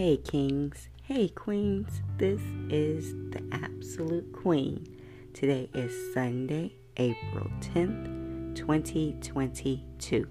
Hey, 0.00 0.16
kings. 0.16 0.88
Hey, 1.02 1.28
queens. 1.28 2.00
This 2.16 2.40
is 2.70 3.12
the 3.32 3.42
Absolute 3.52 4.32
Queen. 4.32 4.86
Today 5.34 5.68
is 5.74 6.14
Sunday, 6.14 6.74
April 6.96 7.50
10th, 7.60 8.56
2022. 8.56 10.26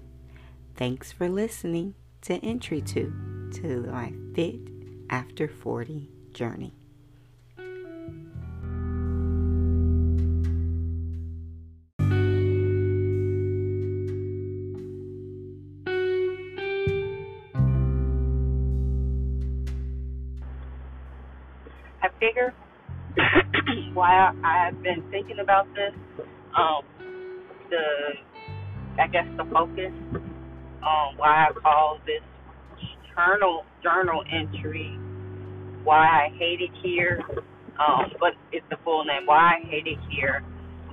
Thanks 0.74 1.12
for 1.12 1.28
listening 1.28 1.94
to 2.22 2.44
Entry 2.44 2.80
2 2.80 3.50
to 3.62 3.82
my 3.82 4.12
Fit 4.34 4.58
After 5.08 5.46
40 5.46 6.08
journey. 6.32 6.79
Thinking 25.20 25.40
about 25.42 25.66
this. 25.74 25.92
Um, 26.56 26.82
the 27.68 29.02
I 29.02 29.06
guess 29.06 29.26
the 29.36 29.44
focus 29.44 29.92
um, 30.82 31.16
why 31.16 31.48
I 31.48 31.52
call 31.62 31.98
this 32.06 32.22
journal 33.14 33.64
journal 33.82 34.24
entry 34.32 34.98
why 35.84 36.28
I 36.28 36.36
hate 36.38 36.60
it 36.60 36.70
here. 36.82 37.22
Um, 37.78 38.12
but 38.20 38.34
it's 38.52 38.66
the 38.70 38.76
full 38.84 39.04
name. 39.04 39.26
Why 39.26 39.56
I 39.56 39.66
hate 39.66 39.86
it 39.86 39.98
here 40.10 40.42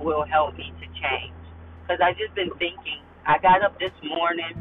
will 0.00 0.24
help 0.24 0.56
me 0.56 0.72
to 0.80 0.86
change. 0.86 1.34
Because 1.82 2.00
I 2.02 2.12
just 2.12 2.34
been 2.34 2.50
thinking. 2.58 3.02
I 3.26 3.38
got 3.38 3.62
up 3.62 3.78
this 3.78 3.92
morning, 4.02 4.56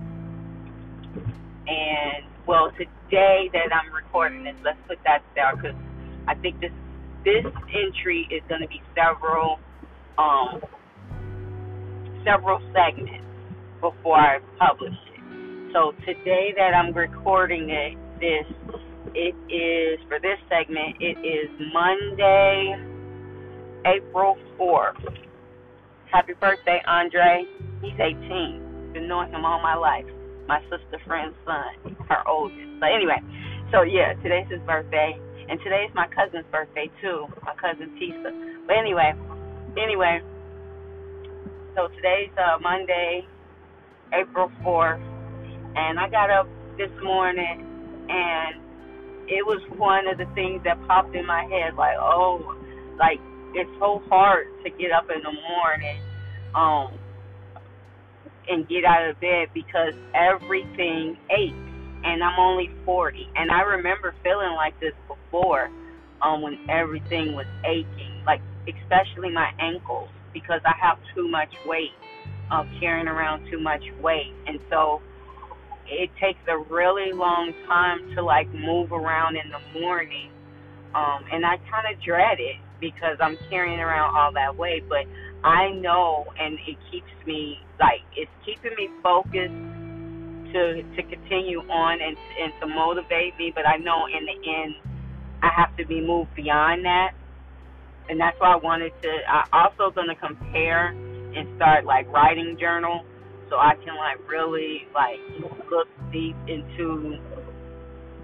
and 1.67 2.25
well, 2.45 2.71
today 2.71 3.49
that 3.53 3.73
I'm 3.73 3.93
recording 3.93 4.43
this, 4.43 4.55
let's 4.63 4.77
put 4.87 4.99
that 5.05 5.23
there 5.35 5.55
because 5.55 5.75
I 6.27 6.35
think 6.35 6.59
this 6.59 6.71
this 7.27 7.43
entry 7.75 8.25
is 8.31 8.41
going 8.47 8.61
to 8.61 8.69
be 8.69 8.81
several 8.95 9.59
um, 10.17 10.61
several 12.23 12.61
segments 12.71 13.27
before 13.81 14.15
I 14.15 14.39
publish 14.57 14.95
it. 15.11 15.73
So 15.73 15.91
today 16.05 16.53
that 16.55 16.71
I'm 16.73 16.93
recording 16.93 17.69
it, 17.69 17.97
this 18.23 18.47
it 19.13 19.35
is 19.51 19.99
for 20.07 20.19
this 20.21 20.39
segment. 20.47 20.95
It 21.01 21.19
is 21.19 21.51
Monday, 21.73 22.75
April 23.85 24.37
fourth. 24.57 24.95
Happy 26.09 26.33
birthday, 26.39 26.79
Andre. 26.87 27.43
He's 27.81 27.99
18. 27.99 28.93
Been 28.93 29.09
knowing 29.09 29.31
him 29.31 29.43
all 29.43 29.61
my 29.61 29.75
life. 29.75 30.05
My 30.47 30.61
sister 30.71 30.97
friend's 31.05 31.35
son, 31.43 31.97
her 32.07 32.25
oldest. 32.25 32.79
But 32.79 32.91
anyway, 32.95 33.19
so 33.73 33.81
yeah, 33.81 34.13
today's 34.23 34.47
his 34.49 34.61
birthday. 34.61 35.19
And 35.49 35.59
today 35.63 35.85
is 35.89 35.95
my 35.95 36.07
cousin's 36.09 36.45
birthday 36.51 36.89
too, 37.01 37.27
my 37.43 37.53
cousin 37.61 37.91
Tisa. 38.01 38.31
But 38.67 38.77
anyway, 38.77 39.13
anyway, 39.81 40.21
so 41.75 41.89
today's 41.95 42.31
uh, 42.37 42.59
Monday, 42.61 43.27
April 44.13 44.51
4th, 44.65 45.01
and 45.75 45.99
I 45.99 46.09
got 46.09 46.29
up 46.31 46.47
this 46.77 46.91
morning 47.03 47.63
and 48.09 48.55
it 49.27 49.45
was 49.45 49.61
one 49.77 50.07
of 50.07 50.17
the 50.17 50.27
things 50.35 50.61
that 50.65 50.77
popped 50.87 51.15
in 51.15 51.25
my 51.27 51.43
head 51.43 51.75
like, 51.77 51.97
oh, 51.99 52.55
like 52.99 53.19
it's 53.53 53.71
so 53.79 54.01
hard 54.09 54.47
to 54.65 54.71
get 54.71 54.91
up 54.91 55.05
in 55.15 55.21
the 55.23 55.33
morning 55.33 56.01
um 56.55 56.99
and 58.47 58.67
get 58.69 58.85
out 58.85 59.09
of 59.09 59.19
bed 59.21 59.47
because 59.53 59.93
everything 60.15 61.17
aches 61.31 61.66
and 62.03 62.23
I'm 62.23 62.39
only 62.39 62.69
40. 62.85 63.27
And 63.35 63.51
I 63.51 63.61
remember 63.61 64.13
feeling 64.23 64.53
like 64.55 64.79
this 64.79 64.93
before 65.07 65.69
um, 66.21 66.41
when 66.41 66.57
everything 66.69 67.33
was 67.33 67.45
aching, 67.65 68.23
like 68.25 68.41
especially 68.67 69.31
my 69.31 69.49
ankles 69.59 70.09
because 70.33 70.61
I 70.65 70.73
have 70.81 70.97
too 71.15 71.29
much 71.29 71.53
weight, 71.65 71.93
um, 72.51 72.69
carrying 72.79 73.07
around 73.07 73.49
too 73.49 73.59
much 73.59 73.83
weight. 74.01 74.33
And 74.47 74.59
so 74.69 75.01
it 75.87 76.09
takes 76.21 76.39
a 76.47 76.57
really 76.73 77.13
long 77.13 77.53
time 77.67 78.15
to 78.15 78.23
like 78.23 78.47
move 78.53 78.91
around 78.91 79.35
in 79.37 79.49
the 79.51 79.79
morning. 79.79 80.29
Um, 80.95 81.23
and 81.31 81.45
I 81.45 81.57
kind 81.69 81.93
of 81.93 82.01
dread 82.03 82.39
it 82.39 82.57
because 82.79 83.17
I'm 83.19 83.37
carrying 83.49 83.79
around 83.79 84.15
all 84.15 84.31
that 84.33 84.55
weight, 84.57 84.87
but 84.89 85.05
I 85.43 85.71
know 85.71 86.25
and 86.39 86.57
it 86.67 86.77
keeps 86.91 87.11
me 87.25 87.59
like 87.79 88.01
it's 88.15 88.31
keeping 88.45 88.75
me 88.77 88.89
focused 89.03 89.53
to 90.57 90.81
to 90.95 91.03
continue 91.03 91.59
on 91.69 92.01
and 92.01 92.17
and 92.41 92.53
to 92.61 92.67
motivate 92.67 93.37
me. 93.37 93.51
But 93.53 93.67
I 93.67 93.77
know 93.77 94.07
in 94.07 94.25
the 94.25 94.37
end, 94.49 94.75
I 95.43 95.49
have 95.55 95.75
to 95.77 95.85
be 95.85 96.01
moved 96.01 96.33
beyond 96.35 96.85
that, 96.85 97.11
and 98.09 98.19
that's 98.19 98.39
why 98.39 98.53
I 98.53 98.57
wanted 98.57 98.93
to. 99.03 99.09
I 99.29 99.45
also 99.53 99.93
going 99.93 100.07
to 100.09 100.15
compare 100.15 100.87
and 100.87 101.47
start 101.55 101.85
like 101.85 102.11
writing 102.11 102.57
journal, 102.59 103.05
so 103.49 103.57
I 103.57 103.75
can 103.85 103.95
like 103.95 104.17
really 104.29 104.87
like 104.93 105.19
look 105.69 105.87
deep 106.11 106.35
into 106.47 107.17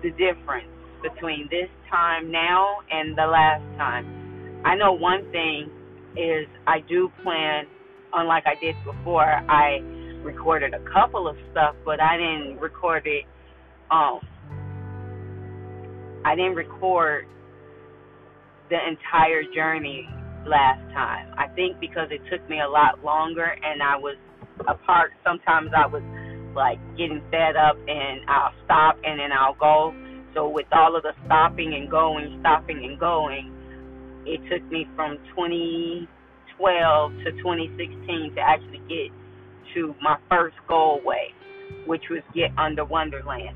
the 0.01 0.09
difference 0.11 0.67
between 1.01 1.47
this 1.51 1.69
time 1.89 2.31
now 2.31 2.77
and 2.91 3.15
the 3.17 3.27
last 3.27 3.63
time. 3.77 4.61
I 4.65 4.75
know 4.75 4.94
one 4.94 5.29
thing 5.31 5.69
is 6.15 6.47
I 6.65 6.79
do 6.79 7.11
plan, 7.21 7.67
unlike 8.13 8.44
I 8.47 8.55
did 8.55 8.75
before. 8.85 9.21
I 9.50 9.81
recorded 10.23 10.73
a 10.73 10.79
couple 10.91 11.28
of 11.28 11.35
stuff, 11.51 11.75
but 11.85 12.01
I 12.01 12.17
didn't 12.17 12.59
record 12.59 13.03
it. 13.06 13.25
Um, 13.91 14.19
I 16.25 16.35
didn't 16.35 16.56
record 16.56 17.25
the 18.69 18.78
entire 18.88 19.44
journey 19.53 20.07
last 20.47 20.81
time. 20.94 21.33
I 21.38 21.47
think 21.56 21.79
because 21.79 22.07
it 22.12 22.22
took 22.31 22.47
me 22.50 22.59
a 22.62 22.67
lot 22.67 23.03
longer, 23.03 23.45
and 23.45 23.83
I 23.83 23.97
was 23.97 24.17
apart. 24.67 25.12
Sometimes 25.23 25.72
I 25.75 25.85
was 25.88 26.03
like 26.56 26.79
getting 26.97 27.22
fed 27.31 27.56
up, 27.56 27.78
and 27.88 28.22
I'll 28.28 28.53
stop, 28.66 28.97
and 29.03 29.19
then 29.19 29.31
I'll 29.31 29.56
go. 29.56 29.94
So 30.33 30.50
with 30.50 30.67
all 30.72 30.95
of 30.95 31.03
the 31.03 31.13
stopping 31.25 31.73
and 31.75 31.89
going, 31.89 32.38
stopping 32.39 32.83
and 32.83 33.00
going, 33.00 33.51
it 34.25 34.41
took 34.50 34.63
me 34.72 34.88
from 34.95 35.17
2012 35.35 36.07
to 37.23 37.31
2016 37.31 38.35
to 38.35 38.41
actually 38.41 38.81
get 38.88 39.12
to 39.75 39.95
my 40.01 40.17
first 40.29 40.57
goal 40.67 41.01
way, 41.03 41.35
which 41.88 42.03
was 42.09 42.23
get 42.34 42.51
under 42.57 42.85
Onederland. 42.85 43.56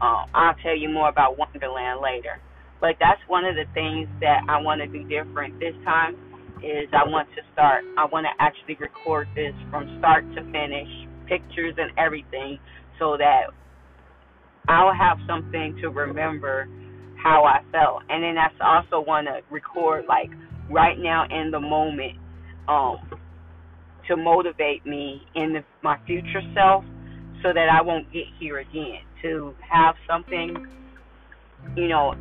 Uh, 0.00 0.24
I'll 0.34 0.54
tell 0.62 0.76
you 0.76 0.88
more 0.90 1.08
about 1.08 1.38
Onederland 1.38 2.02
later. 2.02 2.40
But 2.80 2.96
that's 3.00 3.20
one 3.28 3.44
of 3.44 3.56
the 3.56 3.66
things 3.74 4.08
that 4.20 4.42
I 4.48 4.60
want 4.60 4.80
to 4.82 4.88
do 4.88 5.04
different 5.04 5.60
this 5.60 5.74
time 5.84 6.16
is 6.62 6.88
I 6.92 7.08
want 7.08 7.28
to 7.36 7.42
start 7.52 7.84
I 7.98 8.06
want 8.06 8.26
to 8.26 8.34
actually 8.42 8.76
record 8.80 9.28
this 9.34 9.54
from 9.70 9.98
start 9.98 10.24
to 10.36 10.42
finish, 10.52 10.88
pictures 11.28 11.74
and 11.78 11.90
everything 11.98 12.58
so 12.98 13.16
that 13.18 13.52
I'll 14.68 14.94
have 14.94 15.18
something 15.28 15.76
to 15.82 15.90
remember 15.90 16.68
how 17.22 17.44
I 17.44 17.60
felt. 17.72 18.02
And 18.08 18.22
then 18.24 18.36
I 18.38 18.48
also 18.64 19.04
want 19.06 19.28
to 19.28 19.40
record 19.50 20.06
like 20.08 20.30
right 20.70 20.98
now 20.98 21.26
in 21.30 21.50
the 21.50 21.60
moment 21.60 22.18
um 22.68 23.19
to 24.10 24.16
motivate 24.16 24.84
me 24.84 25.22
in 25.36 25.52
the, 25.52 25.64
my 25.82 25.96
future 26.04 26.42
self 26.52 26.84
so 27.42 27.52
that 27.54 27.68
I 27.70 27.80
won't 27.80 28.12
get 28.12 28.24
here 28.38 28.58
again. 28.58 29.00
To 29.22 29.54
have 29.68 29.94
something, 30.08 30.66
you 31.76 31.88
know, 31.88 32.14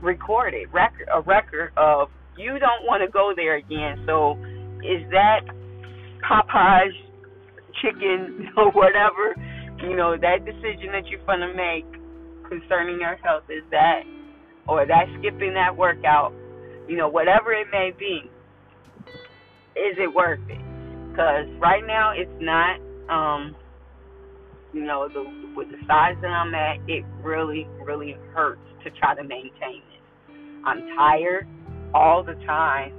recorded, 0.00 0.68
record 0.72 1.08
a 1.12 1.20
record 1.22 1.72
of 1.76 2.08
you 2.36 2.58
don't 2.58 2.84
want 2.84 3.02
to 3.02 3.10
go 3.10 3.32
there 3.34 3.56
again. 3.56 4.04
So 4.06 4.32
is 4.84 5.02
that 5.10 5.40
Popeye's 6.22 6.94
chicken 7.80 8.50
or 8.56 8.70
whatever, 8.70 9.34
you 9.82 9.96
know, 9.96 10.16
that 10.16 10.44
decision 10.44 10.92
that 10.92 11.06
you're 11.08 11.24
gonna 11.26 11.52
make 11.54 11.86
concerning 12.48 13.00
your 13.00 13.16
health 13.16 13.44
is 13.48 13.64
that 13.70 14.02
or 14.68 14.86
that 14.86 15.06
skipping 15.18 15.54
that 15.54 15.76
workout, 15.76 16.32
you 16.86 16.96
know, 16.96 17.08
whatever 17.08 17.52
it 17.52 17.66
may 17.72 17.92
be, 17.98 18.30
is 19.82 19.98
it 19.98 20.14
worth 20.14 20.40
it? 20.48 20.60
Because 21.10 21.46
right 21.60 21.82
now 21.86 22.12
it's 22.14 22.30
not. 22.40 22.78
Um, 23.10 23.56
you 24.72 24.84
know, 24.84 25.08
the 25.08 25.22
with 25.54 25.68
the 25.68 25.76
size 25.86 26.16
that 26.22 26.28
I'm 26.28 26.54
at, 26.54 26.78
it 26.88 27.04
really, 27.22 27.66
really 27.84 28.16
hurts 28.34 28.62
to 28.84 28.90
try 28.90 29.14
to 29.14 29.22
maintain 29.22 29.82
this. 29.90 30.36
I'm 30.64 30.80
tired 30.96 31.46
all 31.94 32.22
the 32.22 32.34
time. 32.46 32.92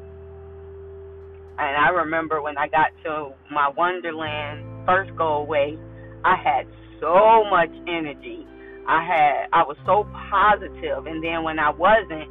And 1.58 1.78
I 1.78 1.90
remember 1.90 2.42
when 2.42 2.58
I 2.58 2.68
got 2.68 2.88
to 3.06 3.32
my 3.52 3.72
Onederland 3.78 4.86
first 4.86 5.16
go 5.18 5.36
away, 5.36 5.78
I 6.24 6.36
had 6.36 6.68
so 7.00 7.44
much 7.50 7.70
energy. 7.88 8.46
I 8.88 9.04
had 9.04 9.48
I 9.54 9.64
was 9.64 9.78
so 9.86 10.06
positive 10.30 11.08
and 11.08 11.24
then 11.24 11.44
when 11.44 11.58
I 11.58 11.72
wasn't, 11.72 12.30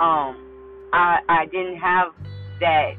um, 0.00 0.88
I 0.92 1.18
I 1.28 1.46
didn't 1.46 1.76
have 1.76 2.08
that 2.60 2.92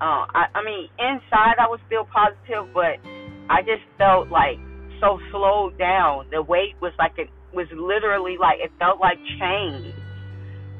uh, 0.00 0.24
I, 0.32 0.46
I 0.54 0.64
mean, 0.64 0.88
inside 0.98 1.60
I 1.60 1.68
was 1.68 1.80
still 1.86 2.04
positive, 2.08 2.72
but 2.72 2.96
I 3.50 3.60
just 3.62 3.84
felt 3.98 4.30
like 4.30 4.56
so 5.00 5.18
slowed 5.30 5.78
down. 5.78 6.26
The 6.30 6.42
weight 6.42 6.74
was 6.80 6.92
like 6.98 7.12
it 7.18 7.28
was 7.52 7.66
literally 7.72 8.36
like 8.40 8.58
it 8.60 8.70
felt 8.78 9.00
like 9.00 9.18
chains 9.38 9.92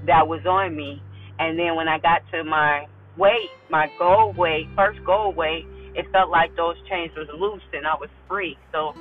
that 0.06 0.26
was 0.26 0.44
on 0.46 0.76
me. 0.76 1.02
And 1.38 1.58
then 1.58 1.76
when 1.76 1.88
I 1.88 1.98
got 1.98 2.22
to 2.32 2.44
my 2.44 2.86
weight, 3.16 3.50
my 3.70 3.88
goal 3.98 4.32
weight, 4.36 4.68
first 4.76 5.04
goal 5.04 5.32
weight, 5.34 5.66
it 5.94 6.06
felt 6.12 6.30
like 6.30 6.56
those 6.56 6.76
chains 6.88 7.12
was 7.16 7.28
loose 7.36 7.62
and 7.72 7.86
I 7.86 7.94
was 8.00 8.10
free. 8.28 8.56
So 8.72 8.94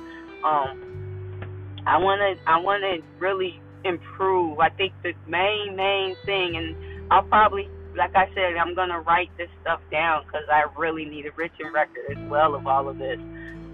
um 0.44 1.80
I 1.86 1.96
wanna 1.96 2.34
I 2.46 2.60
wanna 2.60 2.98
really 3.18 3.60
improve. 3.84 4.58
I 4.58 4.68
think 4.70 4.92
the 5.02 5.12
main 5.26 5.76
main 5.76 6.16
thing 6.26 6.56
and 6.56 6.76
I'll 7.10 7.22
probably 7.22 7.68
like 7.96 8.14
I 8.14 8.26
said, 8.34 8.56
I'm 8.60 8.74
gonna 8.74 9.00
write 9.00 9.30
this 9.38 9.48
stuff 9.62 9.80
down 9.90 10.22
because 10.26 10.46
I 10.52 10.64
really 10.78 11.04
need 11.04 11.26
a 11.26 11.32
written 11.36 11.72
record 11.74 12.10
as 12.10 12.30
well 12.30 12.54
of 12.54 12.66
all 12.66 12.88
of 12.88 12.98
this. 12.98 13.18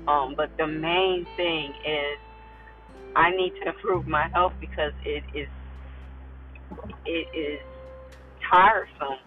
Um, 0.09 0.35
but 0.37 0.51
the 0.59 0.67
main 0.67 1.27
thing 1.37 1.73
is 1.85 2.19
I 3.17 3.31
need 3.31 3.53
to 3.63 3.69
improve 3.71 4.07
my 4.07 4.29
health 4.35 4.53
because 4.61 4.93
it 5.05 5.25
is 5.35 5.49
it 7.07 7.29
is 7.37 7.61
tiresome 8.51 9.19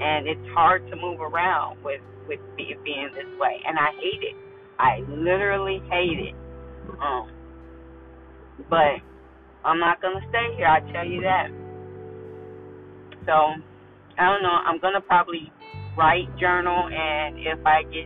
and 0.00 0.26
it's 0.26 0.48
hard 0.54 0.88
to 0.90 0.96
move 0.96 1.20
around 1.20 1.82
with 1.84 2.00
with 2.28 2.40
being 2.56 3.10
this 3.14 3.40
way, 3.40 3.60
and 3.66 3.78
I 3.78 3.90
hate 4.00 4.22
it. 4.22 4.36
I 4.78 5.00
literally 5.08 5.82
hate 5.90 6.18
it. 6.30 6.34
Um, 7.02 7.30
but 8.68 9.02
I'm 9.64 9.78
not 9.80 10.00
gonna 10.00 10.20
stay 10.30 10.56
here. 10.56 10.66
I 10.66 10.80
tell 10.92 11.06
you 11.06 11.22
that. 11.22 11.48
So 13.26 13.54
I 14.20 14.28
don't 14.28 14.42
know. 14.42 14.52
I'm 14.52 14.78
gonna 14.78 15.00
probably 15.00 15.50
write 15.96 16.28
journal, 16.38 16.88
and 16.92 17.38
if 17.38 17.64
I 17.64 17.82
get 17.84 18.04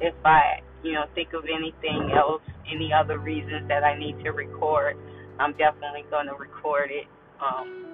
if 0.00 0.14
I 0.24 0.60
you 0.82 0.94
know 0.94 1.04
think 1.14 1.32
of 1.32 1.44
anything 1.44 2.10
else, 2.10 2.42
any 2.66 2.90
other 2.92 3.18
reasons 3.20 3.68
that 3.68 3.84
I 3.84 3.96
need 3.96 4.18
to 4.24 4.30
record, 4.30 4.96
I'm 5.38 5.52
definitely 5.52 6.02
gonna 6.10 6.34
record 6.34 6.90
it. 6.90 7.06
Um, 7.40 7.84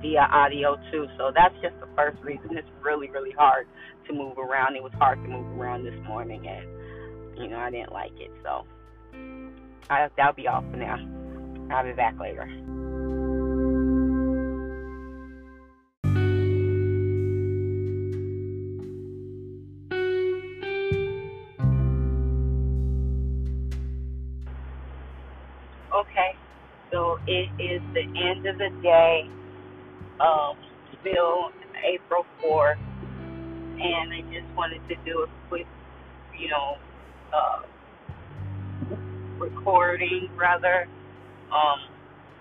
via 0.00 0.26
audio 0.32 0.76
too. 0.90 1.06
So 1.18 1.30
that's 1.34 1.54
just 1.62 1.78
the 1.78 1.88
first 1.94 2.16
reason. 2.24 2.56
It's 2.56 2.66
really, 2.82 3.10
really 3.10 3.32
hard 3.36 3.66
to 4.08 4.14
move 4.14 4.38
around. 4.38 4.74
It 4.76 4.82
was 4.82 4.92
hard 4.94 5.22
to 5.22 5.28
move 5.28 5.46
around 5.60 5.84
this 5.84 5.94
morning, 6.08 6.46
and 6.48 7.38
you 7.38 7.48
know 7.48 7.58
I 7.58 7.70
didn't 7.70 7.92
like 7.92 8.12
it. 8.16 8.30
So 8.42 8.64
I, 9.90 10.08
that'll 10.16 10.32
be 10.32 10.48
all 10.48 10.62
for 10.62 10.78
now. 10.78 10.96
I'll 11.70 11.84
be 11.84 11.92
back 11.92 12.18
later. 12.18 12.48
It 27.40 27.48
is 27.62 27.80
the 27.94 28.04
end 28.20 28.44
of 28.44 28.58
the 28.58 28.68
day 28.82 29.24
um, 30.20 30.56
still 31.00 31.50
April 31.80 32.26
4th, 32.44 32.76
and 33.80 34.12
I 34.12 34.20
just 34.28 34.44
wanted 34.54 34.80
to 34.88 34.96
do 35.04 35.24
a 35.24 35.48
quick, 35.48 35.66
you 36.38 36.48
know, 36.48 36.76
uh, 37.32 37.62
recording 39.38 40.28
rather, 40.36 40.86
um, 41.48 41.80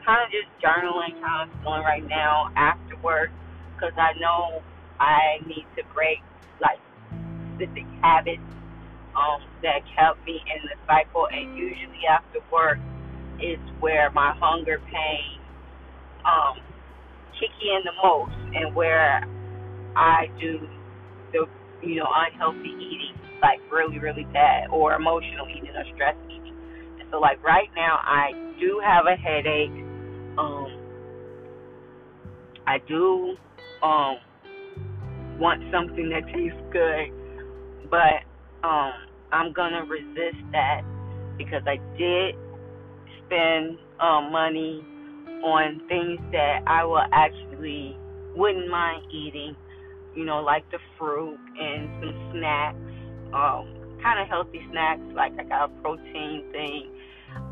kind 0.05 0.19
of 0.19 0.29
just 0.31 0.51
journaling 0.59 1.15
how 1.21 1.47
I'm 1.47 1.51
feeling 1.63 1.83
right 1.83 2.05
now 2.07 2.51
after 2.57 2.97
work, 3.01 3.29
because 3.75 3.93
I 3.95 4.19
know 4.19 4.61
I 4.99 5.39
need 5.47 5.65
to 5.77 5.83
break 5.95 6.19
like 6.59 6.79
specific 7.55 7.87
habits 8.01 8.43
um, 9.15 9.39
that 9.63 9.79
kept 9.95 10.25
me 10.25 10.43
in 10.43 10.67
the 10.67 10.75
cycle, 10.85 11.27
and 11.31 11.55
usually 11.57 12.03
after 12.09 12.39
work 12.51 12.79
is 13.41 13.59
where 13.79 14.11
my 14.11 14.33
hunger 14.39 14.79
pain 14.85 15.39
um, 16.25 16.59
kick 17.39 17.51
in 17.61 17.81
the 17.85 17.91
most 18.03 18.35
and 18.55 18.75
where 18.75 19.23
I 19.95 20.27
do 20.39 20.67
the 21.31 21.45
you 21.81 21.95
know 21.95 22.07
unhealthy 22.13 22.75
eating 22.79 23.15
like 23.41 23.59
really 23.71 23.99
really 23.99 24.25
bad 24.33 24.69
or 24.71 24.93
emotional 24.93 25.47
eating 25.49 25.75
or 25.75 25.85
stress 25.95 26.15
eating. 26.27 26.55
And 26.99 27.09
so 27.11 27.19
like 27.19 27.43
right 27.43 27.69
now 27.75 27.99
I 28.03 28.31
do 28.59 28.81
have 28.83 29.05
a 29.05 29.15
headache. 29.15 29.71
Um 30.37 30.67
I 32.67 32.77
do 32.87 33.35
um 33.81 34.17
want 35.39 35.63
something 35.71 36.09
that 36.09 36.25
tastes 36.33 36.59
good, 36.71 37.89
but 37.89 38.23
um 38.67 38.93
I'm 39.31 39.53
gonna 39.53 39.85
resist 39.85 40.43
that 40.51 40.81
because 41.37 41.61
I 41.65 41.77
did 41.97 42.35
spend 43.29 43.77
um 43.99 44.31
money 44.31 44.83
on 45.43 45.81
things 45.87 46.19
that 46.31 46.61
I 46.67 46.83
will 46.83 47.03
actually 47.13 47.95
wouldn't 48.35 48.69
mind 48.69 49.03
eating, 49.11 49.55
you 50.15 50.25
know, 50.25 50.41
like 50.41 50.69
the 50.71 50.79
fruit 50.97 51.37
and 51.59 51.89
some 52.01 52.31
snacks, 52.33 52.77
um, 53.33 53.99
kind 54.03 54.19
of 54.19 54.27
healthy 54.27 54.61
snacks. 54.71 55.01
Like 55.15 55.33
I 55.39 55.43
got 55.43 55.69
a 55.69 55.81
protein 55.81 56.43
thing, 56.51 56.91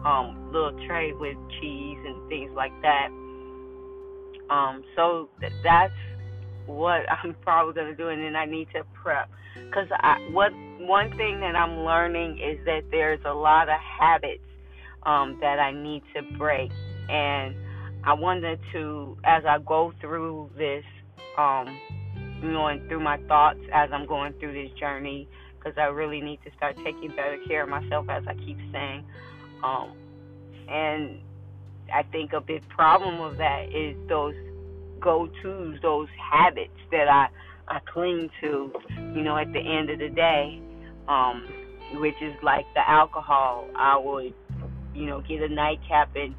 um, 0.05 0.51
little 0.51 0.77
tray 0.87 1.13
with 1.13 1.37
cheese 1.59 1.97
and 2.05 2.29
things 2.29 2.51
like 2.55 2.73
that. 2.81 3.09
Um, 4.49 4.83
so 4.95 5.29
th- 5.39 5.53
that's 5.63 5.93
what 6.65 7.01
I'm 7.23 7.35
probably 7.41 7.73
gonna 7.73 7.95
do, 7.95 8.09
and 8.09 8.21
then 8.21 8.35
I 8.35 8.45
need 8.45 8.67
to 8.75 8.83
prep. 9.01 9.29
Cause 9.73 9.87
what 10.31 10.51
one 10.79 11.09
thing 11.17 11.39
that 11.41 11.55
I'm 11.55 11.79
learning 11.79 12.39
is 12.39 12.63
that 12.65 12.83
there's 12.91 13.19
a 13.25 13.33
lot 13.33 13.69
of 13.69 13.75
habits 13.99 14.46
um, 15.03 15.37
that 15.41 15.59
I 15.59 15.71
need 15.71 16.03
to 16.15 16.21
break, 16.37 16.71
and 17.09 17.55
I 18.03 18.13
wanted 18.13 18.59
to, 18.73 19.17
as 19.23 19.43
I 19.45 19.59
go 19.59 19.93
through 20.01 20.49
this, 20.57 20.83
um, 21.37 21.77
through 22.39 22.99
my 22.99 23.17
thoughts 23.27 23.59
as 23.73 23.89
I'm 23.91 24.05
going 24.05 24.33
through 24.39 24.53
this 24.53 24.71
journey, 24.79 25.27
because 25.57 25.77
I 25.77 25.85
really 25.85 26.21
need 26.21 26.39
to 26.45 26.51
start 26.55 26.75
taking 26.77 27.09
better 27.09 27.37
care 27.47 27.63
of 27.63 27.69
myself, 27.69 28.07
as 28.09 28.23
I 28.27 28.33
keep 28.33 28.57
saying. 28.71 29.03
Um, 29.63 29.91
and 30.69 31.19
I 31.93 32.03
think 32.03 32.33
a 32.33 32.41
big 32.41 32.67
problem 32.69 33.21
of 33.21 33.37
that 33.37 33.69
is 33.73 33.95
those 34.07 34.35
go 34.99 35.27
tos, 35.41 35.77
those 35.81 36.07
habits 36.31 36.77
that 36.91 37.07
I 37.07 37.27
I 37.69 37.79
cling 37.91 38.29
to, 38.41 38.71
you 39.13 39.23
know, 39.23 39.35
at 39.37 39.51
the 39.51 39.59
end 39.59 39.89
of 39.89 39.99
the 39.99 40.07
day, 40.07 40.61
um, 41.09 41.45
which 41.95 42.15
is 42.21 42.33
like 42.41 42.65
the 42.73 42.89
alcohol. 42.89 43.67
I 43.75 43.97
would, 43.97 44.33
you 44.97 45.05
know, 45.05 45.21
get 45.21 45.41
a 45.41 45.49
nightcap 45.49 46.15
and 46.15 46.35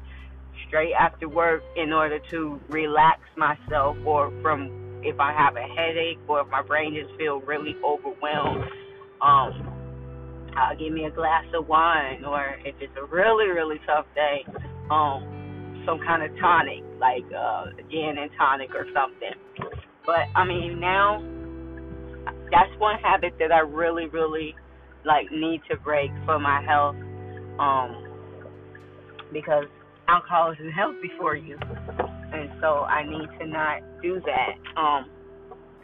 straight 0.67 0.93
after 0.93 1.27
work 1.27 1.63
in 1.75 1.93
order 1.93 2.19
to 2.31 2.59
relax 2.67 3.21
myself 3.37 3.97
or 4.05 4.31
from 4.41 4.69
if 5.03 5.19
I 5.19 5.31
have 5.31 5.55
a 5.55 5.61
headache 5.61 6.19
or 6.27 6.41
if 6.41 6.47
my 6.49 6.61
brain 6.61 6.93
just 6.93 7.17
feel 7.17 7.39
really 7.39 7.75
overwhelmed. 7.83 8.65
Um, 9.21 10.51
I'll 10.55 10.75
give 10.77 10.91
me 10.91 11.05
a 11.05 11.11
glass 11.11 11.45
of 11.53 11.67
wine 11.67 12.25
or 12.25 12.57
if 12.65 12.75
it's 12.81 12.93
a 12.97 13.05
really, 13.05 13.47
really 13.47 13.79
tough 13.85 14.05
day, 14.13 14.45
um, 14.91 15.83
some 15.85 15.99
kind 15.99 16.23
of 16.23 16.37
tonic, 16.39 16.83
like 16.99 17.23
uh 17.35 17.65
gin 17.89 18.15
and 18.19 18.29
tonic 18.37 18.75
or 18.75 18.85
something. 18.93 19.33
But 20.05 20.25
I 20.35 20.45
mean 20.45 20.79
now 20.79 21.23
that's 22.51 22.71
one 22.77 22.99
habit 22.99 23.33
that 23.39 23.51
I 23.51 23.59
really, 23.59 24.07
really 24.07 24.55
like 25.05 25.31
need 25.31 25.61
to 25.69 25.77
break 25.77 26.11
for 26.25 26.39
my 26.39 26.61
health. 26.61 26.95
Um 27.59 28.08
because 29.31 29.65
alcohol 30.07 30.51
isn't 30.51 30.71
healthy 30.71 31.11
for 31.17 31.35
you. 31.35 31.57
And 32.33 32.49
so 32.61 32.83
I 32.83 33.03
need 33.03 33.27
to 33.39 33.47
not 33.47 33.81
do 34.01 34.21
that 34.25 34.79
um, 34.79 35.09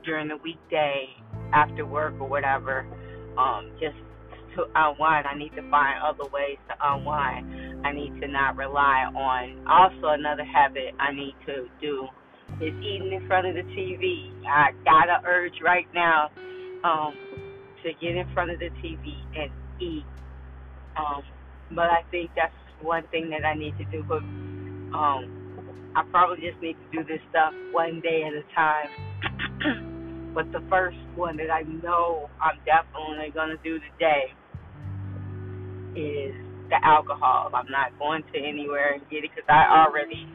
during 0.04 0.28
the 0.28 0.38
weekday 0.38 1.08
after 1.54 1.86
work 1.86 2.14
or 2.20 2.28
whatever. 2.28 2.86
Um, 3.38 3.72
just 3.80 3.96
to 4.56 4.66
unwind, 4.76 5.28
I 5.28 5.38
need 5.38 5.54
to 5.56 5.70
find 5.70 6.00
other 6.04 6.30
ways 6.32 6.58
to 6.70 6.76
unwind. 6.82 7.86
I 7.86 7.92
need 7.92 8.20
to 8.22 8.28
not 8.28 8.56
rely 8.56 9.06
on. 9.14 9.68
Also, 9.68 10.08
another 10.08 10.46
habit 10.46 10.96
I 11.00 11.12
need 11.12 11.36
to 11.46 11.68
do 11.82 12.08
is 12.62 12.74
eating 12.82 13.12
in 13.12 13.28
front 13.28 13.48
of 13.48 13.56
the 13.56 13.64
TV. 13.74 14.32
I 14.48 14.72
got 14.86 15.10
a 15.10 15.28
urge 15.28 15.60
right 15.64 15.88
now 15.94 16.30
um, 16.84 17.14
to 17.84 17.92
get 18.00 18.16
in 18.16 18.26
front 18.34 18.52
of 18.52 18.60
the 18.60 18.70
TV 18.82 19.14
and 19.38 19.52
eat. 19.82 20.06
Um, 20.98 21.24
but 21.72 21.90
I 21.90 22.04
think 22.12 22.32
that's 22.36 22.54
one 22.82 23.08
thing 23.10 23.30
that 23.32 23.46
I 23.46 23.56
need 23.56 23.76
to 23.78 23.86
do. 23.86 24.04
But 24.08 24.24
um, 24.98 25.30
I 25.96 26.04
probably 26.12 26.38
just 26.48 26.62
need 26.62 26.76
to 26.76 26.98
do 27.00 27.04
this 27.06 27.22
stuff 27.30 27.54
one 27.72 28.02
day 28.02 28.24
at 28.28 28.34
a 28.34 28.44
time. 28.56 28.92
but 30.36 30.52
the 30.52 30.62
first 30.70 30.98
one 31.16 31.38
that 31.38 31.52
I 31.52 31.64
know 31.64 32.30
I'm 32.42 32.60
definitely 32.66 33.32
gonna 33.34 33.58
do 33.64 33.80
today 33.94 34.34
is 35.96 36.36
the 36.70 36.78
alcohol. 36.84 37.52
I'm 37.54 37.72
not 37.72 37.98
going 38.00 38.24
to 38.34 38.40
anywhere 38.40 38.94
and 38.96 39.04
get 39.10 39.24
it 39.26 39.32
because 39.36 39.48
I 39.50 39.86
already 39.86 40.28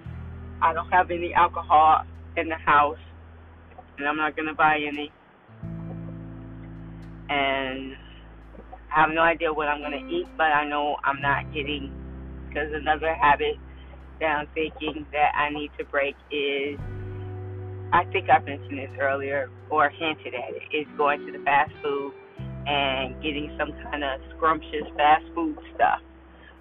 I 0.62 0.73
don't 0.75 0.90
have 0.92 1.11
any 1.11 1.32
alcohol 1.35 2.02
in 2.37 2.49
the 2.49 2.56
house, 2.64 2.99
and 3.99 4.09
I'm 4.09 4.16
not 4.16 4.37
gonna 4.37 4.54
buy 4.54 4.76
any. 4.76 5.12
And 7.30 7.94
I 8.94 9.02
have 9.02 9.11
no 9.14 9.23
idea 9.23 9.52
what 9.52 9.68
I'm 9.68 9.82
gonna 9.82 10.02
eat, 10.11 10.28
but 10.37 10.47
I 10.52 10.68
know 10.68 10.97
I'm 11.04 11.20
not 11.23 11.47
getting 11.54 11.92
because 12.50 12.69
another 12.75 13.14
habit 13.14 13.54
that 14.21 14.26
I'm 14.26 14.49
thinking 14.54 15.07
that 15.12 15.33
I 15.38 15.50
need 15.50 15.71
to 15.78 15.85
break 15.85 16.14
is 16.30 16.78
I 17.92 18.04
think 18.12 18.28
I 18.30 18.38
mentioned 18.38 18.78
this 18.78 18.90
earlier 19.00 19.49
or 19.71 19.88
hinted 19.90 20.35
at 20.35 20.50
it, 20.54 20.76
is 20.76 20.87
going 20.99 21.25
to 21.26 21.33
the 21.33 21.42
fast 21.45 21.73
food 21.83 22.12
and 22.66 23.14
getting 23.23 23.54
some 23.59 23.73
kind 23.85 24.04
of 24.04 24.21
scrumptious 24.37 24.87
fast 24.97 25.25
food 25.35 25.57
stuff 25.75 26.00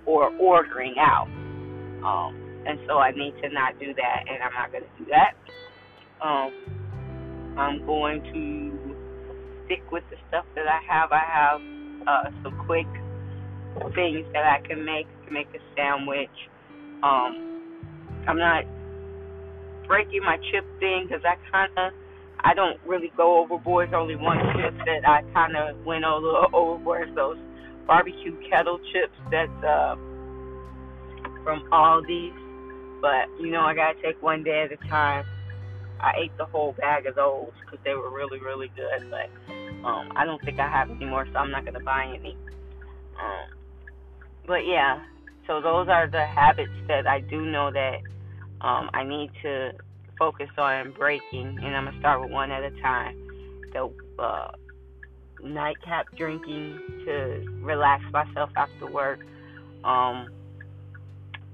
or 0.06 0.30
ordering 0.40 0.96
out. 0.98 1.28
Um, 2.04 2.64
and 2.66 2.80
so 2.88 2.98
I 2.98 3.12
need 3.12 3.34
to 3.44 3.50
not 3.50 3.80
do 3.80 3.94
that, 3.94 4.24
and 4.30 4.42
I'm 4.42 4.54
not 4.54 4.72
going 4.72 4.84
to 4.84 5.04
do 5.04 5.12
that. 5.12 5.34
Um, 6.26 6.52
I'm 7.58 7.86
going 7.86 8.24
to 8.34 8.96
stick 9.66 9.84
with 9.92 10.04
the 10.10 10.18
stuff 10.30 10.46
that 10.56 10.66
I 10.68 10.80
have. 10.88 11.12
I 11.12 11.20
have 11.20 11.62
uh, 12.08 12.32
some 12.44 12.58
quick 12.66 12.88
things 13.96 14.26
that 14.34 14.46
I 14.46 14.66
can 14.68 14.86
make 14.86 15.08
to 15.26 15.32
make 15.32 15.48
a 15.54 15.60
sandwich. 15.76 16.30
Um, 17.04 17.62
I'm 18.28 18.38
not 18.38 18.66
breaking 19.88 20.22
my 20.24 20.38
chip 20.52 20.66
thing 20.80 21.08
because 21.08 21.24
I 21.26 21.36
kind 21.52 21.72
of 21.78 21.94
I 22.42 22.54
don't 22.54 22.80
really 22.86 23.12
go 23.18 23.40
overboard. 23.40 23.94
Only 23.94 24.16
one 24.16 24.38
chip 24.56 24.74
that 24.86 25.08
I 25.08 25.24
kind 25.34 25.58
of 25.58 25.86
went 25.86 26.06
a 26.06 26.16
little 26.16 26.48
overboard. 26.54 27.16
Those 27.16 27.38
barbecue 27.88 28.38
kettle 28.50 28.80
chips 28.94 29.18
that's 29.32 29.64
uh, 29.64 29.96
from 31.44 31.68
Aldi's. 31.72 32.34
But 33.02 33.30
you 33.40 33.52
know, 33.52 33.62
I 33.62 33.74
gotta 33.74 34.02
take 34.02 34.22
one 34.22 34.44
day 34.44 34.64
at 34.64 34.72
a 34.72 34.90
time. 34.90 35.26
I 36.00 36.14
ate 36.18 36.38
the 36.38 36.46
whole 36.46 36.74
bag 36.74 37.08
of 37.08 37.16
those 37.16 37.52
because 37.62 37.80
they 37.84 37.94
were 37.94 38.10
really, 38.10 38.40
really 38.40 38.72
good. 38.76 39.10
But 39.10 39.30
um, 39.86 40.12
I 40.16 40.24
don't 40.26 40.44
think 40.44 40.60
I 40.60 40.70
have 40.70 40.90
any 40.90 41.06
more, 41.06 41.28
so 41.32 41.40
I'm 41.40 41.52
not 41.52 41.66
gonna 41.66 41.80
buy 41.80 42.06
any. 42.06 42.38
Um, 43.20 43.59
but 44.48 44.66
yeah, 44.66 45.02
so 45.48 45.62
those 45.62 45.88
are 45.88 46.08
the 46.08 46.26
habits 46.26 46.72
that 46.88 47.08
I 47.08 47.22
do 47.22 47.46
know 47.46 47.72
that 47.72 47.98
um, 48.62 48.90
I 48.94 49.04
need 49.04 49.32
to 49.42 49.72
focus 50.18 50.50
on 50.58 50.92
breaking, 50.92 51.60
and 51.64 51.76
I'm 51.76 51.86
gonna 51.86 52.00
start 52.00 52.22
with 52.22 52.32
one 52.32 52.52
at 52.52 52.64
a 52.64 52.72
time. 52.82 53.18
The 53.74 53.90
uh, 54.22 54.52
nightcap 55.44 56.08
drinking 56.16 56.80
to 57.06 57.46
relax 57.62 58.04
myself 58.12 58.50
after 58.56 58.86
work. 58.88 59.20
Um, 59.84 60.30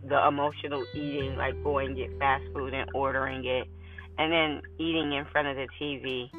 the 0.08 0.28
emotional 0.28 0.86
eating, 0.94 1.36
like 1.36 1.62
going 1.64 1.96
get 1.96 2.18
fast 2.20 2.44
food 2.54 2.74
and 2.74 2.90
ordering 2.94 3.46
it, 3.46 3.68
and 4.18 4.32
then 4.32 4.62
eating 4.78 5.14
in 5.14 5.26
front 5.32 5.48
of 5.48 5.56
the 5.56 5.68
TV, 5.80 6.30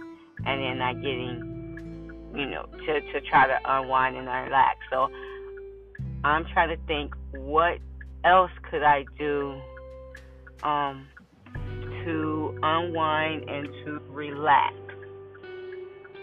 and 0.45 0.63
then 0.63 0.79
not 0.79 0.97
getting, 0.97 2.33
you 2.35 2.47
know, 2.47 2.67
to 2.87 3.01
to 3.13 3.21
try 3.23 3.47
to 3.47 3.59
unwind 3.65 4.17
and 4.17 4.27
relax. 4.27 4.79
So 4.91 5.09
I'm 6.27 6.45
trying 6.53 6.77
to 6.77 6.87
think 6.87 7.15
what 7.33 7.79
else 8.25 8.51
could 8.71 8.83
I 8.83 9.05
do 9.17 9.61
um, 10.63 11.07
to 12.05 12.59
unwind 12.63 13.49
and 13.49 13.69
to 13.85 14.01
relax. 14.11 14.75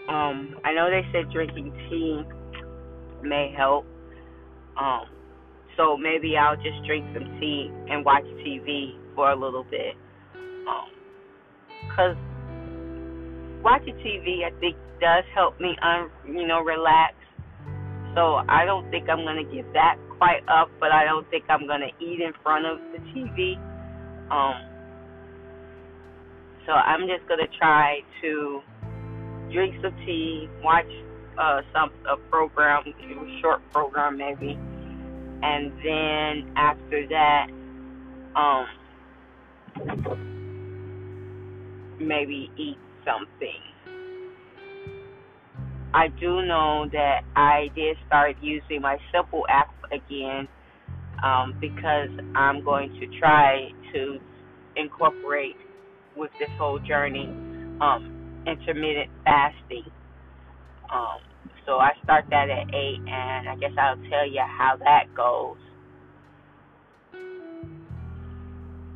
Um, 0.08 0.60
I 0.64 0.74
know 0.74 0.90
they 0.90 1.02
said 1.12 1.32
drinking 1.32 1.72
tea 1.88 2.22
may 3.22 3.54
help. 3.56 3.86
Um, 4.78 5.06
so 5.76 5.96
maybe 5.96 6.36
I'll 6.36 6.56
just 6.56 6.84
drink 6.86 7.06
some 7.14 7.24
tea 7.40 7.70
and 7.88 8.04
watch 8.04 8.24
TV 8.46 8.98
for 9.14 9.30
a 9.30 9.36
little 9.36 9.64
bit. 9.64 9.94
Um, 10.68 10.90
cause 11.96 12.16
watching 13.62 13.94
TV, 13.96 14.44
I 14.44 14.50
think, 14.60 14.76
does 15.00 15.24
help 15.34 15.58
me, 15.60 15.76
un, 15.82 16.10
you 16.28 16.46
know, 16.46 16.60
relax. 16.60 17.14
So 18.14 18.42
I 18.48 18.64
don't 18.64 18.88
think 18.90 19.08
I'm 19.08 19.24
gonna 19.24 19.44
give 19.44 19.66
that 19.72 19.96
quite 20.18 20.42
up, 20.48 20.70
but 20.78 20.92
I 20.92 21.04
don't 21.04 21.28
think 21.30 21.44
I'm 21.48 21.66
gonna 21.66 21.90
eat 21.98 22.20
in 22.20 22.32
front 22.42 22.64
of 22.64 22.78
the 22.92 22.98
TV. 23.10 23.56
Um, 24.30 24.54
so 26.64 26.72
I'm 26.72 27.08
just 27.08 27.26
gonna 27.28 27.48
try 27.58 28.00
to 28.22 28.62
drink 29.50 29.74
some 29.82 29.94
tea, 30.06 30.48
watch 30.62 30.86
uh, 31.38 31.62
some 31.72 31.90
a 32.08 32.16
program, 32.30 32.84
a 32.86 33.40
short 33.40 33.60
program 33.72 34.16
maybe, 34.16 34.56
and 35.42 35.72
then 35.82 36.52
after 36.56 37.06
that, 37.08 37.48
um, 38.36 38.66
maybe 41.98 42.50
eat 42.56 42.78
something. 43.04 43.73
I 45.94 46.08
do 46.08 46.44
know 46.44 46.88
that 46.92 47.20
I 47.36 47.68
did 47.76 47.96
start 48.08 48.34
using 48.40 48.82
my 48.82 48.98
Simple 49.14 49.44
app 49.48 49.70
again 49.92 50.48
um, 51.22 51.54
because 51.60 52.08
I'm 52.34 52.64
going 52.64 52.90
to 52.98 53.18
try 53.20 53.68
to 53.92 54.18
incorporate 54.74 55.54
with 56.16 56.32
this 56.40 56.48
whole 56.58 56.80
journey 56.80 57.28
um, 57.80 58.42
intermittent 58.44 59.08
fasting. 59.24 59.84
Um, 60.92 61.20
so 61.64 61.78
I 61.78 61.92
start 62.02 62.24
that 62.30 62.50
at 62.50 62.74
8, 62.74 62.98
and 63.06 63.48
I 63.48 63.56
guess 63.60 63.70
I'll 63.78 63.96
tell 64.10 64.28
you 64.28 64.42
how 64.46 64.76
that 64.78 65.04
goes. 65.16 65.56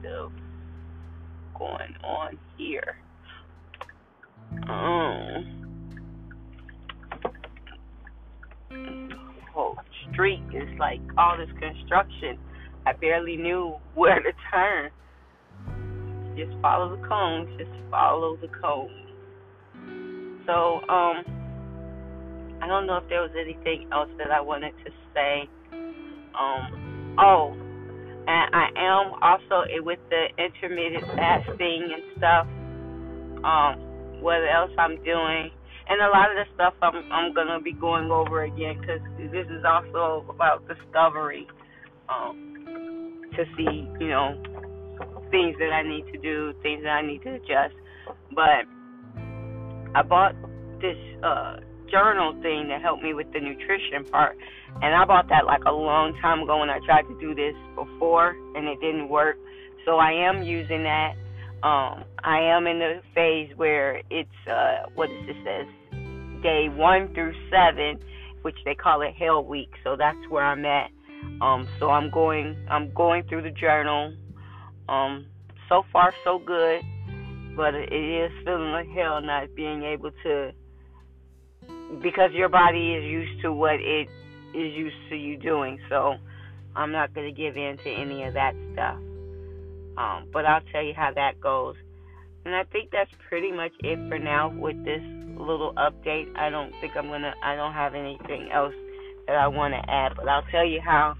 So, 0.02 0.32
going 1.56 1.94
on 2.02 2.38
here. 2.56 2.96
Um, 4.68 5.57
whole 9.58 9.76
street 10.12 10.42
is 10.54 10.68
like 10.78 11.00
all 11.18 11.36
this 11.36 11.50
construction. 11.58 12.38
I 12.86 12.92
barely 12.92 13.36
knew 13.36 13.74
where 13.94 14.20
to 14.20 14.32
turn. 14.52 14.90
Just 16.36 16.56
follow 16.62 16.96
the 16.96 17.02
cones. 17.08 17.48
Just 17.58 17.70
follow 17.90 18.36
the 18.36 18.46
cones. 18.62 18.92
So, 20.46 20.80
um, 20.88 21.24
I 22.62 22.66
don't 22.68 22.86
know 22.86 22.98
if 22.98 23.08
there 23.08 23.20
was 23.20 23.32
anything 23.38 23.88
else 23.92 24.08
that 24.18 24.30
I 24.30 24.40
wanted 24.40 24.72
to 24.84 24.90
say. 25.12 25.48
Um, 25.72 27.16
oh, 27.18 27.52
and 28.28 28.54
I 28.54 28.68
am 28.76 29.12
also 29.20 29.66
with 29.82 29.98
the 30.10 30.26
intermittent 30.38 31.04
fasting 31.16 31.90
and 31.94 32.02
stuff. 32.16 32.46
Um, 33.44 34.20
what 34.22 34.38
else 34.48 34.70
I'm 34.78 35.02
doing, 35.02 35.50
and 35.88 36.00
a 36.00 36.08
lot 36.08 36.30
of 36.30 36.36
the 36.36 36.54
stuff 36.54 36.74
I'm 36.82 37.12
I'm 37.12 37.34
gonna 37.34 37.60
be 37.60 37.72
going 37.72 38.10
over 38.10 38.42
again 38.42 38.80
because 38.80 39.00
this 39.18 39.46
is 39.48 39.64
also 39.64 40.24
about 40.28 40.66
discovery. 40.68 41.46
Um, 42.08 42.48
to 43.38 43.44
see, 43.56 43.88
you 44.00 44.08
know, 44.08 44.34
things 45.30 45.56
that 45.58 45.72
I 45.72 45.82
need 45.82 46.06
to 46.12 46.18
do, 46.18 46.52
things 46.62 46.82
that 46.82 46.90
I 46.90 47.06
need 47.06 47.22
to 47.22 47.34
adjust. 47.34 47.74
But 48.34 48.66
I 49.94 50.02
bought 50.02 50.34
this 50.80 50.96
uh 51.22 51.56
journal 51.90 52.34
thing 52.42 52.68
that 52.68 52.82
helped 52.82 53.02
me 53.02 53.14
with 53.14 53.32
the 53.32 53.40
nutrition 53.40 54.04
part. 54.10 54.36
And 54.82 54.94
I 54.94 55.04
bought 55.04 55.28
that 55.30 55.46
like 55.46 55.64
a 55.64 55.72
long 55.72 56.14
time 56.20 56.42
ago 56.42 56.58
when 56.58 56.68
I 56.68 56.80
tried 56.84 57.02
to 57.02 57.18
do 57.18 57.34
this 57.34 57.54
before 57.74 58.36
and 58.54 58.68
it 58.68 58.80
didn't 58.80 59.08
work. 59.08 59.38
So 59.86 59.96
I 59.96 60.12
am 60.12 60.42
using 60.42 60.82
that. 60.82 61.14
Um, 61.62 62.04
I 62.22 62.40
am 62.40 62.66
in 62.66 62.78
the 62.78 63.00
phase 63.14 63.50
where 63.56 64.02
it's 64.10 64.28
uh, 64.46 64.90
what 64.94 65.08
does 65.08 65.28
it 65.28 65.36
says? 65.44 65.66
Day 66.42 66.68
one 66.68 67.12
through 67.14 67.34
seven, 67.50 67.98
which 68.42 68.56
they 68.64 68.74
call 68.74 69.02
it 69.02 69.14
Hell 69.18 69.44
Week. 69.44 69.70
So 69.84 69.96
that's 69.96 70.18
where 70.28 70.44
I'm 70.44 70.64
at. 70.64 70.90
Um, 71.40 71.68
so 71.78 71.90
I'm 71.90 72.10
going 72.10 72.56
I'm 72.70 72.92
going 72.94 73.24
through 73.28 73.42
the 73.42 73.50
journal. 73.50 74.14
Um, 74.88 75.26
so 75.68 75.82
far 75.92 76.12
so 76.24 76.38
good, 76.38 76.82
but 77.56 77.74
it 77.74 77.92
is 77.92 78.30
feeling 78.44 78.72
like 78.72 78.88
hell 78.88 79.20
not 79.20 79.54
being 79.54 79.82
able 79.82 80.10
to 80.24 80.52
because 82.02 82.30
your 82.32 82.48
body 82.48 82.94
is 82.94 83.04
used 83.04 83.42
to 83.42 83.52
what 83.52 83.74
it 83.74 84.08
is 84.54 84.72
used 84.74 84.96
to 85.10 85.16
you 85.16 85.36
doing. 85.36 85.78
So 85.88 86.14
I'm 86.76 86.92
not 86.92 87.14
going 87.14 87.32
to 87.32 87.32
give 87.32 87.56
in 87.56 87.76
to 87.84 87.90
any 87.90 88.24
of 88.24 88.34
that 88.34 88.54
stuff. 88.72 88.96
Um, 89.96 90.28
but 90.32 90.46
I'll 90.46 90.62
tell 90.72 90.82
you 90.82 90.94
how 90.94 91.12
that 91.14 91.40
goes. 91.40 91.74
And 92.48 92.56
I 92.56 92.64
think 92.64 92.90
that's 92.90 93.10
pretty 93.28 93.52
much 93.52 93.72
it 93.80 93.98
for 94.08 94.18
now 94.18 94.48
with 94.48 94.82
this 94.82 95.02
little 95.36 95.74
update. 95.74 96.34
I 96.34 96.48
don't 96.48 96.72
think 96.80 96.96
I'm 96.96 97.08
to, 97.08 97.34
I 97.44 97.54
don't 97.56 97.74
have 97.74 97.94
anything 97.94 98.48
else 98.50 98.72
that 99.26 99.36
I 99.36 99.46
want 99.48 99.74
to 99.74 99.90
add. 99.90 100.14
But 100.16 100.28
I'll 100.30 100.46
tell 100.50 100.64
you 100.64 100.80
how 100.80 101.14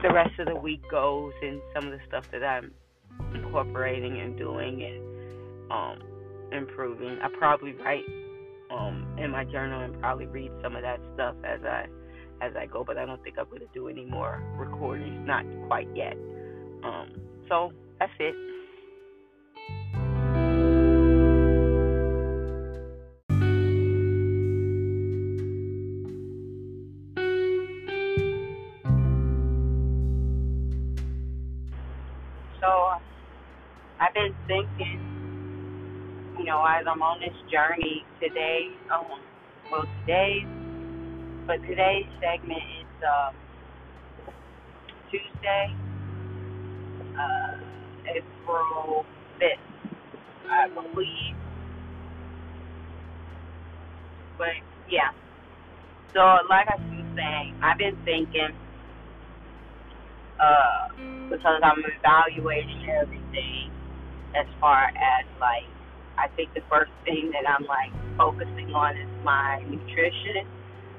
the 0.00 0.12
rest 0.12 0.38
of 0.38 0.46
the 0.46 0.54
week 0.54 0.80
goes 0.88 1.32
and 1.42 1.60
some 1.74 1.86
of 1.86 1.90
the 1.90 1.98
stuff 2.06 2.24
that 2.30 2.44
I'm 2.44 2.70
incorporating 3.34 4.20
and 4.20 4.38
doing 4.38 4.84
and 4.84 5.72
um, 5.72 5.98
improving. 6.52 7.18
I 7.20 7.26
probably 7.36 7.72
write 7.72 8.04
um, 8.70 9.16
in 9.18 9.32
my 9.32 9.42
journal 9.42 9.80
and 9.80 10.00
probably 10.00 10.26
read 10.26 10.52
some 10.62 10.76
of 10.76 10.82
that 10.82 11.00
stuff 11.14 11.34
as 11.42 11.64
I 11.64 11.86
as 12.40 12.52
I 12.56 12.66
go. 12.66 12.84
But 12.84 12.96
I 12.96 13.06
don't 13.06 13.20
think 13.24 13.40
I'm 13.40 13.50
gonna 13.50 13.64
do 13.74 13.88
any 13.88 14.04
more 14.04 14.40
recordings, 14.56 15.26
not 15.26 15.44
quite 15.66 15.88
yet. 15.96 16.14
Um, 16.84 17.10
so 17.48 17.72
that's 17.98 18.12
it. 18.20 18.49
Thinking, 34.48 35.00
you 36.38 36.44
know, 36.44 36.64
as 36.64 36.86
I'm 36.90 37.02
on 37.02 37.20
this 37.20 37.36
journey 37.52 38.04
today, 38.22 38.68
um, 38.94 39.20
well, 39.70 39.84
today's, 40.06 40.46
but 41.46 41.58
today's 41.68 42.06
segment 42.20 42.62
is 42.80 42.92
um, 43.04 43.34
Tuesday, 45.10 45.68
uh, 47.00 47.56
April 48.08 49.04
5th, 49.40 49.72
I 50.50 50.68
believe. 50.74 51.36
But 54.38 54.56
yeah. 54.90 55.10
So 56.14 56.20
like 56.50 56.68
I 56.68 56.76
was 56.76 57.06
saying, 57.16 57.54
I've 57.62 57.78
been 57.78 57.96
thinking 58.04 58.52
uh 60.40 60.88
because 61.30 61.60
I'm 61.64 61.82
evaluating 61.84 62.82
everything 63.02 63.70
as 64.36 64.46
far 64.60 64.84
as 64.84 65.26
like 65.40 65.68
I 66.18 66.28
think 66.36 66.54
the 66.54 66.62
first 66.70 66.92
thing 67.04 67.32
that 67.32 67.48
I'm 67.48 67.66
like 67.66 67.92
focusing 68.16 68.72
on 68.74 68.96
is 68.96 69.08
my 69.24 69.62
nutrition 69.68 70.46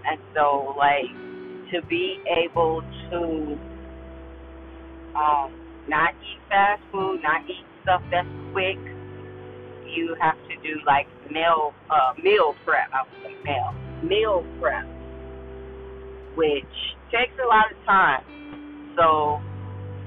and 0.05 0.19
so 0.35 0.73
like 0.77 1.11
to 1.71 1.81
be 1.87 2.19
able 2.27 2.81
to 3.11 3.57
um 5.15 5.53
not 5.87 6.13
eat 6.21 6.39
fast 6.49 6.81
food, 6.91 7.21
not 7.23 7.41
eat 7.49 7.65
stuff 7.83 8.01
that's 8.11 8.27
quick, 8.53 8.77
you 9.85 10.15
have 10.19 10.37
to 10.49 10.55
do 10.63 10.79
like 10.85 11.07
meal 11.29 11.73
uh 11.89 12.13
meal 12.21 12.55
prep. 12.65 12.89
I 12.93 13.03
would 13.03 13.23
say 13.23 13.35
meal 13.43 13.73
meal 14.03 14.45
prep, 14.59 14.85
which 16.35 16.75
takes 17.11 17.33
a 17.43 17.47
lot 17.47 17.71
of 17.71 17.77
time. 17.85 18.23
So 18.97 19.39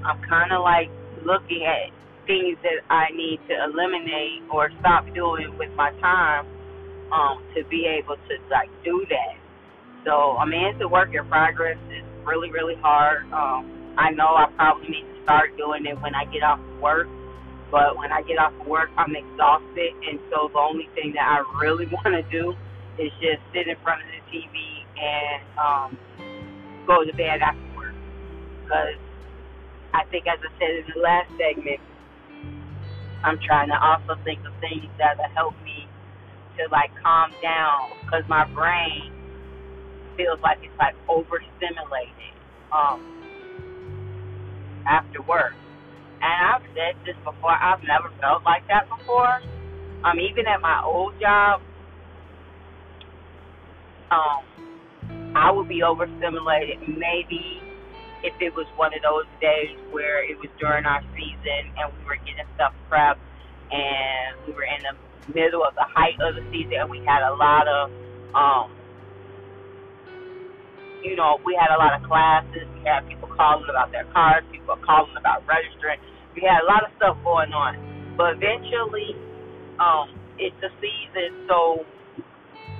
I'm 0.04 0.20
kind 0.28 0.52
of 0.52 0.62
like 0.62 0.90
looking 1.24 1.64
at 1.64 1.90
things 2.26 2.58
that 2.62 2.82
I 2.90 3.10
need 3.14 3.40
to 3.48 3.54
eliminate 3.64 4.42
or 4.50 4.70
stop 4.80 5.06
doing 5.14 5.56
with 5.58 5.70
my 5.76 5.90
time 6.00 6.46
um, 7.12 7.42
to 7.54 7.64
be 7.64 7.86
able 7.86 8.16
to 8.16 8.34
like 8.50 8.70
do 8.84 9.04
that. 9.08 9.36
So 10.04 10.36
I 10.36 10.44
mean, 10.44 10.64
it's 10.66 10.82
a 10.82 10.88
work 10.88 11.14
in 11.14 11.24
progress. 11.28 11.78
It's 11.90 12.06
really 12.26 12.50
really 12.50 12.76
hard. 12.76 13.24
Um, 13.32 13.94
I 13.96 14.10
know 14.10 14.34
I 14.34 14.46
probably 14.56 14.88
need 14.88 15.06
to 15.06 15.22
start 15.22 15.56
doing 15.56 15.86
it 15.86 16.00
when 16.00 16.14
I 16.14 16.24
get 16.26 16.42
off 16.42 16.58
of 16.58 16.80
work. 16.80 17.08
But 17.70 17.96
when 17.96 18.12
I 18.12 18.22
get 18.22 18.38
off 18.38 18.52
of 18.60 18.66
work, 18.66 18.90
I'm 18.96 19.16
exhausted, 19.16 19.98
and 20.06 20.20
so 20.30 20.48
the 20.52 20.60
only 20.60 20.88
thing 20.94 21.12
that 21.14 21.26
I 21.26 21.42
really 21.58 21.86
want 21.92 22.14
to 22.14 22.22
do 22.30 22.54
is 22.98 23.10
just 23.18 23.42
sit 23.52 23.66
in 23.66 23.74
front 23.82 24.02
of 24.02 24.08
the 24.14 24.22
TV 24.30 24.86
and 24.94 25.42
um, 25.58 25.98
go 26.86 27.04
to 27.04 27.12
bed 27.16 27.42
afterwards. 27.42 27.96
Because 28.62 28.94
I 29.92 30.04
think, 30.10 30.26
as 30.26 30.38
I 30.38 30.50
said 30.58 30.70
in 30.70 30.86
the 30.94 31.00
last 31.00 31.30
segment, 31.34 31.80
I'm 33.24 33.40
trying 33.40 33.68
to 33.68 33.78
also 33.80 34.20
think 34.24 34.40
of 34.46 34.52
things 34.60 34.92
that 35.00 35.16
will 35.16 35.32
help 35.34 35.56
me 35.64 35.88
to 36.58 36.68
like 36.70 36.92
calm 37.02 37.32
down 37.42 37.96
because 38.04 38.24
my 38.28 38.44
brain 38.54 39.12
feels 40.16 40.38
like 40.42 40.58
it's 40.62 40.76
like 40.78 40.94
overstimulated 41.08 42.36
um, 42.72 43.00
after 44.86 45.22
work. 45.22 45.56
And 46.22 46.36
I've 46.52 46.62
said 46.76 47.00
this 47.04 47.16
before, 47.24 47.52
I've 47.52 47.82
never 47.84 48.12
felt 48.20 48.44
like 48.44 48.66
that 48.68 48.88
before. 48.88 49.40
Um, 50.04 50.20
even 50.20 50.46
at 50.46 50.60
my 50.60 50.82
old 50.84 51.14
job, 51.20 51.62
um, 54.10 54.44
I 55.36 55.50
would 55.50 55.68
be 55.68 55.82
overstimulated. 55.82 56.80
Maybe 56.88 57.63
if 58.24 58.34
it 58.40 58.56
was 58.56 58.66
one 58.76 58.90
of 58.96 59.02
those 59.04 59.28
days 59.40 59.76
where 59.92 60.24
it 60.24 60.40
was 60.40 60.50
during 60.58 60.86
our 60.88 61.04
season 61.14 61.62
and 61.76 61.92
we 61.94 62.02
were 62.08 62.18
getting 62.24 62.48
stuff 62.56 62.72
prepped 62.90 63.20
and 63.70 64.40
we 64.48 64.52
were 64.56 64.64
in 64.64 64.80
the 64.82 64.96
middle 65.36 65.62
of 65.62 65.76
the 65.76 65.86
height 65.92 66.16
of 66.24 66.34
the 66.34 66.44
season 66.50 66.80
and 66.80 66.90
we 66.90 67.04
had 67.06 67.22
a 67.22 67.34
lot 67.36 67.68
of 67.68 67.92
um 68.34 68.72
you 71.02 71.16
know, 71.16 71.38
we 71.44 71.58
had 71.60 71.74
a 71.74 71.78
lot 71.78 71.92
of 71.92 72.02
classes, 72.08 72.64
we 72.74 72.80
had 72.88 73.06
people 73.08 73.28
calling 73.36 73.68
about 73.68 73.92
their 73.92 74.06
cars, 74.12 74.44
people 74.52 74.76
calling 74.86 75.12
about 75.18 75.44
registering. 75.46 76.00
We 76.34 76.42
had 76.48 76.64
a 76.64 76.66
lot 76.66 76.84
of 76.84 76.90
stuff 76.96 77.18
going 77.24 77.52
on. 77.52 77.76
But 78.16 78.40
eventually, 78.40 79.12
um, 79.80 80.16
it's 80.38 80.56
a 80.64 80.70
season 80.80 81.46
so 81.48 81.84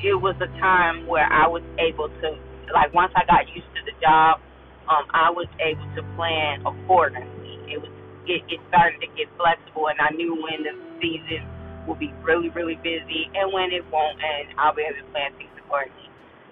it 0.03 0.17
was 0.21 0.37
a 0.41 0.51
time 0.61 1.07
where 1.07 1.27
I 1.27 1.47
was 1.49 1.63
able 1.79 2.09
to, 2.09 2.29
like, 2.75 2.93
once 2.95 3.13
I 3.17 3.25
got 3.27 3.49
used 3.55 3.69
to 3.77 3.83
the 3.87 3.95
job, 4.03 4.41
um, 4.89 5.05
I 5.13 5.31
was 5.31 5.49
able 5.61 5.87
to 5.97 6.03
plan 6.17 6.61
accordingly. 6.67 7.57
It 7.73 7.79
was 7.81 7.91
it, 8.27 8.41
it 8.49 8.61
started 8.69 9.01
to 9.05 9.09
get 9.17 9.29
flexible, 9.37 9.89
and 9.89 10.01
I 10.01 10.11
knew 10.17 10.33
when 10.33 10.65
the 10.65 10.73
season 11.01 11.45
will 11.87 11.97
be 12.01 12.13
really, 12.25 12.49
really 12.51 12.77
busy 12.81 13.29
and 13.37 13.53
when 13.53 13.69
it 13.73 13.85
won't, 13.93 14.17
and 14.17 14.49
I'll 14.57 14.75
be 14.75 14.83
able 14.83 15.05
to 15.05 15.11
plan 15.13 15.33
things 15.37 15.53
accordingly. 15.61 16.09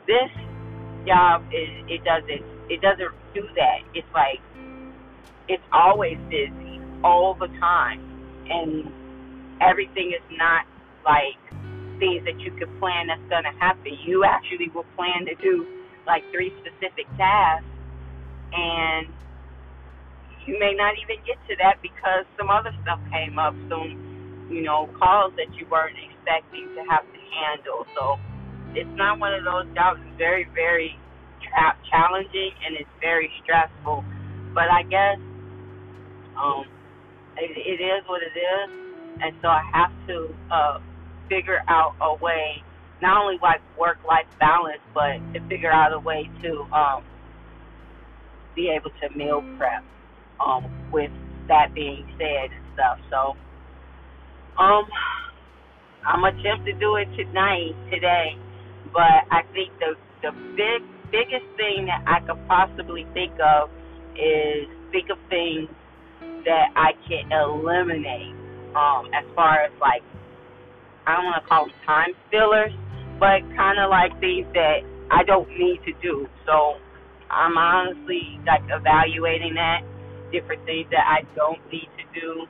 This 0.06 0.28
job 1.08 1.44
is 1.52 1.70
it 1.88 2.04
doesn't 2.04 2.44
it 2.68 2.80
doesn't 2.80 3.12
do 3.34 3.44
that. 3.56 3.78
It's 3.94 4.08
like 4.14 4.40
it's 5.48 5.64
always 5.72 6.16
busy 6.28 6.80
all 7.04 7.36
the 7.38 7.48
time, 7.60 8.00
and 8.48 8.92
everything 9.60 10.12
is 10.12 10.24
not 10.36 10.64
like 11.04 11.38
things 11.98 12.24
that 12.24 12.38
you 12.40 12.52
could 12.58 12.70
plan 12.80 13.08
that's 13.08 13.22
to 13.30 13.52
happen. 13.58 13.92
You 14.04 14.24
actually 14.24 14.70
will 14.74 14.86
plan 14.96 15.26
to 15.26 15.34
do 15.40 15.66
like 16.06 16.24
three 16.32 16.52
specific 16.60 17.06
tasks, 17.16 17.66
and 18.52 19.08
you 20.46 20.58
may 20.60 20.74
not 20.76 20.94
even 21.00 21.22
get 21.26 21.38
to 21.48 21.54
that 21.62 21.80
because 21.82 22.26
some 22.38 22.50
other 22.50 22.72
stuff 22.82 23.00
came 23.12 23.38
up, 23.38 23.54
some 23.70 23.96
you 24.50 24.62
know 24.62 24.90
calls 24.98 25.34
that 25.36 25.50
you 25.58 25.66
weren't 25.70 25.96
expecting 25.98 26.68
to 26.76 26.82
have 26.90 27.04
to 27.06 27.20
handle. 27.34 27.86
So 27.96 28.20
it's 28.74 28.92
not 28.96 29.20
one 29.20 29.34
of 29.34 29.44
those 29.44 29.68
jobs. 29.74 30.00
It's 30.04 30.18
very 30.18 30.48
very 30.54 30.98
tra- 31.42 31.78
challenging 31.90 32.52
and 32.66 32.76
it's 32.76 32.94
very 33.00 33.30
stressful. 33.44 34.04
But 34.54 34.68
I 34.72 34.82
guess 34.90 35.18
um, 36.38 36.66
it, 37.38 37.52
it 37.56 37.80
is 37.82 38.02
what 38.08 38.22
it 38.22 38.34
is, 38.36 38.68
and 39.22 39.34
so 39.42 39.48
I 39.48 39.62
have 39.72 39.92
to. 40.08 40.16
Uh, 40.50 40.78
figure 41.28 41.60
out 41.68 41.94
a 42.02 42.14
way, 42.24 42.64
not 43.02 43.18
only 43.22 43.38
like 43.42 43.60
work 43.78 43.98
life 44.08 44.26
balance, 44.40 44.82
but 44.94 45.20
to 45.34 45.40
figure 45.48 45.72
out 45.72 45.92
a 45.92 46.00
way 46.00 46.30
to 46.42 46.66
um, 46.72 47.02
be 48.54 48.68
able 48.70 48.90
to 49.02 49.16
meal 49.16 49.42
prep. 49.58 49.84
Um, 50.44 50.66
with 50.92 51.10
that 51.48 51.72
being 51.74 52.04
said 52.18 52.50
and 52.50 52.64
stuff, 52.74 52.98
so 53.10 53.36
um, 54.58 54.84
I'm 56.06 56.24
attempt 56.24 56.66
to 56.66 56.72
do 56.74 56.96
it 56.96 57.08
tonight, 57.16 57.74
today, 57.90 58.36
but 58.92 59.22
I 59.30 59.42
think 59.52 59.70
the 59.78 59.94
the 60.22 60.32
big 60.56 60.82
biggest 61.12 61.46
thing 61.56 61.86
that 61.86 62.02
I 62.06 62.20
could 62.26 62.40
possibly 62.48 63.06
think 63.14 63.32
of 63.38 63.70
is 64.16 64.66
think 64.90 65.10
of 65.10 65.18
things 65.30 65.68
that 66.44 66.72
I 66.74 66.92
can 67.08 67.30
eliminate 67.30 68.34
um, 68.74 69.06
as 69.14 69.24
far 69.34 69.62
as 69.62 69.72
like 69.80 70.02
I 71.06 71.16
don't 71.16 71.24
want 71.24 71.42
to 71.42 71.48
call 71.48 71.66
them 71.66 71.74
time 71.86 72.14
fillers, 72.30 72.72
but 73.18 73.42
kind 73.56 73.78
of 73.78 73.90
like 73.90 74.12
things 74.20 74.46
that 74.54 74.82
I 75.10 75.24
don't 75.24 75.48
need 75.50 75.80
to 75.86 75.92
do. 76.02 76.26
So 76.46 76.78
I'm 77.32 77.56
honestly 77.56 78.38
like 78.46 78.62
evaluating 78.68 79.54
that, 79.54 79.80
different 80.32 80.64
things 80.64 80.86
that 80.90 81.04
I 81.08 81.24
don't 81.34 81.60
need 81.72 81.88
to 81.96 82.20
do. 82.20 82.46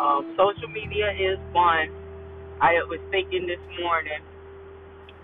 Um, 0.00 0.34
social 0.36 0.68
media 0.72 1.12
is 1.12 1.38
one. 1.52 1.92
I 2.60 2.80
was 2.88 3.00
thinking 3.10 3.46
this 3.46 3.60
morning 3.80 4.24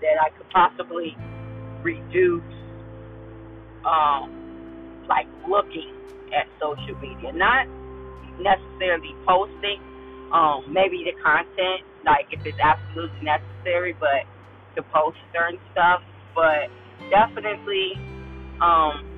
that 0.01 0.15
I 0.21 0.29
could 0.37 0.49
possibly 0.49 1.17
reduce, 1.81 2.43
um, 3.83 4.29
like 5.09 5.27
looking 5.49 5.89
at 6.31 6.47
social 6.61 6.95
media, 7.01 7.33
not 7.33 7.67
necessarily 8.39 9.15
posting, 9.27 9.81
um, 10.31 10.71
maybe 10.71 11.03
the 11.03 11.15
content 11.21 11.81
like 12.05 12.29
if 12.31 12.39
it's 12.45 12.57
absolutely 12.61 13.25
necessary, 13.25 13.97
but 13.99 14.23
to 14.77 14.83
post 14.93 15.17
certain 15.33 15.59
stuff. 15.73 16.01
But 16.37 16.69
definitely, 17.09 17.97
um, 18.61 19.17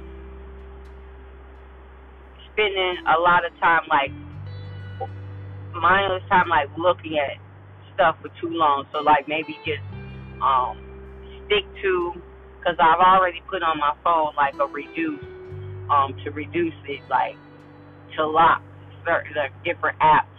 spending 2.53 2.97
a 3.07 3.19
lot 3.21 3.45
of 3.45 3.51
time 3.59 3.83
like 3.89 4.11
mindless 5.75 6.23
time 6.29 6.49
like 6.49 6.69
looking 6.77 7.17
at 7.19 7.39
stuff 7.93 8.17
for 8.21 8.29
too 8.41 8.51
long. 8.51 8.85
So 8.93 8.99
like 8.99 9.27
maybe 9.27 9.61
just 9.65 9.83
um 10.41 10.79
stick 11.45 11.65
to 11.83 12.13
because 12.59 12.77
I've 12.79 13.01
already 13.01 13.43
put 13.49 13.63
on 13.63 13.79
my 13.79 13.93
phone 14.03 14.33
like 14.37 14.55
a 14.61 14.67
reduce 14.67 15.25
um 15.89 16.15
to 16.25 16.31
reduce 16.31 16.75
it 16.87 17.03
like 17.09 17.37
to 18.17 18.27
lock 18.27 18.63
certain 19.05 19.33
like, 19.37 19.53
different 19.63 19.97
apps 19.99 20.33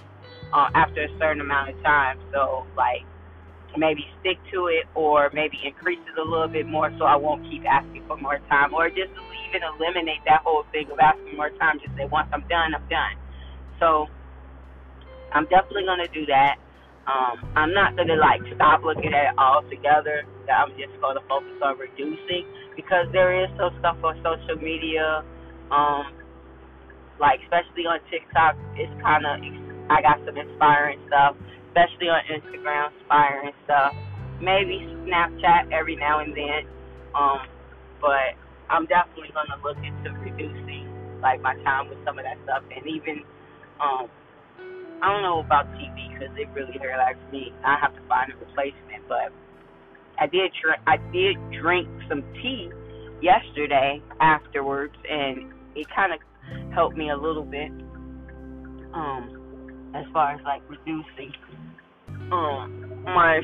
uh, 0.53 0.69
after 0.75 1.03
a 1.05 1.09
certain 1.21 1.41
amount 1.41 1.71
of 1.71 1.83
time. 1.85 2.19
So 2.33 2.69
like 2.77 3.07
maybe 3.77 4.07
stick 4.21 4.39
to 4.53 4.69
it 4.69 4.87
or 4.95 5.31
maybe 5.35 5.59
increase 5.65 6.01
it 6.09 6.19
a 6.19 6.25
little 6.25 6.49
bit 6.49 6.67
more 6.67 6.91
so 6.99 7.05
I 7.05 7.17
won't 7.17 7.45
keep 7.51 7.65
asking 7.69 8.05
for 8.07 8.17
more 8.17 8.39
time 8.49 8.73
or 8.73 8.89
just 8.89 9.13
even 9.51 9.63
eliminate 9.65 10.25
that 10.27 10.43
whole 10.45 10.65
thing 10.73 10.89
of 10.91 10.99
asking 10.99 11.37
more 11.37 11.51
time. 11.61 11.79
Just 11.81 11.97
say 11.97 12.07
once 12.11 12.29
I'm 12.33 12.47
done, 12.49 12.75
I'm 12.75 12.89
done. 12.89 13.17
So 13.81 14.07
I'm 15.33 15.45
definitely 15.49 15.85
gonna 15.87 16.09
do 16.09 16.27
that. 16.27 16.57
Um, 17.09 17.41
I'm 17.57 17.73
not 17.75 17.97
gonna 17.97 18.17
like 18.17 18.41
stop 18.55 18.83
looking 18.85 19.13
at 19.15 19.35
it 19.35 19.37
altogether. 19.39 20.25
I'm 20.49 20.71
just 20.77 20.95
gonna 21.01 21.25
focus 21.29 21.57
on 21.63 21.79
reducing 21.79 22.47
because 22.77 23.07
there 23.13 23.33
is 23.45 23.51
some 23.59 23.73
stuff 23.81 23.97
on 24.05 24.17
social 24.23 24.57
media, 24.63 25.25
um, 25.71 26.13
like 27.21 27.41
especially 27.45 27.87
on 27.87 28.01
TikTok. 28.11 28.57
It's 28.77 28.93
kind 29.03 29.25
of 29.27 29.41
I 29.91 30.03
got 30.03 30.21
some 30.27 30.37
inspiring 30.37 31.01
stuff, 31.09 31.37
especially 31.69 32.09
on 32.09 32.23
Instagram, 32.33 32.91
inspiring 33.01 33.53
stuff. 33.65 33.93
Maybe 34.41 34.87
Snapchat 35.07 35.73
every 35.73 35.97
now 35.97 36.21
and 36.21 36.33
then, 36.37 36.63
um, 37.15 37.47
but 38.01 38.35
I'm 38.71 38.87
definitely 38.87 39.31
gonna 39.35 39.61
look 39.63 39.79
into 39.79 40.11
reducing 40.21 40.87
like 41.23 41.43
my 41.43 41.55
time 41.65 41.89
with 41.89 41.99
some 42.07 42.19
of 42.19 42.25
that 42.25 42.39
stuff, 42.45 42.63
and 42.75 42.87
even 42.87 43.25
um, 43.81 44.07
I 45.03 45.13
don't 45.13 45.23
know 45.23 45.41
about 45.41 45.67
TV 45.75 45.95
because 46.13 46.35
it 46.37 46.49
really 46.55 46.79
relaxes 46.79 47.23
me. 47.33 47.53
I 47.65 47.77
have 47.81 47.95
to 47.95 48.03
find 48.09 48.33
a 48.33 48.37
replacement, 48.37 49.09
but 49.09 49.33
I 50.19 50.27
did 50.27 50.53
tr- 50.61 50.83
I 50.87 50.97
did 51.13 51.37
drink 51.61 51.89
some 52.09 52.23
tea 52.43 52.71
yesterday 53.23 54.03
afterwards, 54.21 54.95
and 55.09 55.53
it 55.77 55.87
kind 55.95 56.13
of 56.13 56.21
helped 56.75 56.97
me 56.97 57.11
a 57.11 57.17
little 57.17 57.45
bit. 57.45 57.71
Um, 58.95 59.39
as 59.95 60.05
far 60.13 60.33
as 60.35 60.41
like 60.45 60.63
reducing 60.69 61.33
um 62.33 63.03
my 63.05 63.41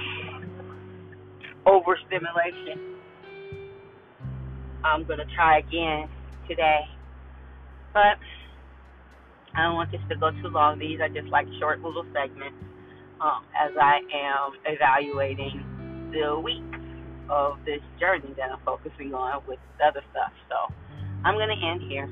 overstimulation. 1.67 3.01
I'm 4.85 5.07
gonna 5.07 5.25
try 5.35 5.59
again 5.59 6.09
today, 6.49 6.81
but 7.93 8.19
I 9.57 9.63
don't 9.65 9.75
want 9.75 9.91
this 9.93 10.01
to 10.11 10.17
go 10.17 10.31
too 10.43 10.49
long. 10.49 10.79
These 10.79 11.01
are 11.01 11.09
just 11.09 11.29
like 11.29 11.47
short 11.61 11.81
little 11.81 12.05
segments 12.13 12.57
um, 13.21 13.47
as 13.57 13.73
I 13.81 14.01
am 14.13 14.53
evaluating 14.67 16.11
the 16.13 16.39
week 16.39 16.65
of 17.31 17.59
this 17.65 17.81
journey 17.99 18.35
that 18.37 18.51
I'm 18.53 18.61
focusing 18.65 19.15
on 19.15 19.43
with 19.49 19.59
other 19.85 20.03
stuff. 20.11 20.33
So 20.51 20.75
I'm 21.25 21.35
to 21.37 21.67
end 21.67 21.83
here. 21.89 22.09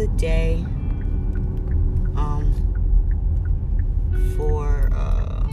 The 0.00 0.08
day. 0.16 0.64
for 4.40 4.88
uh, 4.94 5.46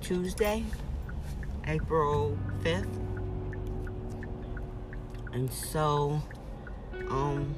Tuesday, 0.00 0.64
April 1.68 2.36
5th. 2.64 2.88
And 5.32 5.52
so, 5.52 6.20
um, 7.08 7.54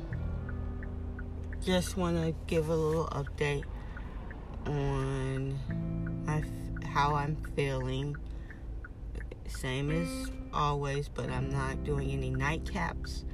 just 1.64 1.97
want 1.97 2.18
to 2.18 2.35
give 2.47 2.68
a 2.68 2.77
little 2.77 3.07
update 3.07 3.64
on 4.66 5.59
my, 6.27 6.42
how 6.87 7.14
I'm 7.14 7.37
feeling. 7.57 8.14
Same 9.47 9.90
as 9.90 10.31
always, 10.53 11.09
but 11.09 11.31
I'm 11.31 11.51
not 11.51 11.85
doing 11.85 12.11
any 12.11 12.31
nightcaps 12.31 13.25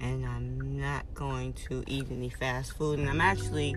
and 0.00 0.26
I'm 0.26 0.78
not 0.78 1.04
going 1.14 1.52
to 1.68 1.82
eat 1.86 2.06
any 2.10 2.28
fast 2.28 2.76
food. 2.76 2.98
And 2.98 3.08
I'm 3.08 3.20
actually, 3.20 3.74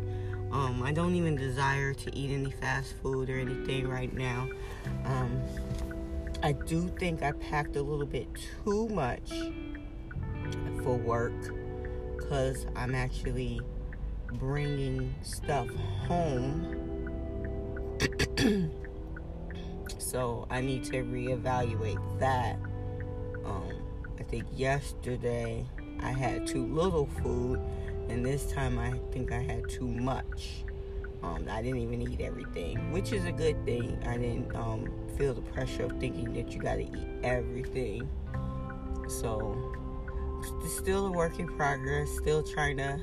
um, 0.51 0.81
I 0.83 0.91
don't 0.91 1.15
even 1.15 1.35
desire 1.35 1.93
to 1.93 2.15
eat 2.15 2.31
any 2.31 2.51
fast 2.51 2.95
food 3.01 3.29
or 3.29 3.37
anything 3.37 3.87
right 3.87 4.13
now. 4.13 4.49
Um, 5.05 5.41
I 6.43 6.53
do 6.53 6.87
think 6.99 7.23
I 7.23 7.31
packed 7.33 7.75
a 7.75 7.81
little 7.81 8.05
bit 8.05 8.27
too 8.63 8.87
much 8.89 9.29
for 10.83 10.95
work 10.97 11.33
because 12.17 12.65
I'm 12.75 12.95
actually 12.95 13.61
bringing 14.33 15.13
stuff 15.21 15.67
home. 16.07 16.75
so 19.97 20.47
I 20.49 20.61
need 20.61 20.85
to 20.85 21.03
reevaluate 21.03 22.19
that. 22.19 22.57
Um, 23.49 23.73
I 24.19 24.23
think 24.23 24.45
yesterday 24.53 25.65
I 26.01 26.11
had 26.11 26.45
too 26.45 26.65
little 26.65 27.07
food, 27.21 27.59
and 28.09 28.25
this 28.25 28.51
time 28.51 28.77
I 28.77 28.93
think 29.11 29.31
I 29.31 29.41
had 29.41 29.67
too 29.69 29.87
much. 29.87 30.63
Um, 31.21 31.47
I 31.49 31.61
didn't 31.61 31.79
even 31.79 32.01
eat 32.01 32.21
everything, 32.21 32.91
which 32.91 33.11
is 33.11 33.25
a 33.25 33.31
good 33.31 33.65
thing. 33.65 34.01
I 34.05 34.17
didn't 34.17 34.55
um, 34.55 34.89
feel 35.17 35.33
the 35.33 35.41
pressure 35.41 35.83
of 35.83 35.99
thinking 35.99 36.33
that 36.33 36.51
you 36.51 36.59
got 36.59 36.75
to 36.75 36.83
eat 36.83 37.07
everything. 37.23 38.07
So, 39.07 39.75
it's 40.63 40.77
still 40.77 41.07
a 41.07 41.11
work 41.11 41.39
in 41.39 41.47
progress, 41.47 42.09
still 42.21 42.43
trying 42.43 42.77
to 42.77 42.99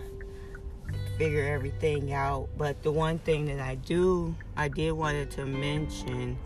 figure 1.18 1.44
everything 1.44 2.12
out. 2.12 2.48
But 2.56 2.82
the 2.82 2.92
one 2.92 3.18
thing 3.18 3.46
that 3.46 3.60
I 3.60 3.74
do, 3.74 4.34
I 4.56 4.68
did 4.68 4.92
wanted 4.92 5.30
to 5.32 5.44
mention, 5.44 6.38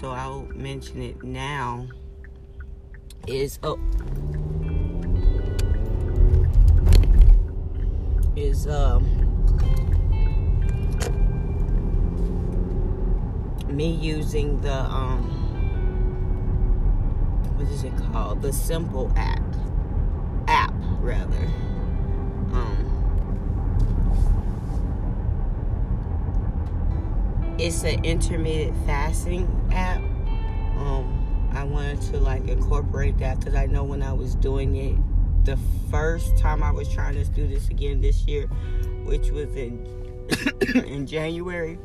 so 0.00 0.10
I'll 0.10 0.46
mention 0.54 1.02
it 1.02 1.22
now, 1.22 1.86
is 3.26 3.58
oh, 3.62 3.78
is 8.36 8.66
um, 8.66 9.04
me 13.68 13.90
using 13.90 14.60
the 14.60 14.72
um, 14.72 15.22
what 17.56 17.68
is 17.68 17.84
it 17.84 17.92
called? 18.12 18.42
The 18.42 18.52
Simple 18.52 19.10
app. 19.16 19.42
App 20.46 20.74
rather. 21.00 21.48
Um, 22.52 22.90
it's 27.58 27.82
an 27.84 28.04
intermittent 28.04 28.76
fasting 28.84 29.48
app. 29.72 30.02
Um, 30.76 31.13
I 31.54 31.64
wanted 31.64 32.00
to 32.12 32.18
like 32.18 32.48
incorporate 32.48 33.18
that 33.18 33.38
because 33.38 33.54
I 33.54 33.66
know 33.66 33.84
when 33.84 34.02
I 34.02 34.12
was 34.12 34.34
doing 34.34 34.76
it 34.76 34.96
the 35.44 35.58
first 35.90 36.36
time 36.38 36.62
I 36.62 36.70
was 36.70 36.92
trying 36.92 37.14
to 37.14 37.24
do 37.24 37.46
this 37.46 37.68
again 37.68 38.00
this 38.00 38.26
year, 38.26 38.46
which 39.04 39.30
was 39.30 39.54
in 39.54 39.86
in 40.74 41.06
January, 41.06 41.78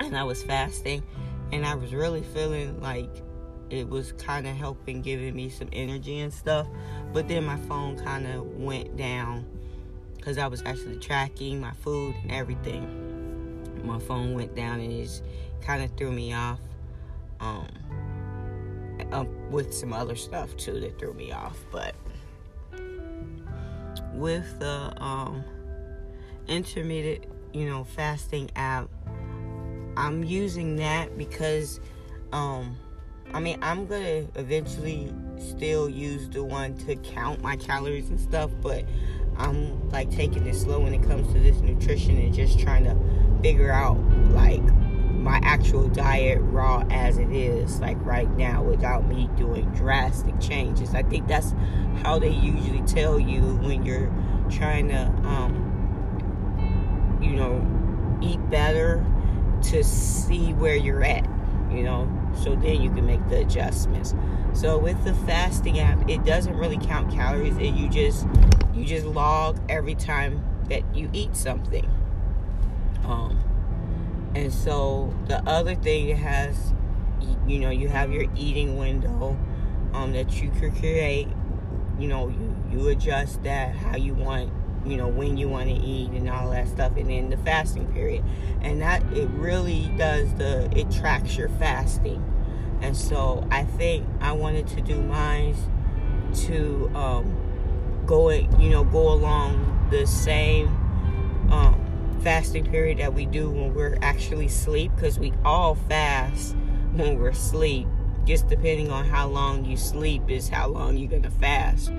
and 0.00 0.16
I 0.16 0.24
was 0.24 0.42
fasting, 0.42 1.02
and 1.52 1.64
I 1.64 1.74
was 1.74 1.94
really 1.94 2.22
feeling 2.22 2.80
like 2.80 3.22
it 3.70 3.88
was 3.88 4.12
kind 4.12 4.46
of 4.46 4.56
helping, 4.56 5.00
giving 5.00 5.34
me 5.34 5.48
some 5.48 5.68
energy 5.72 6.18
and 6.18 6.32
stuff. 6.32 6.66
But 7.12 7.28
then 7.28 7.44
my 7.44 7.56
phone 7.56 7.96
kind 7.96 8.26
of 8.26 8.44
went 8.46 8.96
down 8.96 9.46
because 10.16 10.38
I 10.38 10.48
was 10.48 10.62
actually 10.66 10.98
tracking 10.98 11.60
my 11.60 11.72
food 11.72 12.14
and 12.22 12.32
everything. 12.32 13.06
My 13.84 13.98
phone 14.00 14.34
went 14.34 14.54
down 14.54 14.80
and 14.80 14.92
it 14.92 15.22
kind 15.62 15.82
of 15.82 15.96
threw 15.96 16.12
me 16.12 16.34
off. 16.34 16.58
Um, 17.38 17.68
um, 19.12 19.50
with 19.50 19.72
some 19.74 19.92
other 19.92 20.16
stuff 20.16 20.56
too 20.56 20.78
that 20.80 20.98
threw 20.98 21.12
me 21.14 21.32
off, 21.32 21.58
but 21.70 21.94
with 24.12 24.58
the 24.58 24.92
um, 25.02 25.44
intermittent, 26.48 27.24
you 27.52 27.68
know, 27.68 27.84
fasting 27.84 28.50
app, 28.56 28.88
I'm 29.96 30.24
using 30.24 30.76
that 30.76 31.16
because, 31.18 31.80
um, 32.32 32.76
I 33.32 33.40
mean, 33.40 33.58
I'm 33.62 33.86
gonna 33.86 34.26
eventually 34.34 35.12
still 35.38 35.88
use 35.88 36.28
the 36.28 36.44
one 36.44 36.76
to 36.78 36.96
count 36.96 37.42
my 37.42 37.56
calories 37.56 38.08
and 38.10 38.20
stuff, 38.20 38.50
but 38.60 38.84
I'm 39.36 39.88
like 39.90 40.10
taking 40.10 40.46
it 40.46 40.54
slow 40.54 40.80
when 40.80 40.94
it 40.94 41.02
comes 41.02 41.32
to 41.32 41.40
this 41.40 41.56
nutrition 41.60 42.18
and 42.18 42.34
just 42.34 42.58
trying 42.58 42.84
to 42.84 42.96
figure 43.42 43.72
out 43.72 43.98
like 44.32 44.62
my 45.20 45.38
actual 45.42 45.88
diet 45.88 46.38
raw 46.40 46.84
as 46.90 47.18
it 47.18 47.30
is 47.30 47.78
like 47.80 47.96
right 48.04 48.30
now 48.36 48.62
without 48.62 49.06
me 49.06 49.28
doing 49.36 49.70
drastic 49.72 50.38
changes. 50.40 50.94
I 50.94 51.02
think 51.02 51.28
that's 51.28 51.54
how 52.02 52.18
they 52.18 52.30
usually 52.30 52.82
tell 52.82 53.20
you 53.20 53.42
when 53.56 53.84
you're 53.84 54.10
trying 54.50 54.88
to 54.88 55.06
um 55.24 55.66
you 57.22 57.32
know 57.32 57.66
eat 58.22 58.40
better 58.50 59.04
to 59.62 59.84
see 59.84 60.52
where 60.54 60.76
you're 60.76 61.04
at 61.04 61.28
you 61.70 61.82
know? 61.84 62.08
So 62.42 62.54
then 62.56 62.80
you 62.80 62.90
can 62.90 63.06
make 63.06 63.26
the 63.28 63.40
adjustments. 63.40 64.14
So 64.52 64.78
with 64.78 65.02
the 65.04 65.14
fasting 65.14 65.78
app 65.78 66.08
it 66.08 66.24
doesn't 66.24 66.56
really 66.56 66.78
count 66.78 67.12
calories 67.12 67.56
and 67.56 67.76
you 67.76 67.88
just 67.88 68.26
you 68.74 68.84
just 68.84 69.06
log 69.06 69.60
every 69.68 69.94
time 69.94 70.44
that 70.68 70.82
you 70.94 71.10
eat 71.12 71.36
something. 71.36 71.88
Um 73.04 73.38
and 74.34 74.52
so 74.52 75.14
the 75.26 75.42
other 75.48 75.74
thing 75.74 76.08
it 76.08 76.18
has, 76.18 76.72
you 77.46 77.58
know, 77.58 77.70
you 77.70 77.88
have 77.88 78.12
your 78.12 78.26
eating 78.36 78.76
window 78.78 79.36
um, 79.92 80.12
that 80.12 80.40
you 80.40 80.50
could 80.50 80.74
create. 80.76 81.28
You 81.98 82.08
know, 82.08 82.28
you, 82.28 82.56
you 82.70 82.88
adjust 82.88 83.42
that 83.42 83.74
how 83.74 83.96
you 83.96 84.14
want 84.14 84.52
you 84.86 84.96
know 84.96 85.08
when 85.08 85.36
you 85.36 85.48
want 85.48 85.68
to 85.68 85.74
eat 85.74 86.10
and 86.12 86.28
all 86.28 86.50
that 86.50 86.66
stuff 86.66 86.96
and 86.96 87.10
then 87.10 87.28
the 87.30 87.36
fasting 87.38 87.86
period 87.92 88.24
and 88.62 88.80
that 88.80 89.02
it 89.12 89.28
really 89.30 89.92
does 89.96 90.32
the 90.34 90.70
it 90.74 90.90
tracks 90.90 91.36
your 91.36 91.48
fasting 91.50 92.24
and 92.80 92.96
so 92.96 93.46
i 93.50 93.62
think 93.62 94.06
i 94.20 94.32
wanted 94.32 94.66
to 94.66 94.80
do 94.80 95.00
mine 95.02 95.54
to 96.34 96.90
um 96.94 97.36
go 98.06 98.30
you 98.30 98.70
know 98.70 98.84
go 98.84 99.12
along 99.12 99.88
the 99.90 100.06
same 100.06 100.68
um 101.50 101.79
fasting 102.20 102.64
period 102.64 102.98
that 102.98 103.14
we 103.14 103.26
do 103.26 103.50
when 103.50 103.74
we're 103.74 103.98
actually 104.02 104.46
asleep 104.46 104.92
because 104.94 105.18
we 105.18 105.32
all 105.44 105.74
fast 105.74 106.54
when 106.92 107.18
we're 107.18 107.28
asleep. 107.28 107.86
Just 108.26 108.48
depending 108.48 108.90
on 108.90 109.06
how 109.06 109.26
long 109.26 109.64
you 109.64 109.76
sleep 109.76 110.22
is 110.28 110.48
how 110.48 110.68
long 110.68 110.96
you're 110.96 111.10
gonna 111.10 111.30
fast. 111.30 111.90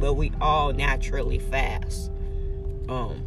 But 0.00 0.14
we 0.14 0.32
all 0.40 0.72
naturally 0.72 1.38
fast. 1.38 2.10
Um, 2.88 3.24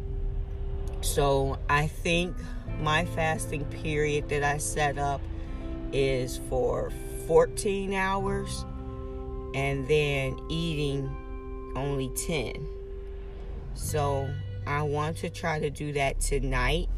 so 1.02 1.58
I 1.70 1.88
think 1.88 2.36
my 2.80 3.06
fasting 3.06 3.66
period 3.66 4.30
that 4.30 4.44
I 4.44 4.58
set 4.58 4.98
up 4.98 5.22
is 5.94 6.40
for 6.50 6.92
14 7.28 7.94
hours 7.94 8.66
and 9.54 9.88
then 9.88 10.38
eating 10.50 11.10
only 11.76 12.10
10. 12.10 12.68
So 13.74 14.30
I 14.66 14.84
want 14.84 15.18
to 15.18 15.30
try 15.30 15.60
to 15.60 15.70
do 15.70 15.94
that 15.94 16.20
tonight. 16.20 16.90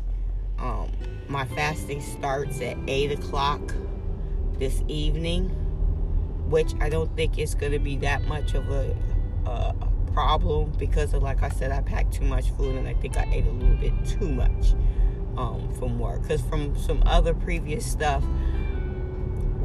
Um, 0.60 0.92
my 1.28 1.46
fasting 1.46 2.02
starts 2.02 2.62
at 2.62 2.78
8 2.88 3.12
o'clock 3.14 3.74
this 4.60 4.84
evening, 4.88 5.50
which 6.50 6.74
I 6.80 6.90
don't 6.90 7.16
think 7.16 7.38
it's 7.38 7.56
going 7.56 7.72
to 7.72 7.80
be 7.80 7.98
that 7.98 8.24
much 8.26 8.54
of 8.54 8.70
a, 8.70 8.96
a 9.46 9.90
problem 10.14 10.72
because 10.78 11.14
of 11.14 11.24
like 11.24 11.42
I 11.42 11.50
said, 11.50 11.72
I 11.72 11.82
packed 11.82 12.14
too 12.14 12.26
much 12.26 12.52
food 12.52 12.76
and 12.76 12.88
I 12.88 12.94
think 12.94 13.18
I 13.18 13.28
ate 13.32 13.46
a 13.46 13.52
little 13.52 13.76
bit 13.78 13.94
too 14.06 14.30
much 14.30 14.74
um, 15.38 15.74
from 15.80 16.00
work. 16.00 16.22
Because 16.22 16.42
from 16.42 16.78
some 16.78 17.02
other 17.06 17.34
previous 17.34 17.86
stuff, 17.90 18.24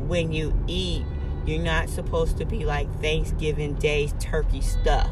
when 0.06 0.32
you 0.32 0.58
eat, 0.66 1.04
you're 1.46 1.62
not 1.62 1.88
supposed 1.88 2.38
to 2.38 2.44
be 2.44 2.64
like 2.64 2.92
Thanksgiving 3.00 3.74
Day 3.74 4.08
turkey 4.18 4.60
stuff. 4.60 5.10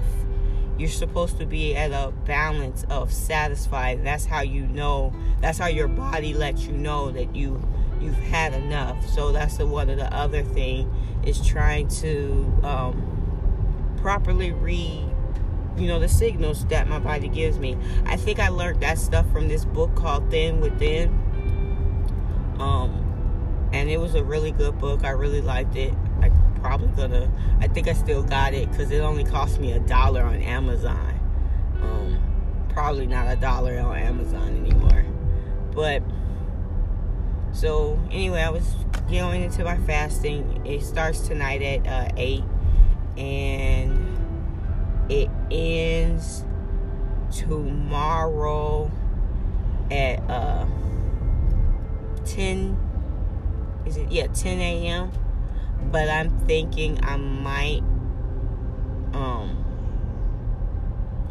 You're 0.78 0.88
supposed 0.88 1.38
to 1.38 1.46
be 1.46 1.74
at 1.74 1.92
a 1.92 2.12
balance 2.24 2.84
of 2.90 3.12
satisfied. 3.12 4.04
That's 4.04 4.26
how 4.26 4.42
you 4.42 4.66
know. 4.66 5.12
That's 5.40 5.58
how 5.58 5.68
your 5.68 5.88
body 5.88 6.34
lets 6.34 6.64
you 6.64 6.72
know 6.72 7.10
that 7.12 7.34
you 7.34 7.62
you've 8.00 8.14
had 8.14 8.52
enough. 8.52 9.08
So 9.08 9.32
that's 9.32 9.56
the, 9.56 9.66
one 9.66 9.88
of 9.88 9.96
the 9.96 10.12
other 10.14 10.42
thing 10.42 10.92
is 11.24 11.44
trying 11.46 11.88
to 11.88 12.60
um, 12.62 13.96
properly 14.02 14.52
read 14.52 15.06
you 15.78 15.88
know, 15.88 15.98
the 15.98 16.08
signals 16.08 16.64
that 16.66 16.88
my 16.88 16.98
body 16.98 17.28
gives 17.28 17.58
me. 17.58 17.76
I 18.06 18.16
think 18.16 18.38
I 18.38 18.48
learned 18.48 18.80
that 18.80 18.98
stuff 18.98 19.30
from 19.30 19.48
this 19.48 19.64
book 19.64 19.94
called 19.94 20.30
Thin 20.30 20.60
Within. 20.60 21.08
Um, 22.58 23.68
and 23.72 23.90
it 23.90 23.98
was 23.98 24.14
a 24.14 24.24
really 24.24 24.52
good 24.52 24.78
book. 24.78 25.04
I 25.04 25.10
really 25.10 25.42
liked 25.42 25.76
it. 25.76 25.92
Probably 26.60 26.88
gonna. 26.88 27.30
I 27.60 27.68
think 27.68 27.88
I 27.88 27.92
still 27.92 28.22
got 28.22 28.54
it 28.54 28.70
because 28.70 28.90
it 28.90 29.00
only 29.00 29.24
cost 29.24 29.60
me 29.60 29.72
a 29.72 29.80
dollar 29.80 30.22
on 30.22 30.36
Amazon. 30.42 31.20
Um, 31.82 32.66
probably 32.68 33.06
not 33.06 33.30
a 33.30 33.36
dollar 33.36 33.78
on 33.78 33.96
Amazon 33.96 34.56
anymore. 34.56 35.04
But 35.74 36.02
so 37.52 38.00
anyway, 38.10 38.42
I 38.42 38.50
was 38.50 38.74
going 39.10 39.42
into 39.42 39.64
my 39.64 39.76
fasting. 39.78 40.66
It 40.66 40.82
starts 40.82 41.20
tonight 41.20 41.62
at 41.62 41.86
uh, 41.86 42.12
eight, 42.16 42.44
and 43.16 44.16
it 45.08 45.30
ends 45.50 46.44
tomorrow 47.30 48.90
at 49.90 50.18
uh 50.28 50.66
10 52.24 52.76
is 53.86 53.96
it 53.96 54.10
yeah 54.10 54.26
10 54.26 54.60
a.m 54.60 55.12
but 55.90 56.08
i'm 56.08 56.30
thinking 56.46 56.98
i 57.04 57.16
might 57.16 57.82
um 59.12 59.64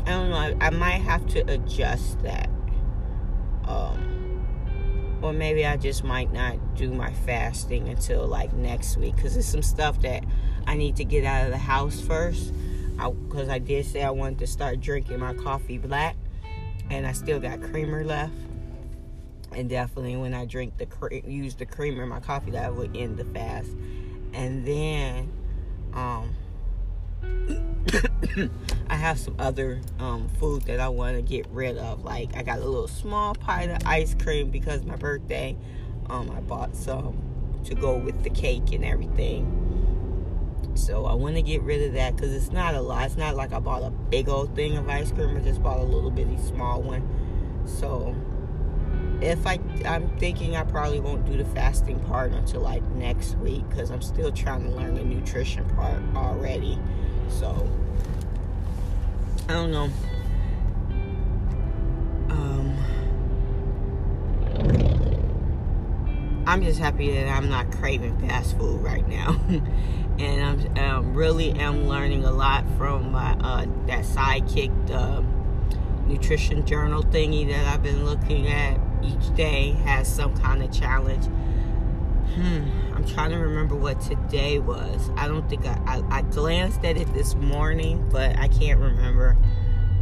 i 0.06 0.10
don't 0.10 0.30
know 0.30 0.58
I, 0.62 0.70
might 0.70 1.02
have 1.02 1.26
to 1.28 1.40
adjust 1.52 2.22
that 2.24 2.50
um 3.66 5.20
or 5.22 5.34
maybe 5.34 5.66
i 5.66 5.78
just 5.78 6.04
might 6.04 6.32
not 6.32 6.76
do 6.76 6.92
my 6.92 7.12
fasting 7.12 7.90
until 7.90 8.28
like 8.28 8.54
next 8.54 8.98
week 8.98 9.16
because 9.16 9.34
there's 9.34 9.46
some 9.46 9.64
stuff 9.64 10.02
that 10.02 10.24
i 10.68 10.76
need 10.76 10.96
to 10.98 11.04
get 11.04 11.26
out 11.26 11.46
of 11.46 11.52
the 11.52 11.58
house 11.58 12.00
first 12.00 12.54
I, 12.98 13.12
I 13.50 13.60
did 13.60 13.86
say 13.86 14.04
I 14.04 14.10
wanted 14.10 14.40
to 14.40 14.48
start 14.48 14.80
drinking 14.80 15.20
my 15.20 15.34
coffee 15.34 15.78
black, 15.78 16.16
and 16.90 17.06
I 17.06 17.12
still 17.12 17.40
got 17.40 17.62
creamer 17.62 18.04
left. 18.04 18.34
And 19.52 19.70
definitely, 19.70 20.16
when 20.18 20.34
I 20.34 20.46
drink 20.46 20.78
the 20.78 21.22
use 21.26 21.56
the 21.56 21.66
creamer 21.66 22.04
in 22.04 22.10
my 22.10 22.20
coffee, 22.20 22.52
that 22.52 22.74
would 22.76 22.96
end 22.96 23.18
the 23.18 23.26
fast. 23.26 23.70
And 24.36 24.66
then, 24.66 25.32
um, 25.94 26.36
I 28.90 28.96
have 28.96 29.18
some 29.18 29.36
other 29.40 29.82
um, 30.00 30.28
food 30.40 30.64
that 30.64 30.80
I 30.80 30.90
want 30.90 31.16
to 31.16 31.22
get 31.22 31.48
rid 31.52 31.78
of. 31.78 32.04
Like 32.04 32.36
I 32.36 32.44
got 32.44 32.60
a 32.60 32.66
little 32.66 32.88
small 32.88 33.34
pint 33.34 33.72
of 33.72 33.80
ice 33.86 34.14
cream 34.16 34.50
because 34.50 34.84
my 34.84 34.96
birthday. 34.96 35.56
Um, 36.08 36.30
I 36.30 36.40
bought 36.40 36.76
some 36.76 37.18
to 37.66 37.74
go 37.74 37.98
with 37.98 38.24
the 38.24 38.30
cake 38.30 38.72
and 38.72 38.86
everything. 38.86 39.64
So 40.76 41.06
I 41.06 41.14
want 41.14 41.36
to 41.36 41.42
get 41.42 41.62
rid 41.62 41.82
of 41.82 41.94
that 41.94 42.16
because 42.16 42.34
it's 42.34 42.52
not 42.52 42.76
a 42.76 42.82
lot. 42.82 43.06
It's 43.06 43.18
not 43.18 43.36
like 43.36 43.54
I 43.54 43.60
bought 43.60 43.82
a 43.82 43.90
big 43.90 44.30
old 44.30 44.56
thing 44.56 44.78
of 44.78 44.88
ice 44.88 45.12
cream. 45.12 45.36
I 45.36 45.40
just 45.40 45.64
bought 45.64 45.80
a 45.80 45.84
little 45.84 46.12
bitty 46.12 46.38
small 46.38 46.82
one. 46.82 47.08
So 47.66 48.16
if 49.22 49.46
I, 49.48 49.60
I'm 49.86 50.10
thinking 50.18 50.56
I 50.56 50.64
probably 50.64 51.00
won't 51.00 51.26
do 51.26 51.38
the 51.38 51.46
fasting 51.46 52.00
part 52.02 52.32
until 52.32 52.62
like 52.62 52.84
next 52.92 53.36
week 53.38 53.68
because 53.70 53.92
I'm 53.92 54.02
still 54.02 54.32
trying 54.32 54.64
to 54.64 54.70
learn 54.70 54.96
the 54.96 55.04
nutrition 55.04 55.66
part 55.76 56.02
already. 56.16 56.80
So 57.30 57.70
I 59.48 59.54
don't 59.54 59.72
know. 59.72 59.90
Um, 62.30 62.78
I'm 66.48 66.64
just 66.64 66.80
happy 66.80 67.12
that 67.14 67.28
I'm 67.28 67.50
not 67.50 67.72
craving 67.72 68.18
fast 68.28 68.58
food 68.58 68.82
right 68.82 69.08
now. 69.08 69.40
and 70.20 70.78
I'm 70.78 70.78
um, 70.78 71.14
really 71.14 71.52
am 71.52 71.88
learning 71.88 72.26
a 72.26 72.32
lot 72.32 72.66
from 72.78 73.12
my 73.12 73.34
uh, 73.34 73.66
that 73.88 74.06
sidekick 74.06 74.92
uh, 74.92 75.22
nutrition 76.08 76.66
journal 76.66 77.04
thingy 77.04 77.48
that 77.50 77.66
I've 77.66 77.84
been 77.84 78.06
looking 78.06 78.48
at 78.48 78.80
each 79.06 79.36
day 79.36 79.72
has 79.86 80.14
some 80.14 80.36
kind 80.38 80.64
of 80.64 80.72
challenge. 80.72 81.26
Hmm, 82.36 82.64
I'm 82.96 83.06
trying 83.06 83.32
to 83.32 83.38
remember 83.38 83.76
what 83.76 84.02
today 84.02 84.60
was. 84.60 85.10
I 85.16 85.28
don't 85.28 85.48
think 85.50 85.66
I, 85.66 85.80
I, 85.86 86.18
I 86.18 86.22
glanced 86.24 86.84
at 86.84 86.98
it 86.98 87.14
this 87.14 87.36
morning, 87.36 88.08
but 88.12 88.38
I 88.38 88.48
can't 88.48 88.80
remember. 88.80 89.38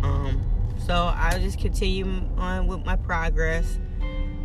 Um, 0.01 0.41
so 0.85 0.93
I'll 0.93 1.39
just 1.39 1.59
continue 1.59 2.05
on 2.37 2.67
with 2.67 2.85
my 2.85 2.95
progress. 2.95 3.79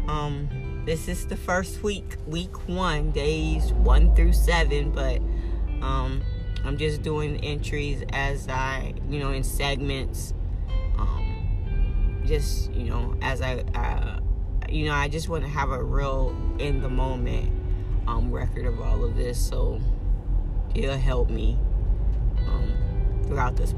Um, 0.07 0.83
this 0.85 1.09
is 1.09 1.27
the 1.27 1.37
first 1.37 1.83
week, 1.83 2.17
week 2.27 2.69
one, 2.69 3.11
days 3.11 3.73
one 3.75 4.15
through 4.15 4.33
seven, 4.33 4.91
but 4.91 5.21
um, 5.83 6.23
I'm 6.65 6.77
just 6.77 7.03
doing 7.03 7.37
entries 7.45 8.05
as 8.11 8.49
I, 8.49 8.95
you 9.09 9.19
know, 9.19 9.33
in 9.33 9.45
segments. 9.45 10.35
Um, 10.97 12.23
just, 12.25 12.73
you 12.73 12.91
know, 12.91 13.15
as 13.23 13.41
I, 13.41 13.65
uh, 13.75 14.21
you 14.69 14.87
know, 14.87 14.95
I 14.95 15.09
just 15.09 15.29
want 15.29 15.45
to 15.45 15.51
have 15.51 15.71
a 15.71 15.83
real 15.83 16.35
in 16.59 16.81
the 16.81 16.89
moment 16.89 17.53
um, 18.07 18.33
record 18.33 18.67
of 18.67 18.81
all 18.81 19.05
of 19.05 19.17
this. 19.17 19.39
So 19.39 19.81
it'll 20.75 20.97
help 20.97 21.31
me 21.31 21.59
um, 22.47 23.23
throughout 23.27 23.57
this 23.57 23.75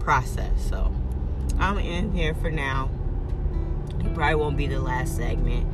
process. 0.00 0.50
So 0.68 0.94
I'm 1.58 1.78
in 1.78 2.12
here 2.12 2.34
for 2.34 2.50
now. 2.50 2.90
It 4.00 4.14
probably 4.14 4.34
won't 4.36 4.56
be 4.56 4.66
the 4.66 4.80
last 4.80 5.16
segment. 5.16 5.66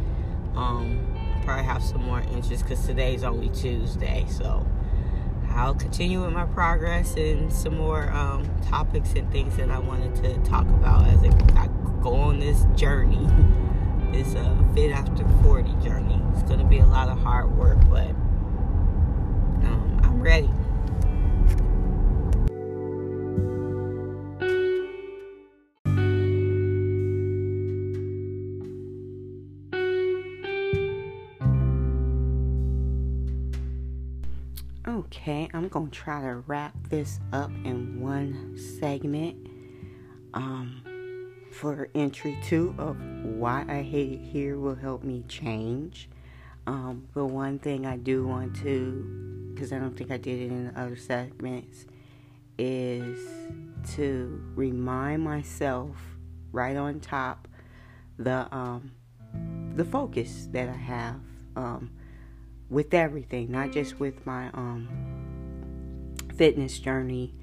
Um, 0.55 1.01
probably 1.45 1.65
have 1.65 1.83
some 1.83 2.03
more 2.05 2.21
interest 2.21 2.63
because 2.63 2.85
today's 2.87 3.25
only 3.25 3.49
Tuesday. 3.51 4.27
So 4.29 4.67
I'll 5.51 5.75
continue 5.75 6.23
with 6.23 6.33
my 6.33 6.47
progress 6.47 7.15
and 7.17 7.53
some 7.53 7.77
more 7.77 8.11
um, 8.11 8.49
topics 8.63 9.13
and 9.15 9.31
things 9.31 9.57
that 9.57 9.71
I 9.71 9.79
wanted 9.79 10.15
to 10.17 10.39
talk 10.49 10.67
about 10.69 11.07
as 11.09 11.23
I 11.25 11.69
go 12.03 12.15
on 12.15 12.41
this 12.41 12.65
journey, 12.75 13.17
this 14.13 14.35
uh, 14.35 14.55
fit 14.75 14.91
after 14.91 15.27
40 15.43 15.73
journey. 15.83 16.21
It's 16.35 16.43
going 16.43 16.59
to 16.59 16.67
be 16.67 16.81
a 16.81 16.87
lot 16.87 17.09
of 17.09 17.19
hard 17.19 17.57
work, 17.57 17.79
but 17.89 18.11
um, 19.65 20.01
I'm 20.05 20.21
ready. 20.21 20.51
Okay, 34.87 35.49
I'm 35.55 35.69
gonna 35.69 35.89
try 35.91 36.21
to 36.21 36.43
wrap 36.47 36.75
this 36.89 37.21
up 37.33 37.51
in 37.65 38.01
one 38.01 38.57
segment. 38.59 39.37
Um, 40.35 40.83
for 41.53 41.89
entry 41.95 42.39
two 42.43 42.75
of 42.79 42.97
why 43.25 43.65
I 43.69 43.83
hate 43.83 44.13
it 44.13 44.21
here 44.21 44.59
will 44.59 44.75
help 44.75 45.05
me 45.05 45.25
change. 45.29 46.09
Um, 46.67 47.09
but 47.15 47.27
one 47.27 47.59
thing 47.59 47.87
I 47.87 47.97
do 47.97 48.27
want 48.27 48.57
to, 48.63 49.51
because 49.55 49.73
I 49.73 49.79
don't 49.79 49.97
think 49.97 50.11
I 50.11 50.17
did 50.17 50.41
it 50.41 50.47
in 50.47 50.67
the 50.67 50.81
other 50.81 50.97
segments, 50.97 51.87
is 52.59 53.19
to 53.95 54.43
remind 54.55 55.23
myself 55.23 55.97
right 56.53 56.77
on 56.77 57.01
top 57.01 57.49
the 58.19 58.47
um, 58.55 58.93
the 59.75 59.85
focus 59.85 60.49
that 60.53 60.69
I 60.69 60.77
have 60.77 61.21
um, 61.57 61.91
with 62.69 62.95
everything, 62.95 63.51
not 63.51 63.73
just 63.73 63.99
with 63.99 64.25
my 64.27 64.49
um, 64.55 66.15
fitness 66.37 66.79
journey, 66.79 67.35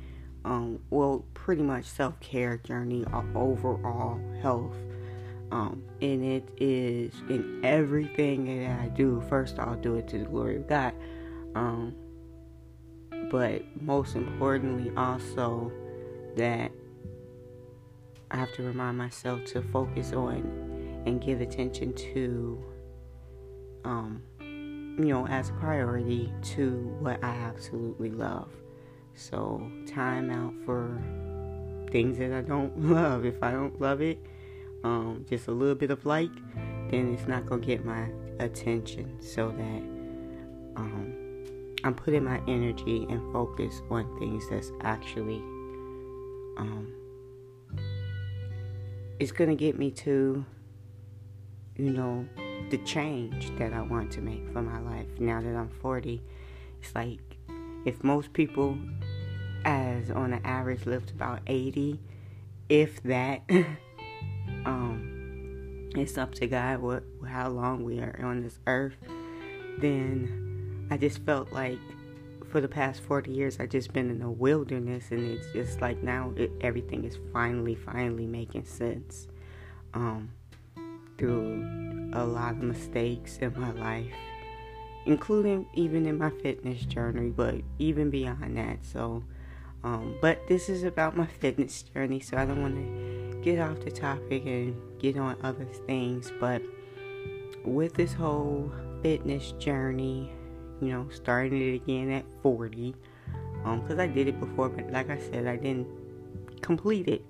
um, 0.46 0.80
well, 0.90 1.26
pretty 1.34 1.62
much 1.62 1.86
self 1.86 2.20
care 2.20 2.58
journey, 2.58 3.06
overall 3.36 4.20
health. 4.42 4.76
Um, 5.52 5.84
and 6.02 6.24
it 6.24 6.48
is 6.58 7.12
in 7.28 7.62
everything 7.64 8.64
that 8.64 8.80
I 8.80 8.88
do. 8.90 9.22
First, 9.30 9.58
I'll 9.58 9.76
do 9.76 9.96
it 9.96 10.08
to 10.10 10.20
the 10.20 10.26
glory 10.26 10.58
of 10.58 10.68
God. 10.68 10.94
Um, 11.56 11.96
but 13.32 13.64
most 13.82 14.16
importantly, 14.16 14.92
also 14.96 15.72
that 16.36 16.72
I 18.32 18.38
have 18.38 18.54
to 18.54 18.64
remind 18.64 18.98
myself 18.98 19.44
to 19.46 19.62
focus 19.62 20.14
on 20.14 21.04
and 21.06 21.20
give 21.20 21.42
attention 21.42 21.94
to, 21.94 22.64
um, 23.84 24.22
you 24.40 25.06
know, 25.06 25.26
as 25.28 25.50
a 25.50 25.54
priority 25.54 26.32
to 26.54 26.96
what 27.00 27.24
I 27.24 27.30
absolutely 27.30 28.12
love. 28.12 28.52
So, 29.20 29.62
time 29.86 30.32
out 30.32 30.54
for 30.66 30.98
things 31.92 32.18
that 32.20 32.32
I 32.32 32.40
don't 32.40 32.80
love. 32.90 33.26
If 33.26 33.44
I 33.44 33.52
don't 33.52 33.80
love 33.82 34.02
it, 34.02 34.18
um, 34.86 35.26
just 35.30 35.50
a 35.50 35.52
little 35.52 35.76
bit 35.76 35.92
of 35.92 36.06
like, 36.06 36.32
then 36.90 37.14
it's 37.14 37.28
not 37.28 37.46
gonna 37.46 37.62
get 37.62 37.84
my 37.84 38.10
attention. 38.40 39.22
So 39.22 39.50
that 39.50 39.82
um, 40.78 41.46
I'm 41.84 41.94
putting 41.94 42.24
my 42.24 42.42
energy 42.48 43.06
and 43.10 43.20
focus 43.34 43.82
on 43.90 44.18
things 44.20 44.50
that's 44.50 44.72
actually 44.82 45.40
um, 46.58 46.94
it's 49.20 49.34
gonna 49.34 49.56
get 49.56 49.78
me 49.78 49.92
to, 49.92 50.46
you 51.76 51.90
know, 51.90 52.26
the 52.70 52.78
change 52.80 53.52
that 53.58 53.74
I 53.74 53.82
want 53.82 54.12
to 54.14 54.22
make 54.22 54.50
for 54.54 54.62
my 54.62 54.80
life. 54.80 55.08
Now 55.20 55.42
that 55.42 55.56
I'm 55.56 55.70
40, 55.82 56.22
it's 56.82 56.96
like 56.96 57.20
if 57.86 58.04
most 58.04 58.34
people, 58.34 58.78
as 59.66 60.12
on 60.12 60.34
an 60.34 60.46
average, 60.46 60.86
lived 60.86 61.12
about 61.12 61.42
80, 61.48 62.00
if 62.70 63.02
that, 63.04 63.42
um, 64.66 65.90
it's 65.96 66.18
up 66.18 66.34
to 66.36 66.48
God 66.48 66.80
what 66.80 67.04
how 67.28 67.50
long 67.50 67.84
we 67.84 68.00
are 68.00 68.20
on 68.24 68.42
this 68.42 68.60
earth. 68.68 68.96
Then 69.80 70.88
I 70.92 70.98
just 70.98 71.20
felt 71.26 71.52
like 71.52 71.80
for 72.50 72.62
the 72.62 72.68
past 72.68 73.02
40 73.02 73.32
years 73.32 73.60
I've 73.60 73.70
just 73.70 73.94
been 73.94 74.10
in 74.10 74.22
a 74.22 74.32
wilderness 74.32 75.12
and 75.12 75.24
it's 75.24 75.52
just 75.54 75.82
like 75.82 76.02
now 76.02 76.34
it, 76.36 76.52
everything 76.62 77.06
is 77.06 77.18
finally 77.32 77.76
finally 77.76 78.26
making 78.26 78.66
sense 78.66 79.28
um, 79.94 80.32
through 81.18 82.10
a 82.14 82.26
lot 82.26 82.54
of 82.54 82.64
mistakes 82.64 83.38
in 83.38 83.54
my 83.60 83.72
life 83.74 84.12
including 85.06 85.68
even 85.76 86.06
in 86.06 86.18
my 86.18 86.30
fitness 86.30 86.82
journey 86.86 87.30
but 87.30 87.56
even 87.78 88.10
beyond 88.10 88.58
that 88.58 88.84
so 88.84 89.24
um, 89.84 90.16
but 90.22 90.46
this 90.48 90.70
is 90.70 90.84
about 90.84 91.16
my 91.16 91.28
fitness 91.28 91.84
journey 91.84 92.20
so 92.20 92.38
I 92.38 92.46
don't 92.46 92.62
want 92.62 92.76
to 92.76 93.42
get 93.42 93.60
off 93.60 93.80
the 93.80 93.92
topic 93.92 94.46
and 94.46 94.76
get 95.00 95.18
on 95.18 95.38
other 95.44 95.66
things 95.88 96.32
but 96.40 96.62
with 97.64 97.94
this 97.94 98.14
whole 98.14 98.72
fitness 99.02 99.54
journey 99.54 100.32
you 100.82 100.90
know, 100.90 101.08
starting 101.12 101.62
it 101.62 101.76
again 101.76 102.12
at 102.12 102.26
40. 102.42 102.96
Um, 103.66 103.82
because 103.82 104.00
I 104.00 104.08
did 104.08 104.28
it 104.28 104.40
before, 104.40 104.70
but 104.70 104.92
like 104.92 105.10
I 105.10 105.20
said, 105.20 105.48
I 105.48 105.58
didn't 105.58 105.88
complete 106.62 107.08
it. 107.08 107.24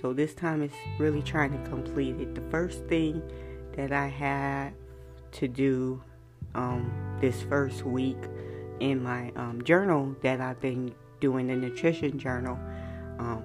So 0.00 0.12
this 0.12 0.34
time 0.34 0.62
it's 0.62 0.74
really 0.98 1.22
trying 1.22 1.50
to 1.52 1.68
complete 1.68 2.20
it. 2.20 2.34
The 2.34 2.48
first 2.50 2.84
thing 2.84 3.22
that 3.76 3.92
I 3.92 4.06
had 4.06 4.74
to 5.32 5.48
do 5.48 6.02
um, 6.54 6.92
this 7.20 7.42
first 7.42 7.84
week 7.84 8.18
in 8.80 9.02
my 9.02 9.32
um, 9.34 9.62
journal 9.64 10.14
that 10.22 10.40
I've 10.40 10.60
been 10.60 10.94
doing, 11.20 11.48
the 11.48 11.56
nutrition 11.56 12.18
journal. 12.18 12.58
Um, 13.18 13.42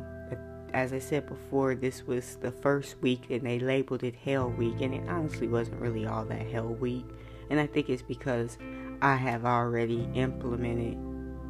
as 0.73 0.91
I 0.91 0.99
said 0.99 1.27
before, 1.27 1.75
this 1.75 2.07
was 2.07 2.37
the 2.37 2.51
first 2.51 2.99
week 3.01 3.29
and 3.29 3.41
they 3.41 3.59
labeled 3.59 4.03
it 4.03 4.15
Hell 4.15 4.49
Week, 4.49 4.81
and 4.81 4.93
it 4.93 5.07
honestly 5.07 5.47
wasn't 5.47 5.79
really 5.79 6.07
all 6.07 6.25
that 6.25 6.47
Hell 6.47 6.73
Week. 6.73 7.05
And 7.49 7.59
I 7.59 7.67
think 7.67 7.89
it's 7.89 8.01
because 8.01 8.57
I 9.01 9.15
have 9.15 9.45
already 9.45 10.09
implemented 10.15 10.97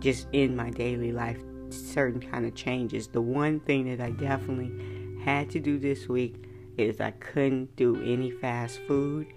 just 0.02 0.28
in 0.34 0.56
my 0.56 0.70
daily 0.70 1.12
life 1.12 1.40
certain 1.70 2.20
kind 2.20 2.46
of 2.46 2.54
changes. 2.54 3.08
The 3.08 3.22
one 3.22 3.60
thing 3.62 3.96
that 3.96 4.04
I 4.04 4.12
definitely 4.12 5.24
had 5.24 5.50
to 5.52 5.60
do 5.60 5.80
this 5.80 6.10
week 6.10 6.44
is 6.78 7.00
I 7.00 7.12
couldn't 7.12 7.76
do 7.76 8.02
any 8.04 8.32
fast 8.32 8.82
food. 8.88 9.28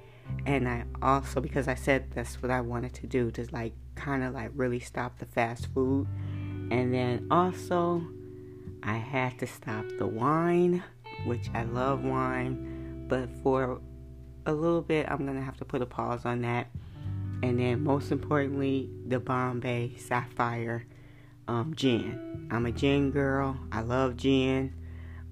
And 0.44 0.68
I 0.68 0.84
also, 1.00 1.40
because 1.40 1.68
I 1.68 1.74
said 1.74 2.10
that's 2.12 2.42
what 2.42 2.50
I 2.50 2.60
wanted 2.60 2.94
to 2.94 3.06
do, 3.06 3.30
to 3.32 3.46
like 3.52 3.74
kind 3.94 4.24
of 4.24 4.34
like 4.34 4.50
really 4.54 4.80
stop 4.80 5.18
the 5.18 5.26
fast 5.26 5.68
food. 5.72 6.08
And 6.70 6.92
then 6.92 7.26
also, 7.30 8.02
I 8.82 8.96
had 8.96 9.38
to 9.40 9.46
stop 9.46 9.84
the 9.98 10.06
wine, 10.06 10.82
which 11.24 11.48
I 11.54 11.64
love 11.64 12.04
wine, 12.04 13.06
but 13.08 13.28
for 13.42 13.80
a 14.46 14.52
little 14.52 14.82
bit, 14.82 15.06
I'm 15.08 15.26
gonna 15.26 15.42
have 15.42 15.56
to 15.58 15.64
put 15.64 15.82
a 15.82 15.86
pause 15.86 16.24
on 16.24 16.42
that 16.42 16.68
and 17.42 17.58
then 17.58 17.84
most 17.84 18.12
importantly, 18.12 18.90
the 19.06 19.20
Bombay 19.20 19.96
Sapphire 19.98 20.86
um, 21.48 21.74
gin. 21.76 22.48
I'm 22.50 22.66
a 22.66 22.72
gin 22.72 23.10
girl. 23.10 23.58
I 23.70 23.82
love 23.82 24.16
gin. 24.16 24.72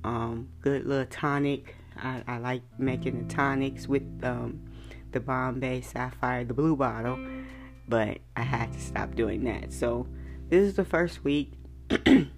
Um, 0.05 0.49
good 0.61 0.87
little 0.87 1.07
tonic. 1.07 1.75
I, 1.97 2.23
I, 2.27 2.39
like 2.39 2.63
making 2.79 3.27
the 3.27 3.35
tonics 3.35 3.89
with 3.89 4.03
um, 4.23 4.61
the 5.13 5.21
Bombay 5.21 5.81
Sapphire, 5.81 6.45
the 6.45 6.55
blue 6.55 6.77
bottle. 6.77 7.19
But 7.89 8.19
I 8.37 8.43
had 8.43 8.73
to 8.73 8.81
stop 8.81 9.15
doing 9.15 9.45
that. 9.45 9.73
So 9.73 10.07
this 10.49 10.63
is 10.63 10.75
the 10.75 10.85
first 10.85 11.25
week. 11.25 11.53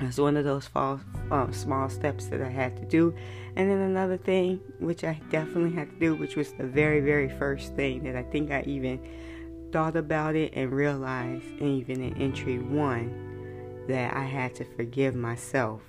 It's 0.00 0.18
one 0.18 0.36
of 0.36 0.44
those 0.44 0.66
fall, 0.66 1.00
um, 1.30 1.54
small 1.54 1.88
steps 1.88 2.26
that 2.26 2.42
I 2.42 2.50
had 2.50 2.76
to 2.76 2.84
do. 2.84 3.14
And 3.56 3.70
then 3.70 3.78
another 3.78 4.18
thing, 4.18 4.60
which 4.78 5.04
I 5.04 5.18
definitely 5.30 5.72
had 5.72 5.90
to 5.90 5.96
do, 5.98 6.14
which 6.14 6.36
was 6.36 6.52
the 6.52 6.66
very, 6.66 7.00
very 7.00 7.30
first 7.30 7.74
thing 7.76 8.04
that 8.04 8.14
I 8.14 8.22
think 8.24 8.50
I 8.50 8.62
even 8.66 9.00
thought 9.72 9.96
about 9.96 10.36
it 10.36 10.52
and 10.54 10.70
realized, 10.70 11.46
even 11.60 12.02
in 12.02 12.20
entry 12.20 12.58
one, 12.58 13.86
that 13.88 14.14
I 14.14 14.24
had 14.24 14.54
to 14.56 14.64
forgive 14.64 15.14
myself 15.14 15.80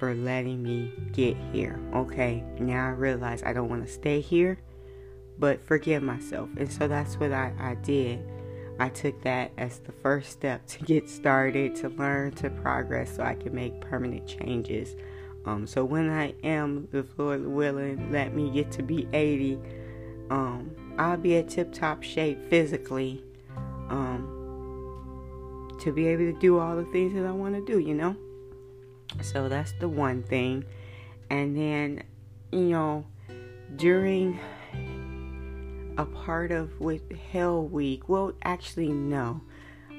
for 0.00 0.12
letting 0.12 0.60
me 0.60 0.92
get 1.12 1.36
here. 1.52 1.78
Okay, 1.94 2.42
now 2.58 2.86
I 2.86 2.90
realize 2.90 3.44
I 3.44 3.52
don't 3.52 3.68
want 3.68 3.86
to 3.86 3.92
stay 3.92 4.20
here, 4.20 4.58
but 5.38 5.62
forgive 5.62 6.02
myself. 6.02 6.48
And 6.56 6.70
so 6.72 6.88
that's 6.88 7.14
what 7.14 7.32
I, 7.32 7.52
I 7.60 7.74
did. 7.76 8.28
I 8.80 8.88
took 8.88 9.20
that 9.24 9.52
as 9.58 9.78
the 9.80 9.92
first 9.92 10.32
step 10.32 10.66
to 10.68 10.84
get 10.84 11.10
started, 11.10 11.76
to 11.76 11.90
learn, 11.90 12.32
to 12.36 12.48
progress, 12.48 13.14
so 13.14 13.22
I 13.22 13.34
can 13.34 13.54
make 13.54 13.78
permanent 13.82 14.26
changes. 14.26 14.96
Um, 15.44 15.66
so 15.66 15.84
when 15.84 16.08
I 16.08 16.34
am, 16.42 16.88
if 16.90 17.06
Lord 17.18 17.46
willing, 17.46 18.10
let 18.10 18.34
me 18.34 18.50
get 18.50 18.70
to 18.72 18.82
be 18.82 19.06
80, 19.12 19.58
um, 20.30 20.70
I'll 20.98 21.18
be 21.18 21.36
at 21.36 21.50
tip 21.50 21.74
top 21.74 22.02
shape 22.02 22.48
physically 22.48 23.22
um, 23.90 25.76
to 25.82 25.92
be 25.92 26.06
able 26.06 26.32
to 26.32 26.38
do 26.38 26.58
all 26.58 26.74
the 26.74 26.86
things 26.86 27.12
that 27.12 27.26
I 27.26 27.32
want 27.32 27.54
to 27.54 27.64
do, 27.70 27.80
you 27.80 27.94
know? 27.94 28.16
So 29.22 29.50
that's 29.50 29.72
the 29.78 29.90
one 29.90 30.22
thing. 30.22 30.64
And 31.28 31.54
then, 31.54 32.02
you 32.50 32.70
know, 32.70 33.04
during 33.76 34.40
a 35.96 36.04
part 36.04 36.50
of 36.50 36.78
with 36.80 37.02
Hell 37.32 37.64
Week. 37.64 38.08
Well, 38.08 38.32
actually, 38.42 38.88
no. 38.88 39.40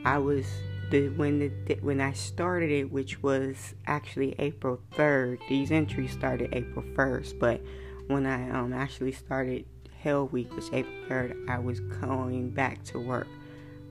I 0.04 0.18
was 0.18 0.46
the 0.90 1.10
when 1.10 1.40
the 1.40 1.76
when 1.82 2.02
I 2.02 2.14
started 2.14 2.72
it, 2.72 2.92
which 2.92 3.22
was 3.22 3.76
actually 3.88 4.36
April 4.40 4.80
third. 4.92 5.40
These 5.50 5.72
entries 5.72 6.12
started 6.12 6.50
April 6.54 6.84
first, 6.96 7.40
but 7.40 7.62
when 8.08 8.26
I 8.26 8.50
um 8.50 8.74
actually 8.74 9.12
started 9.12 9.66
Hell 10.02 10.28
Week, 10.28 10.54
was 10.56 10.70
April 10.74 10.96
third, 11.08 11.38
I 11.48 11.60
was 11.60 11.80
going 11.80 12.50
back 12.50 12.84
to 12.86 13.00
work. 13.00 13.28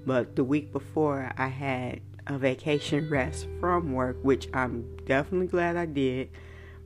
But 0.07 0.37
the 0.37 0.45
week 0.45 0.73
before, 0.73 1.31
I 1.37 1.47
had 1.47 2.01
a 2.27 2.39
vacation 2.39 3.09
rest 3.11 3.47
from 3.61 3.93
work, 3.93 4.19
which 4.23 4.49
I'm 4.53 4.97
definitely 5.07 5.49
glad 5.49 5.77
I 5.77 5.87
did 5.87 6.31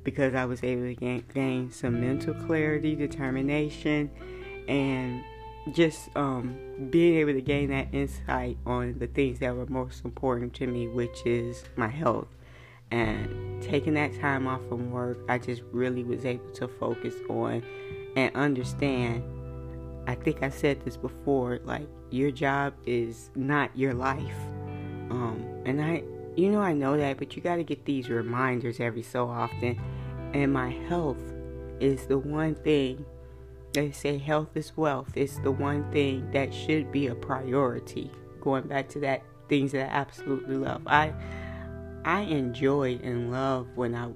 because 0.05 0.35
I 0.35 0.45
was 0.45 0.63
able 0.63 0.83
to 0.83 0.95
gain, 0.95 1.25
gain 1.33 1.71
some 1.73 2.01
mental 2.01 2.35
clarity, 2.35 2.95
determination, 2.95 4.11
and 4.69 5.23
just 5.73 6.15
um, 6.17 6.57
being 6.91 7.17
able 7.19 7.33
to 7.33 7.41
gain 7.41 7.71
that 7.71 7.89
insight 7.93 8.59
on 8.67 8.99
the 8.99 9.07
things 9.07 9.39
that 9.39 9.55
were 9.55 9.67
most 9.67 10.05
important 10.05 10.53
to 10.55 10.67
me, 10.67 10.89
which 10.89 11.25
is 11.25 11.65
my 11.77 11.89
health. 11.89 12.29
And 12.91 13.63
taking 13.63 13.95
that 13.95 14.19
time 14.21 14.47
off 14.47 14.61
from 14.69 14.91
work, 14.91 15.19
I 15.29 15.39
just 15.39 15.63
really 15.73 16.05
was 16.05 16.25
able 16.25 16.51
to 16.53 16.69
focus 16.69 17.15
on 17.29 17.63
and 18.15 18.35
understand. 18.37 19.25
I 20.07 20.15
think 20.15 20.43
I 20.43 20.51
said 20.51 20.85
this 20.85 20.97
before 20.97 21.61
like, 21.65 21.89
your 22.11 22.31
job 22.31 22.75
is 22.87 23.31
not 23.35 23.77
your 23.77 23.95
life. 23.95 24.37
Um, 25.11 25.45
and 25.65 25.83
I, 25.83 26.05
you 26.37 26.51
know, 26.51 26.61
I 26.61 26.73
know 26.75 26.97
that, 26.97 27.17
but 27.17 27.35
you 27.35 27.43
got 27.43 27.57
to 27.57 27.65
get 27.65 27.85
these 27.85 28.09
reminders 28.11 28.81
every 28.81 29.03
so 29.03 29.29
often. 29.29 29.81
And 30.35 30.53
my 30.53 30.71
health 30.89 31.23
is 31.81 32.07
the 32.07 32.19
one 32.19 32.55
thing 32.55 33.05
they 33.75 33.91
say 33.91 34.19
health 34.19 34.57
is 34.57 34.77
wealth. 34.77 35.11
It's 35.17 35.39
the 35.39 35.51
one 35.51 35.91
thing 35.91 36.31
that 36.31 36.55
should 36.55 36.91
be 36.91 37.09
a 37.09 37.15
priority. 37.15 38.11
Going 38.41 38.69
back 38.69 38.89
to 38.91 39.01
that 39.01 39.23
things 39.49 39.73
that 39.73 39.91
I 39.91 39.95
absolutely 39.95 40.57
love. 40.57 40.83
I 40.87 41.13
I 42.05 42.21
enjoyed 42.21 43.03
and 43.03 43.31
love 43.31 43.67
when 43.75 43.95
I 43.95 44.11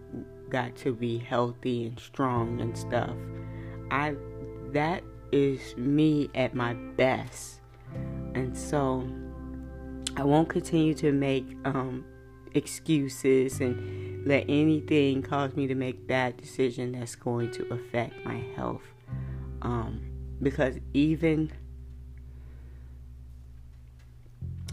got 0.49 0.77
to 0.77 0.95
be 0.95 1.19
healthy 1.19 1.87
and 1.87 1.99
strong 1.99 2.61
and 2.61 2.77
stuff. 2.77 3.15
I 3.91 4.15
that 4.73 5.03
is 5.33 5.77
me 5.77 6.31
at 6.35 6.55
my 6.55 6.75
best. 6.75 7.61
And 8.35 8.57
so 8.57 9.09
I 10.17 10.23
won't 10.23 10.49
continue 10.49 10.95
to 10.95 11.13
make 11.13 11.47
um, 11.65 12.05
excuses 12.55 13.61
and 13.61 14.27
let 14.27 14.45
anything 14.49 15.23
cause 15.23 15.55
me 15.57 15.67
to 15.67 15.75
make 15.75 16.07
bad 16.07 16.37
decision 16.37 16.93
that's 16.93 17.15
going 17.15 17.51
to 17.53 17.73
affect 17.73 18.25
my 18.25 18.45
health. 18.55 18.83
Um, 19.63 20.01
because 20.43 20.77
even 20.95 21.53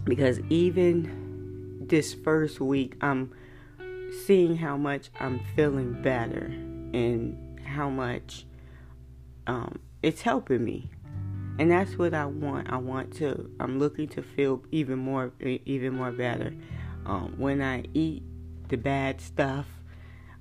because 0.03 0.39
even 0.49 1.85
this 1.87 2.13
first 2.13 2.59
week 2.59 2.95
I'm 3.01 3.33
seeing 4.25 4.55
how 4.55 4.77
much 4.77 5.09
I'm 5.19 5.41
feeling 5.55 6.01
better 6.01 6.45
and 6.45 7.59
how 7.65 7.89
much 7.89 8.45
um, 9.47 9.79
it's 10.03 10.21
helping 10.21 10.63
me 10.63 10.89
and 11.57 11.71
that's 11.71 11.97
what 11.97 12.13
I 12.13 12.25
want. 12.25 12.69
I 12.69 12.77
want 12.77 13.13
to. 13.17 13.49
I'm 13.59 13.79
looking 13.79 14.07
to 14.09 14.21
feel 14.21 14.61
even 14.71 14.99
more, 14.99 15.31
even 15.39 15.93
more 15.93 16.11
better. 16.11 16.53
Um, 17.05 17.35
when 17.37 17.61
I 17.61 17.85
eat 17.93 18.23
the 18.67 18.77
bad 18.77 19.21
stuff, 19.21 19.65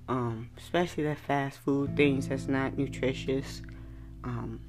um, 0.09 0.51
especially 0.59 1.05
the 1.05 1.15
fast 1.15 1.59
food 1.59 1.97
things 1.97 2.29
that's 2.29 2.49
not 2.49 2.77
nutritious, 2.77 3.63
um, 4.25 4.61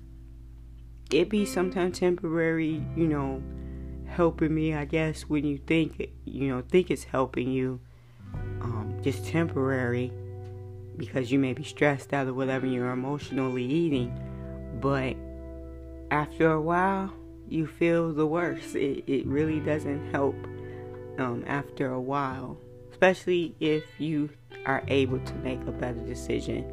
it 1.11 1.29
be 1.29 1.45
sometimes 1.45 1.99
temporary. 1.99 2.83
You 2.95 3.07
know, 3.07 3.43
helping 4.07 4.53
me. 4.53 4.73
I 4.73 4.85
guess 4.85 5.23
when 5.23 5.45
you 5.45 5.57
think, 5.57 6.09
you 6.25 6.47
know, 6.47 6.61
think 6.61 6.91
it's 6.91 7.03
helping 7.03 7.51
you, 7.51 7.79
um, 8.61 8.99
just 9.01 9.25
temporary, 9.25 10.11
because 10.97 11.31
you 11.31 11.39
may 11.39 11.53
be 11.53 11.63
stressed 11.63 12.13
out 12.13 12.27
or 12.27 12.33
whatever. 12.33 12.65
You're 12.65 12.91
emotionally 12.91 13.65
eating, 13.65 14.13
but 14.81 15.15
after 16.11 16.51
a 16.51 16.61
while, 16.61 17.13
you 17.49 17.67
feel 17.67 18.13
the 18.13 18.25
worst. 18.25 18.75
It, 18.75 19.03
it 19.07 19.25
really 19.25 19.59
doesn't 19.59 20.11
help 20.11 20.35
um, 21.17 21.43
after 21.47 21.91
a 21.91 22.01
while, 22.01 22.57
especially 22.91 23.55
if 23.59 23.83
you 23.99 24.29
are 24.65 24.83
able 24.87 25.19
to 25.19 25.33
make 25.35 25.61
a 25.67 25.71
better 25.71 25.99
decision 25.99 26.65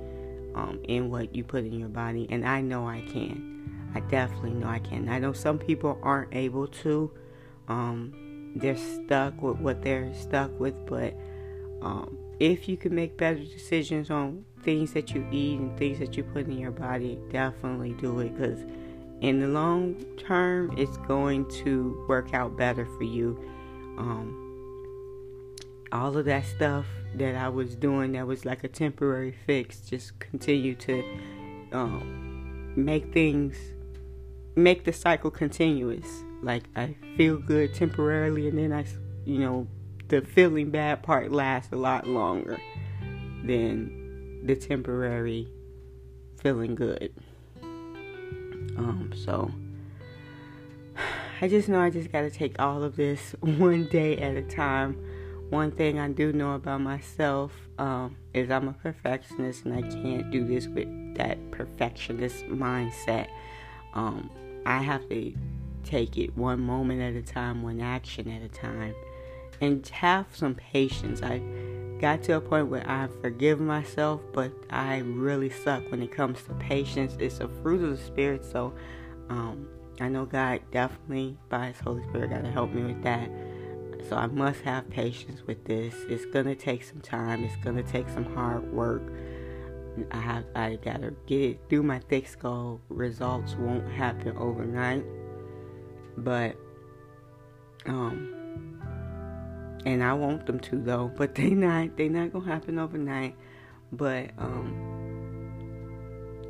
um, 0.55 0.81
in 0.85 1.11
what 1.11 1.35
you 1.35 1.45
put 1.45 1.65
in 1.65 1.73
your 1.73 1.89
body. 1.89 2.27
And 2.31 2.47
I 2.47 2.61
know 2.61 2.87
I 2.87 3.03
can. 3.03 3.91
I 3.95 4.01
definitely 4.01 4.55
know 4.55 4.69
I 4.69 4.79
can. 4.79 5.09
I 5.09 5.19
know 5.19 5.33
some 5.33 5.59
people 5.59 5.99
aren't 6.03 6.35
able 6.35 6.67
to. 6.67 7.11
Um, 7.69 8.53
they're 8.57 8.77
stuck 8.77 9.41
with 9.41 9.59
what 9.59 9.83
they're 9.83 10.13
stuck 10.15 10.59
with, 10.59 10.75
but 10.87 11.15
um, 11.83 12.19
if 12.39 12.69
you 12.69 12.77
can 12.77 12.95
make 12.95 13.17
better 13.17 13.39
decisions 13.39 14.11
on 14.11 14.45
things 14.63 14.93
that 14.93 15.15
you 15.15 15.27
eat 15.31 15.59
and 15.59 15.77
things 15.79 15.99
that 15.99 16.17
you 16.17 16.23
put 16.23 16.47
in 16.47 16.59
your 16.59 16.71
body, 16.71 17.19
definitely 17.31 17.93
do 17.95 18.21
it 18.21 18.37
because 18.37 18.61
in 19.21 19.39
the 19.39 19.47
long 19.47 19.95
term, 20.19 20.75
it's 20.77 20.97
going 20.99 21.49
to 21.63 22.05
work 22.09 22.35
out 22.35 22.57
better 22.57 22.85
for 22.85 23.05
you. 23.05 23.39
Um, 23.97 24.39
all 25.93 26.17
of 26.17 26.25
that 26.25 26.45
stuff 26.47 26.87
that 27.17 27.35
I 27.35 27.49
was 27.49 27.75
doing 27.75 28.13
that 28.13 28.27
was 28.27 28.45
like 28.45 28.65
a 28.65 28.69
temporary 28.69 29.35
fix 29.47 29.81
just 29.81 30.19
continue 30.19 30.75
to 30.77 31.05
um, 31.73 32.73
make 32.77 33.13
things, 33.13 33.57
make 34.57 34.85
the 34.85 34.93
cycle 34.93 35.31
continuous. 35.31 36.07
Like 36.43 36.65
I 36.75 36.97
feel 37.17 37.37
good 37.37 37.75
temporarily, 37.75 38.49
and 38.49 38.59
then 38.59 38.73
I, 38.73 38.85
you 39.25 39.39
know, 39.39 39.69
the 40.09 40.23
feeling 40.23 40.71
bad 40.71 41.03
part 41.03 41.33
lasts 41.33 41.73
a 41.73 41.77
lot 41.77 42.07
longer 42.07 42.61
than 43.45 44.45
the 44.45 44.57
temporary 44.57 45.49
feeling 46.41 46.75
good. 46.75 47.13
Um, 47.63 49.13
so 49.15 49.51
I 51.41 51.49
just 51.49 51.69
know 51.69 51.81
I 51.81 51.91
just 51.91 52.11
got 52.11 52.23
to 52.23 52.31
take 52.31 52.61
all 52.61 52.83
of 52.83 52.97
this 52.97 53.35
one 53.41 53.87
day 53.87 54.19
at 54.19 54.37
a 54.37 54.43
time. 54.43 54.99
One 55.53 55.71
thing 55.71 55.99
I 55.99 56.09
do 56.09 56.33
know 56.33 56.55
about 56.55 56.81
myself 56.81 57.53
um, 57.77 58.17
is 58.33 58.51
I'm 58.51 58.69
a 58.69 58.73
perfectionist 58.73 59.67
and 59.67 59.75
I 59.75 59.83
can't 59.83 60.31
do 60.31 60.47
this 60.47 60.67
with 60.67 60.89
that 61.17 61.37
perfectionist 61.51 62.47
mindset. 62.47 63.29
Um, 63.93 64.31
I 64.65 64.79
have 64.79 65.07
to 65.11 65.35
take 65.85 66.17
it 66.17 66.35
one 66.39 66.59
moment 66.59 67.03
at 67.03 67.13
a 67.17 67.21
time, 67.21 67.63
one 67.63 67.83
action 67.83 68.31
at 68.31 68.41
a 68.41 68.49
time, 68.49 68.95
and 69.61 69.87
have 69.89 70.25
some 70.33 70.55
patience. 70.55 71.23
I 71.23 71.43
got 72.01 72.23
to 72.23 72.37
a 72.37 72.41
point 72.41 72.69
where 72.69 72.89
I 72.89 73.09
forgive 73.21 73.61
myself, 73.61 74.23
but 74.33 74.53
I 74.71 75.01
really 75.01 75.51
suck 75.51 75.83
when 75.91 76.03
it 76.03 76.13
comes 76.13 76.43
to 76.45 76.55
patience. 76.55 77.15
It's 77.19 77.41
a 77.41 77.49
fruit 77.49 77.85
of 77.85 77.91
the 77.91 78.03
Spirit, 78.03 78.43
so 78.43 78.73
um, 79.29 79.69
I 80.01 80.09
know 80.09 80.25
God 80.25 80.63
definitely, 80.71 81.37
by 81.51 81.67
His 81.67 81.81
Holy 81.81 82.03
Spirit, 82.05 82.31
got 82.31 82.43
to 82.43 82.51
help 82.51 82.73
me 82.73 82.85
with 82.85 83.03
that. 83.03 83.29
So 84.09 84.17
I 84.17 84.27
must 84.27 84.61
have 84.63 84.89
patience 84.91 85.43
with 85.47 85.65
this. 85.65 85.95
It's 86.09 86.27
gonna 86.27 86.55
take 86.55 86.83
some 86.85 87.01
time. 87.01 87.45
It's 87.45 87.57
gonna 87.57 87.83
take 87.83 88.09
some 88.09 88.25
hard 88.35 88.73
work. 88.73 89.03
I 90.11 90.19
have 90.19 90.45
I 90.55 90.77
gotta 90.77 91.15
get 91.27 91.41
it 91.41 91.61
through 91.69 91.83
my 91.83 91.99
thick 91.99 92.27
skull. 92.27 92.81
Results 92.89 93.55
won't 93.57 93.89
happen 93.93 94.37
overnight, 94.37 95.05
but 96.17 96.57
um 97.87 98.43
and 99.85 100.03
I 100.03 100.13
want 100.13 100.47
them 100.47 100.61
to 100.61 100.79
though, 100.79 101.11
but 101.17 101.35
they 101.35 101.51
not 101.51 101.97
they 101.97 102.09
not 102.09 102.33
gonna 102.33 102.47
happen 102.47 102.79
overnight. 102.79 103.37
But 103.93 104.31
um, 104.39 104.89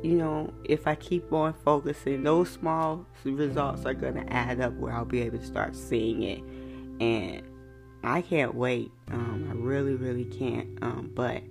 you 0.01 0.13
know, 0.13 0.53
if 0.63 0.87
I 0.87 0.95
keep 0.95 1.31
on 1.33 1.53
focusing, 1.53 2.23
those 2.23 2.49
small 2.49 3.05
results 3.23 3.85
are 3.85 3.93
gonna 3.93 4.25
add 4.29 4.61
up 4.61 4.73
where 4.73 4.93
I'll 4.93 5.05
be 5.05 5.21
able 5.21 5.39
to 5.39 5.45
start 5.45 5.75
seeing 5.75 6.23
it, 6.23 6.41
and 7.03 7.43
I 8.03 8.21
can't 8.21 8.55
wait. 8.55 8.91
Um, 9.11 9.47
I 9.49 9.53
really, 9.53 9.95
really 9.95 10.25
can't. 10.25 10.81
Um, 10.81 11.11
but 11.13 11.43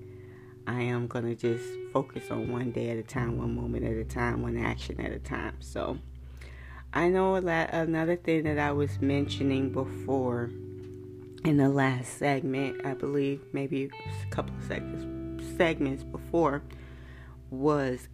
I 0.66 0.82
am 0.82 1.06
gonna 1.06 1.34
just 1.34 1.64
focus 1.92 2.30
on 2.30 2.50
one 2.50 2.70
day 2.72 2.90
at 2.90 2.96
a 2.96 3.02
time, 3.02 3.38
one 3.38 3.54
moment 3.54 3.84
at 3.84 3.96
a 3.96 4.04
time, 4.04 4.42
one 4.42 4.56
action 4.56 5.00
at 5.00 5.12
a 5.12 5.18
time. 5.18 5.56
So 5.60 5.98
I 6.92 7.08
know 7.08 7.40
that 7.40 7.74
another 7.74 8.16
thing 8.16 8.44
that 8.44 8.58
I 8.58 8.72
was 8.72 9.00
mentioning 9.00 9.72
before 9.72 10.50
in 11.44 11.56
the 11.56 11.68
last 11.68 12.18
segment, 12.18 12.86
I 12.86 12.94
believe 12.94 13.40
maybe 13.52 13.86
a 13.86 14.30
couple 14.30 14.54
of 14.56 14.64
segments 15.56 16.04
before, 16.04 16.62
was 17.50 18.08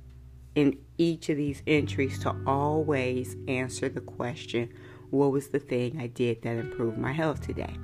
in 0.54 0.78
each 0.96 1.28
of 1.28 1.36
these 1.36 1.62
entries 1.66 2.18
to 2.20 2.34
always 2.46 3.36
answer 3.46 3.88
the 3.88 4.00
question, 4.00 4.72
What 5.10 5.32
was 5.32 5.48
the 5.48 5.58
thing 5.58 5.98
I 6.00 6.06
did 6.06 6.42
that 6.42 6.56
improved 6.56 6.98
my 6.98 7.12
health 7.12 7.40
today? 7.40 7.74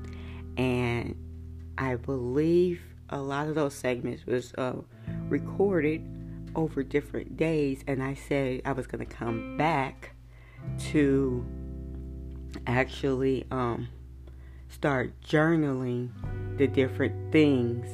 And 0.56 1.16
I 1.78 1.96
believe 1.96 2.82
a 3.08 3.18
lot 3.18 3.48
of 3.48 3.54
those 3.54 3.74
segments 3.74 4.26
was 4.26 4.52
uh, 4.54 4.74
recorded 5.28 6.02
over 6.54 6.82
different 6.82 7.36
days, 7.36 7.82
and 7.86 8.02
I 8.02 8.14
said 8.14 8.62
I 8.64 8.72
was 8.72 8.86
going 8.86 9.04
to 9.04 9.12
come 9.12 9.56
back 9.56 10.14
to 10.90 11.44
actually 12.66 13.46
um, 13.50 13.88
start 14.68 15.20
journaling 15.22 16.10
the 16.56 16.66
different 16.66 17.32
things. 17.32 17.86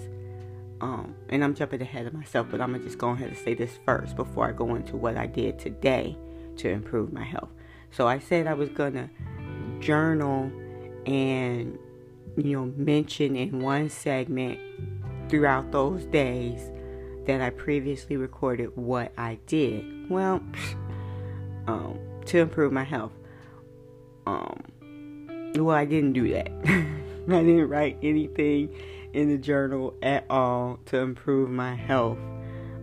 Um, 0.81 1.15
and 1.29 1.45
I'm 1.45 1.55
jumping 1.55 1.83
ahead 1.83 2.07
of 2.07 2.15
myself, 2.15 2.49
but 2.51 2.61
I'm 2.61 2.73
gonna 2.73 2.85
just 2.85 2.97
go 2.97 3.11
ahead 3.11 3.29
and 3.29 3.37
say 3.37 3.55
this 3.55 3.79
first 3.85 4.17
before 4.17 4.49
I 4.49 4.53
go 4.53 4.75
into 4.77 4.97
what 4.97 5.17
I 5.17 5.27
did 5.27 5.59
today 5.59 6.17
to 6.57 6.71
improve 6.71 7.13
my 7.13 7.25
health. 7.25 7.51
So 7.91 8.07
I 8.07 8.19
said 8.19 8.47
I 8.47 8.55
was 8.55 8.69
gonna 8.69 9.11
journal 9.81 10.51
and 11.07 11.79
you 12.37 12.53
know 12.53 12.73
mention 12.77 13.37
in 13.37 13.61
one 13.61 13.89
segment 13.89 14.59
throughout 15.29 15.73
those 15.73 16.05
days 16.07 16.71
that 17.27 17.41
I 17.41 17.51
previously 17.51 18.17
recorded 18.17 18.77
what 18.77 19.13
I 19.17 19.39
did. 19.47 20.11
Well, 20.11 20.43
um, 21.67 21.99
to 22.27 22.39
improve 22.39 22.73
my 22.73 22.85
health. 22.85 23.13
Um, 24.27 25.53
well, 25.57 25.77
I 25.77 25.85
didn't 25.85 26.13
do 26.13 26.31
that. 26.33 26.51
I 27.29 27.43
didn't 27.43 27.69
write 27.69 27.99
anything 28.03 28.75
in 29.13 29.29
the 29.29 29.39
journal 29.39 29.95
at 30.03 30.25
all 30.31 30.79
to 30.87 30.99
improve 30.99 31.51
my 31.51 31.75
health. 31.75 32.19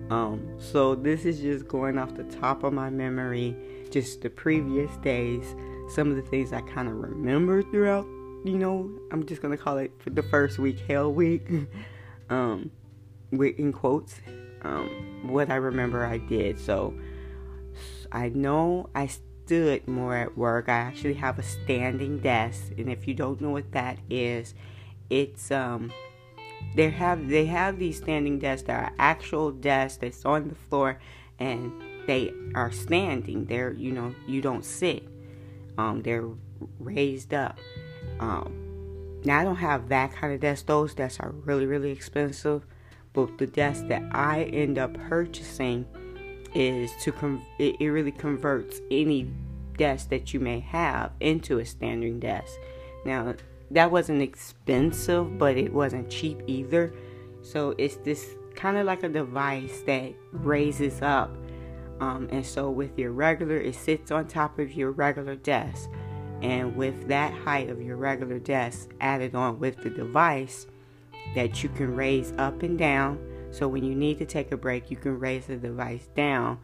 Um, 0.09 0.55
so 0.57 0.95
this 0.95 1.25
is 1.25 1.39
just 1.39 1.67
going 1.67 1.97
off 1.97 2.15
the 2.15 2.23
top 2.23 2.63
of 2.63 2.73
my 2.73 2.89
memory, 2.89 3.55
just 3.87 4.21
the 4.21 4.29
previous 4.29 4.95
days, 4.97 5.55
some 5.89 6.09
of 6.09 6.15
the 6.15 6.21
things 6.21 6.53
I 6.53 6.61
kind 6.61 6.87
of 6.87 6.95
remember 6.95 7.63
throughout. 7.63 8.05
You 8.45 8.57
know, 8.57 8.89
I'm 9.11 9.25
just 9.25 9.41
gonna 9.41 9.57
call 9.57 9.77
it 9.77 9.91
for 9.99 10.09
the 10.09 10.23
first 10.23 10.59
week, 10.59 10.79
Hell 10.87 11.11
Week, 11.11 11.47
um, 12.29 12.71
with 13.31 13.59
in 13.59 13.73
quotes, 13.73 14.15
um, 14.61 14.89
what 15.23 15.49
I 15.49 15.55
remember 15.55 16.05
I 16.05 16.17
did. 16.17 16.59
So 16.59 16.93
I 18.11 18.29
know 18.29 18.89
I 18.95 19.07
stood 19.07 19.87
more 19.87 20.15
at 20.15 20.37
work. 20.37 20.69
I 20.69 20.77
actually 20.77 21.15
have 21.15 21.39
a 21.39 21.43
standing 21.43 22.19
desk, 22.19 22.71
and 22.77 22.89
if 22.89 23.07
you 23.07 23.13
don't 23.13 23.41
know 23.41 23.51
what 23.51 23.71
that 23.71 23.97
is, 24.09 24.53
it's 25.09 25.51
um 25.51 25.91
they 26.75 26.89
have 26.89 27.27
they 27.27 27.45
have 27.45 27.79
these 27.79 27.97
standing 27.97 28.39
desks 28.39 28.67
that 28.67 28.83
are 28.83 28.93
actual 28.99 29.51
desks 29.51 29.97
that's 29.97 30.25
on 30.25 30.49
the 30.49 30.55
floor 30.55 30.99
and 31.39 31.71
they 32.07 32.33
are 32.55 32.71
standing 32.71 33.45
they're 33.45 33.73
you 33.73 33.91
know 33.91 34.13
you 34.27 34.41
don't 34.41 34.65
sit 34.65 35.07
um 35.77 36.01
they're 36.01 36.27
raised 36.79 37.33
up 37.33 37.59
um 38.19 39.21
now 39.23 39.39
i 39.39 39.43
don't 39.43 39.57
have 39.57 39.89
that 39.89 40.11
kind 40.13 40.33
of 40.33 40.39
desk 40.39 40.65
those 40.65 40.93
desks 40.93 41.19
are 41.19 41.31
really 41.31 41.65
really 41.65 41.91
expensive 41.91 42.65
but 43.13 43.37
the 43.37 43.47
desk 43.47 43.87
that 43.87 44.03
i 44.13 44.43
end 44.45 44.77
up 44.77 44.93
purchasing 44.93 45.85
is 46.55 46.91
to 47.01 47.11
com- 47.11 47.43
it, 47.59 47.75
it 47.79 47.89
really 47.89 48.11
converts 48.11 48.81
any 48.89 49.29
desk 49.77 50.09
that 50.09 50.33
you 50.33 50.39
may 50.39 50.59
have 50.59 51.11
into 51.19 51.59
a 51.59 51.65
standing 51.65 52.19
desk 52.19 52.53
now 53.05 53.35
that 53.71 53.91
wasn't 53.91 54.21
expensive, 54.21 55.37
but 55.37 55.57
it 55.57 55.73
wasn't 55.73 56.09
cheap 56.09 56.41
either. 56.47 56.93
So 57.41 57.75
it's 57.77 57.97
this 57.97 58.35
kind 58.55 58.77
of 58.77 58.85
like 58.85 59.03
a 59.03 59.09
device 59.09 59.81
that 59.85 60.13
raises 60.31 61.01
up. 61.01 61.35
Um, 61.99 62.27
and 62.31 62.45
so 62.45 62.69
with 62.69 62.97
your 62.97 63.11
regular, 63.11 63.57
it 63.57 63.75
sits 63.75 64.11
on 64.11 64.27
top 64.27 64.59
of 64.59 64.73
your 64.73 64.91
regular 64.91 65.35
desk. 65.35 65.89
And 66.41 66.75
with 66.75 67.07
that 67.07 67.33
height 67.33 67.69
of 67.69 67.81
your 67.81 67.97
regular 67.97 68.39
desk 68.39 68.89
added 69.01 69.33
on 69.33 69.59
with 69.59 69.77
the 69.77 69.89
device 69.89 70.67
that 71.33 71.63
you 71.63 71.69
can 71.69 71.95
raise 71.95 72.33
up 72.37 72.61
and 72.61 72.77
down. 72.77 73.19
So 73.51 73.67
when 73.67 73.83
you 73.83 73.95
need 73.95 74.19
to 74.19 74.25
take 74.25 74.51
a 74.51 74.57
break, 74.57 74.91
you 74.91 74.97
can 74.97 75.19
raise 75.19 75.47
the 75.47 75.55
device 75.55 76.07
down. 76.15 76.59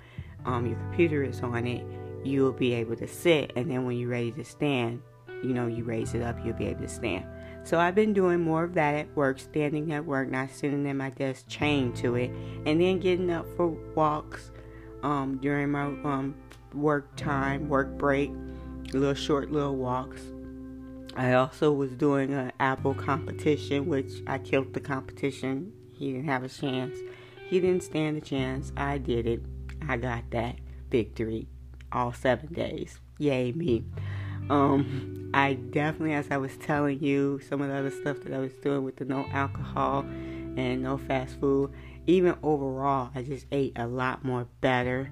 Um, 0.46 0.68
your 0.68 0.78
computer 0.78 1.24
is 1.24 1.42
on 1.42 1.66
it. 1.66 1.84
You'll 2.24 2.52
be 2.52 2.74
able 2.74 2.96
to 2.98 3.08
sit. 3.08 3.54
And 3.56 3.72
then 3.72 3.86
when 3.86 3.98
you're 3.98 4.10
ready 4.10 4.32
to 4.34 4.44
stand, 4.44 5.02
you 5.44 5.54
know, 5.54 5.68
you 5.68 5.84
raise 5.84 6.14
it 6.14 6.22
up, 6.22 6.38
you'll 6.44 6.56
be 6.56 6.68
able 6.68 6.82
to 6.82 6.88
stand. 6.88 7.26
So 7.64 7.80
I've 7.80 7.96
been 7.96 8.14
doing 8.14 8.42
more 8.42 8.64
of 8.64 8.74
that 8.74 8.96
at 8.96 9.16
work, 9.16 9.40
standing 9.40 9.94
at 9.94 10.06
work, 10.06 10.30
not 10.30 10.52
sitting 10.52 10.88
at 10.88 10.96
my 10.96 11.10
desk 11.10 11.46
chained 11.48 11.96
to 11.98 12.16
it, 12.16 12.30
and 12.66 12.80
then 12.80 13.00
getting 13.00 13.32
up 13.32 13.46
for 13.56 13.68
walks 13.96 14.52
um, 15.04 15.38
during 15.42 15.72
my 15.72 15.84
um, 15.84 16.36
work 16.74 17.16
time, 17.16 17.70
work 17.70 17.98
break, 17.98 18.32
little 18.94 19.14
short 19.14 19.52
little 19.52 19.76
walks. 19.76 20.22
I 21.16 21.34
also 21.34 21.72
was 21.72 21.92
doing 21.92 22.34
an 22.34 22.52
apple 22.60 22.96
competition, 22.96 23.86
which 23.86 24.12
I 24.26 24.40
killed 24.40 24.74
the 24.74 24.80
competition. 24.80 25.72
He 25.94 26.12
didn't 26.12 26.28
have 26.28 26.44
a 26.44 26.50
chance. 26.50 26.98
He 27.50 27.60
didn't 27.60 27.84
stand 27.84 28.18
a 28.18 28.22
chance. 28.22 28.72
I 28.76 28.98
did 28.98 29.28
it. 29.28 29.42
I 29.88 29.98
got 29.98 30.32
that 30.32 30.56
victory 30.90 31.48
all 31.92 32.14
seven 32.14 32.52
days. 32.54 33.00
Yay, 33.20 33.52
me. 33.52 33.84
Um, 34.50 35.30
I 35.34 35.54
definitely, 35.54 36.14
as 36.14 36.28
I 36.32 36.38
was 36.38 36.58
telling 36.58 37.00
you, 37.00 37.40
some 37.48 37.62
of 37.62 37.70
the 37.70 37.76
other 37.76 37.92
stuff 37.92 38.22
that 38.22 38.34
I 38.34 38.40
was 38.40 38.54
doing 38.54 38.84
with 38.84 38.96
the 38.98 39.06
no 39.06 39.26
alcohol 39.32 40.00
and 40.00 40.82
no 40.82 40.98
fast 40.98 41.40
food, 41.40 41.72
even 42.08 42.36
overall, 42.44 43.12
I 43.16 43.24
just 43.24 43.46
ate 43.52 43.74
a 43.76 43.88
lot 43.88 44.24
more 44.24 44.48
better. 44.62 45.12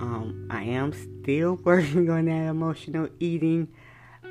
Um, 0.00 0.48
I 0.50 0.64
am 0.64 0.92
still 0.92 1.54
working 1.64 2.10
on 2.10 2.26
that 2.26 2.48
emotional 2.48 3.08
eating 3.20 3.68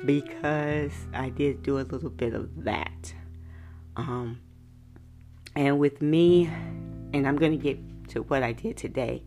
because 0.04 0.92
I 1.14 1.30
did 1.30 1.62
do 1.62 1.78
a 1.78 1.82
little 1.82 2.10
bit 2.10 2.34
of 2.34 2.64
that. 2.64 3.14
Um, 3.96 4.40
and 5.56 5.78
with 5.78 6.02
me, 6.02 6.46
and 7.12 7.26
I'm 7.26 7.36
going 7.36 7.52
to 7.52 7.62
get 7.62 7.78
to 8.08 8.22
what 8.22 8.42
I 8.42 8.52
did 8.52 8.76
today 8.76 9.22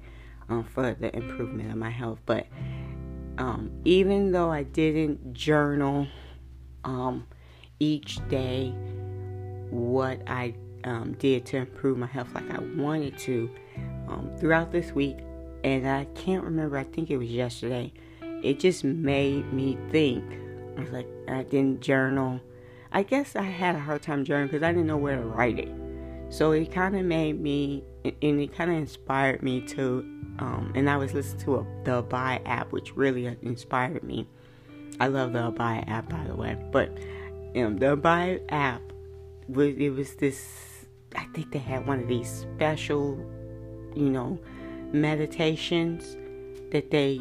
um, 0.50 0.64
for 0.64 0.94
the 0.94 1.16
improvement 1.16 1.72
of 1.72 1.78
my 1.78 1.90
health, 1.90 2.20
but 2.26 2.48
um, 3.38 3.72
even 3.86 4.32
though 4.32 4.52
I 4.52 4.64
didn't 4.64 5.34
journal 5.34 6.08
um, 6.84 7.28
each 7.80 8.20
day 8.30 8.74
what 9.70 10.20
I 10.28 10.56
um, 10.88 11.14
did 11.14 11.46
to 11.48 11.58
improve 11.58 11.98
my 11.98 12.08
health 12.08 12.30
like 12.34 12.50
I 12.50 12.60
wanted 12.76 13.18
to 13.20 13.50
um, 14.08 14.32
throughout 14.40 14.72
this 14.72 14.92
week, 14.92 15.18
and 15.64 15.88
I 15.88 16.06
can't 16.16 16.44
remember, 16.44 16.78
I 16.78 16.84
think 16.84 17.10
it 17.10 17.18
was 17.18 17.30
yesterday, 17.30 17.92
it 18.22 18.60
just 18.60 18.84
made 18.84 19.52
me 19.52 19.78
think. 19.92 20.24
I 20.78 20.82
was 20.82 20.92
like, 20.92 21.08
I 21.28 21.44
didn't 21.44 21.82
journal. 21.82 22.40
I 22.92 23.04
guess 23.04 23.36
I 23.36 23.44
had 23.44 23.76
a 23.76 23.80
hard 23.80 24.02
time 24.02 24.24
journaling 24.24 24.52
because 24.52 24.64
I 24.64 24.72
didn't 24.72 24.88
know 24.88 24.98
where 24.98 25.18
to 25.18 25.24
write 25.24 25.60
it. 25.60 25.72
So 26.30 26.52
it 26.52 26.72
kind 26.72 26.96
of 26.96 27.06
made 27.06 27.40
me, 27.40 27.84
and 28.04 28.40
it 28.42 28.56
kind 28.56 28.72
of 28.72 28.78
inspired 28.78 29.44
me 29.44 29.62
to 29.62 30.06
um, 30.40 30.72
and 30.76 30.90
I 30.90 30.98
was 30.98 31.14
listening 31.14 31.44
to 31.46 31.56
a, 31.58 31.66
the 31.84 31.96
Abide 31.98 32.42
app, 32.46 32.72
which 32.72 32.96
really 32.96 33.26
inspired 33.42 34.04
me. 34.04 34.28
I 35.00 35.08
love 35.08 35.34
the 35.34 35.48
Abide 35.48 35.86
app, 35.88 36.10
by 36.10 36.24
the 36.26 36.36
way. 36.36 36.58
But 36.72 36.98
um, 37.56 37.78
the 37.78 37.94
Abide 37.94 38.42
app 38.50 38.82
it 39.50 39.94
was 39.94 40.16
this. 40.16 40.67
I 41.18 41.26
think 41.34 41.52
they 41.52 41.60
had 41.60 41.86
one 41.88 42.00
of 42.02 42.08
these 42.08 42.30
special, 42.30 43.18
you 43.96 44.10
know, 44.10 44.40
meditations 44.94 46.16
that 46.72 46.92
they, 46.92 47.20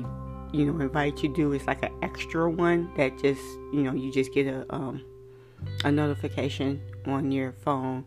you 0.52 0.64
know, 0.64 0.80
invite 0.80 1.22
you 1.22 1.30
to 1.30 1.34
do. 1.34 1.52
It's 1.52 1.66
like 1.66 1.82
an 1.82 1.92
extra 2.02 2.48
one 2.48 2.92
that 2.96 3.18
just, 3.18 3.40
you 3.72 3.82
know, 3.82 3.94
you 3.94 4.12
just 4.12 4.32
get 4.32 4.46
a 4.46 4.66
um, 4.74 5.02
a 5.84 5.90
notification 5.90 6.80
on 7.06 7.32
your 7.32 7.52
phone 7.52 8.04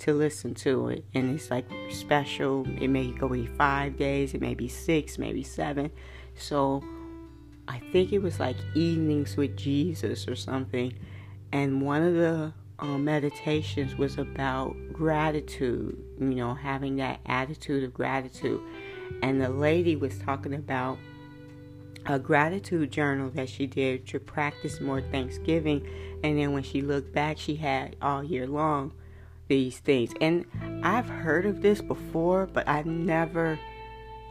to 0.00 0.12
listen 0.12 0.54
to 0.54 0.88
it. 0.88 1.04
And 1.14 1.34
it's 1.34 1.50
like 1.50 1.66
special. 1.90 2.66
It 2.80 2.88
may 2.88 3.10
go 3.10 3.28
be 3.28 3.46
five 3.46 3.96
days, 3.96 4.34
it 4.34 4.40
may 4.40 4.54
be 4.54 4.68
six, 4.68 5.18
maybe 5.18 5.42
seven. 5.42 5.90
So 6.34 6.82
I 7.68 7.78
think 7.92 8.12
it 8.12 8.20
was 8.20 8.40
like 8.40 8.56
evenings 8.74 9.36
with 9.36 9.56
Jesus 9.56 10.26
or 10.26 10.36
something. 10.36 10.92
And 11.52 11.82
one 11.82 12.02
of 12.02 12.14
the 12.14 12.52
um, 12.80 13.04
meditations 13.04 13.96
was 13.96 14.18
about 14.18 14.74
gratitude, 14.92 16.02
you 16.18 16.34
know, 16.34 16.54
having 16.54 16.96
that 16.96 17.20
attitude 17.26 17.84
of 17.84 17.94
gratitude. 17.94 18.60
And 19.22 19.40
the 19.40 19.48
lady 19.48 19.96
was 19.96 20.18
talking 20.18 20.54
about 20.54 20.98
a 22.06 22.18
gratitude 22.18 22.90
journal 22.90 23.30
that 23.30 23.48
she 23.48 23.66
did 23.66 24.06
to 24.08 24.18
practice 24.18 24.80
more 24.80 25.00
Thanksgiving. 25.00 25.86
And 26.22 26.38
then 26.38 26.52
when 26.52 26.62
she 26.62 26.80
looked 26.80 27.12
back, 27.12 27.38
she 27.38 27.56
had 27.56 27.96
all 28.00 28.24
year 28.24 28.46
long 28.46 28.92
these 29.48 29.78
things. 29.78 30.12
And 30.20 30.46
I've 30.82 31.08
heard 31.08 31.44
of 31.44 31.60
this 31.60 31.82
before, 31.82 32.46
but 32.46 32.66
I've 32.68 32.86
never 32.86 33.58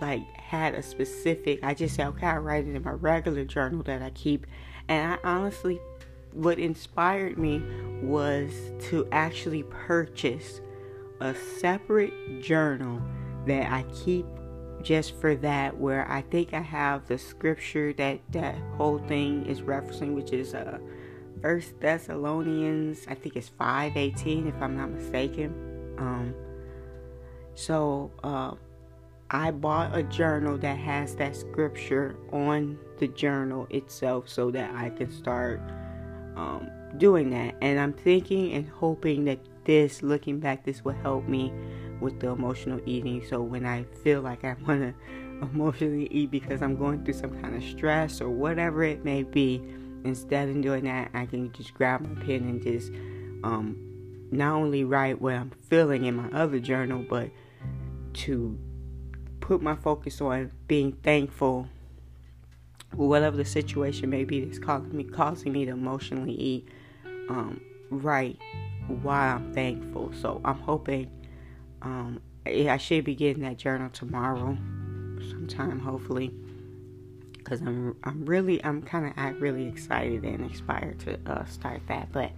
like 0.02 0.26
had 0.38 0.74
a 0.74 0.82
specific 0.82 1.60
I 1.62 1.74
just 1.74 1.96
say, 1.96 2.06
okay, 2.06 2.26
I 2.26 2.38
write 2.38 2.66
it 2.66 2.74
in 2.74 2.82
my 2.82 2.92
regular 2.92 3.44
journal 3.44 3.84
that 3.84 4.02
I 4.02 4.10
keep. 4.12 4.48
And 4.88 5.14
I 5.14 5.18
honestly 5.24 5.80
what 6.34 6.60
inspired 6.60 7.38
me 7.38 7.62
was 8.02 8.52
to 8.80 9.08
actually 9.12 9.64
purchase 9.64 10.62
a 11.20 11.34
separate 11.34 12.42
journal 12.42 13.02
that 13.46 13.72
I 13.72 13.84
keep 13.94 14.26
just 14.82 15.16
for 15.20 15.36
that 15.36 15.78
where 15.78 16.10
I 16.10 16.22
think 16.22 16.54
I 16.54 16.62
have 16.62 17.08
the 17.08 17.18
scripture 17.18 17.92
that 17.94 18.20
that 18.32 18.56
whole 18.78 19.00
thing 19.00 19.46
is 19.46 19.62
referencing 19.62 20.14
which 20.14 20.32
is 20.32 20.54
uh 20.54 20.80
First 21.42 21.80
Thessalonians, 21.80 23.06
I 23.08 23.16
think 23.16 23.38
it's 23.38 23.48
five 23.48 23.96
eighteen, 23.96 24.46
if 24.48 24.62
I'm 24.62 24.76
not 24.76 24.90
mistaken. 24.92 25.96
Um, 25.98 26.34
so 27.56 28.12
uh, 28.26 28.56
I 29.30 29.52
bought 29.52 29.98
a 29.98 30.04
journal 30.04 30.58
that 30.58 30.78
has 30.78 31.16
that 31.16 31.38
scripture 31.38 32.18
on 32.34 32.78
the 32.98 33.08
journal 33.08 33.68
itself, 33.70 34.28
so 34.28 34.52
that 34.52 34.76
I 34.76 34.90
can 34.90 35.10
start 35.10 35.62
um, 36.40 36.72
doing 36.98 37.30
that. 37.32 37.56
And 37.62 37.80
I'm 37.80 37.94
thinking 37.94 38.54
and 38.54 38.68
hoping 38.68 39.26
that 39.26 39.40
this, 39.66 40.02
looking 40.02 40.40
back, 40.40 40.64
this 40.64 40.84
will 40.84 40.94
help 40.94 41.28
me 41.28 41.54
with 42.00 42.20
the 42.20 42.30
emotional 42.30 42.80
eating. 42.86 43.24
So 43.28 43.42
when 43.42 43.66
I 43.66 43.84
feel 44.04 44.22
like 44.22 44.44
I 44.46 44.56
want 44.68 44.82
to 44.82 44.94
emotionally 45.42 46.08
eat 46.12 46.32
because 46.32 46.62
I'm 46.62 46.76
going 46.76 47.04
through 47.04 47.16
some 47.16 47.42
kind 47.42 47.56
of 47.56 47.64
stress 47.64 48.22
or 48.22 48.30
whatever 48.30 48.84
it 48.84 49.04
may 49.04 49.24
be 49.24 49.62
instead 50.04 50.50
of 50.50 50.62
doing 50.62 50.86
that, 50.86 51.12
I 51.14 51.26
can 51.26 51.52
just 51.52 51.74
grab 51.74 52.02
my 52.02 52.22
pen 52.24 52.44
and 52.44 52.62
just 52.62 52.92
um, 53.44 53.78
not 54.32 54.56
only 54.56 54.84
write 54.84 55.22
what 55.22 55.34
I'm 55.34 55.52
feeling 55.70 56.06
in 56.06 56.16
my 56.16 56.30
other 56.32 56.60
journal, 56.60 57.06
but 57.10 57.30
to 58.14 58.58
put 59.42 59.62
my 59.62 59.76
focus 59.76 60.22
on 60.22 60.52
being 60.68 60.94
thankful, 61.04 61.68
whatever 62.94 63.38
the 63.38 63.46
situation 63.46 64.10
may 64.10 64.24
be 64.24 64.44
that's 64.44 64.60
causing 64.60 64.96
me 64.96 65.04
causing 65.04 65.52
me 65.52 65.66
to 65.66 65.72
emotionally 65.72 66.34
eat. 66.34 66.68
Um, 67.30 67.62
write 67.92 68.40
why 68.88 69.28
I'm 69.28 69.54
thankful. 69.54 70.12
So 70.20 70.42
I'm 70.44 70.60
hoping 70.60 71.10
um, 71.82 72.22
I 72.46 72.78
should 72.78 73.06
be 73.06 73.16
getting 73.16 73.44
that 73.44 73.58
journal 73.58 73.90
tomorrow, 73.90 74.58
sometime 75.30 75.80
hopefully, 75.80 76.34
because 77.38 77.62
I'm 77.62 77.96
I'm 78.04 78.26
really 78.26 78.64
I'm 78.64 78.82
kind 78.82 79.08
of 79.08 79.14
I'm 79.18 79.40
really 79.40 79.68
excited 79.68 80.24
and 80.24 80.50
inspired 80.50 81.00
to 81.02 81.20
uh, 81.26 81.46
start 81.46 81.82
that. 81.88 82.12
But 82.12 82.32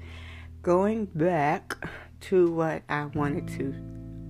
going 0.62 1.06
back 1.06 1.76
to 2.22 2.52
what 2.52 2.84
I 2.90 3.06
wanted 3.06 3.48
to 3.60 3.74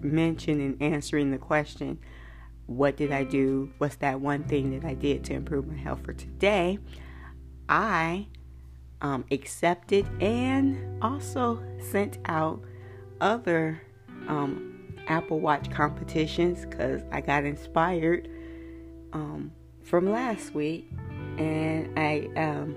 mention 0.05 0.59
in 0.61 0.78
answering 0.82 1.32
the 1.32 1.38
question, 1.38 1.99
what 2.76 2.97
did 2.97 3.11
I 3.11 3.24
do? 3.24 3.72
What's 3.78 3.97
that 3.97 4.22
one 4.22 4.43
thing 4.43 4.80
that 4.80 4.88
I 4.88 4.93
did 4.93 5.24
to 5.26 5.34
improve 5.34 5.67
my 5.67 5.78
health 5.78 6.03
for 6.03 6.13
today? 6.13 6.80
I 7.69 8.28
um, 9.01 9.26
accepted 9.32 10.07
and 10.22 11.01
also 11.03 11.61
sent 11.80 12.17
out 12.26 12.61
other 13.19 13.82
um, 14.28 14.95
Apple 15.07 15.39
Watch 15.39 15.69
competitions 15.72 16.65
because 16.65 17.01
I 17.11 17.22
got 17.22 17.43
inspired 17.43 18.30
um, 19.13 19.51
from 19.84 20.11
last 20.11 20.53
week. 20.53 20.89
And 21.38 21.97
I, 21.97 22.30
um, 22.36 22.76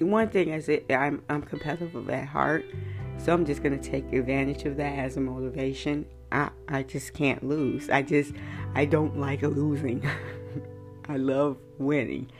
one 0.00 0.28
thing 0.28 0.48
is 0.50 0.66
that 0.66 0.92
I'm, 0.92 1.22
I'm 1.28 1.42
competitive 1.42 2.10
at 2.10 2.26
heart, 2.26 2.64
so 3.18 3.32
I'm 3.32 3.44
just 3.44 3.62
going 3.62 3.78
to 3.78 3.90
take 3.90 4.12
advantage 4.12 4.64
of 4.64 4.76
that 4.76 4.98
as 4.98 5.16
a 5.16 5.20
motivation. 5.20 6.04
I, 6.34 6.50
I 6.68 6.82
just 6.82 7.14
can't 7.14 7.42
lose. 7.42 7.88
I 7.88 8.02
just, 8.02 8.32
I 8.74 8.84
don't 8.84 9.18
like 9.18 9.42
losing. 9.42 10.04
I 11.08 11.16
love 11.16 11.56
winning. 11.78 12.30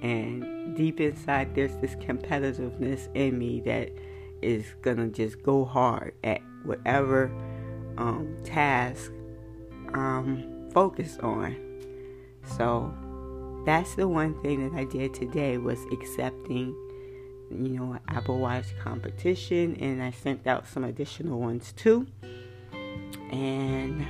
And 0.00 0.74
deep 0.76 1.00
inside, 1.00 1.54
there's 1.54 1.76
this 1.76 1.94
competitiveness 1.96 3.14
in 3.14 3.38
me 3.38 3.60
that 3.60 3.90
is 4.40 4.64
gonna 4.80 5.08
just 5.08 5.42
go 5.42 5.64
hard 5.64 6.14
at 6.24 6.40
whatever 6.64 7.30
um, 7.98 8.36
task 8.42 9.12
I'm 9.94 10.70
focused 10.70 11.20
on. 11.20 11.56
So 12.56 12.92
that's 13.66 13.94
the 13.94 14.08
one 14.08 14.40
thing 14.42 14.68
that 14.68 14.76
I 14.76 14.84
did 14.84 15.14
today 15.14 15.58
was 15.58 15.78
accepting, 15.92 16.74
you 17.50 17.78
know, 17.78 17.98
Apple 18.08 18.38
Watch 18.38 18.66
competition, 18.82 19.76
and 19.76 20.02
I 20.02 20.10
sent 20.10 20.46
out 20.46 20.66
some 20.66 20.84
additional 20.84 21.38
ones 21.38 21.72
too. 21.76 22.06
And 23.32 24.06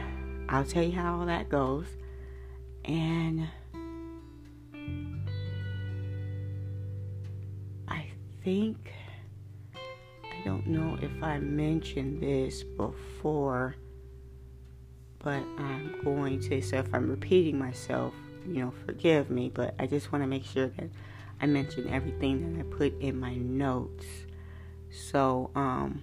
I'll 0.48 0.64
tell 0.64 0.82
you 0.82 0.92
how 0.92 1.20
all 1.20 1.26
that 1.26 1.48
goes. 1.48 1.86
And 2.84 3.48
I 7.88 8.06
think, 8.44 8.92
I 9.74 10.44
don't 10.44 10.66
know 10.66 10.98
if 11.00 11.22
I 11.22 11.38
mentioned 11.38 12.20
this 12.20 12.64
before, 12.64 13.76
but 15.20 15.42
I'm 15.56 16.00
going 16.02 16.40
to. 16.40 16.60
So 16.60 16.78
if 16.78 16.92
I'm 16.92 17.08
repeating 17.08 17.56
myself, 17.56 18.12
you 18.46 18.64
know, 18.64 18.72
forgive 18.84 19.30
me, 19.30 19.50
but 19.54 19.74
I 19.78 19.86
just 19.86 20.10
want 20.10 20.24
to 20.24 20.26
make 20.26 20.44
sure 20.44 20.66
that 20.66 20.90
I 21.40 21.46
mention 21.46 21.88
everything 21.88 22.54
that 22.54 22.66
I 22.66 22.76
put 22.76 23.00
in 23.00 23.20
my 23.20 23.36
notes. 23.36 24.04
So, 24.90 25.50
um, 25.54 26.02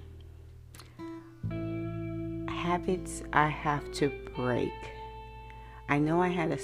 habits 2.70 3.24
I 3.34 3.48
have 3.48 3.92
to 3.94 4.12
break. 4.36 4.72
I 5.90 5.98
know 5.98 6.22
I 6.22 6.28
had 6.28 6.52
a 6.52 6.60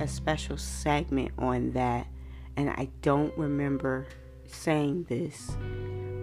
a 0.00 0.06
special 0.06 0.56
segment 0.56 1.32
on 1.36 1.72
that 1.72 2.06
and 2.56 2.70
I 2.70 2.88
don't 3.02 3.36
remember 3.36 4.06
saying 4.46 5.06
this, 5.08 5.50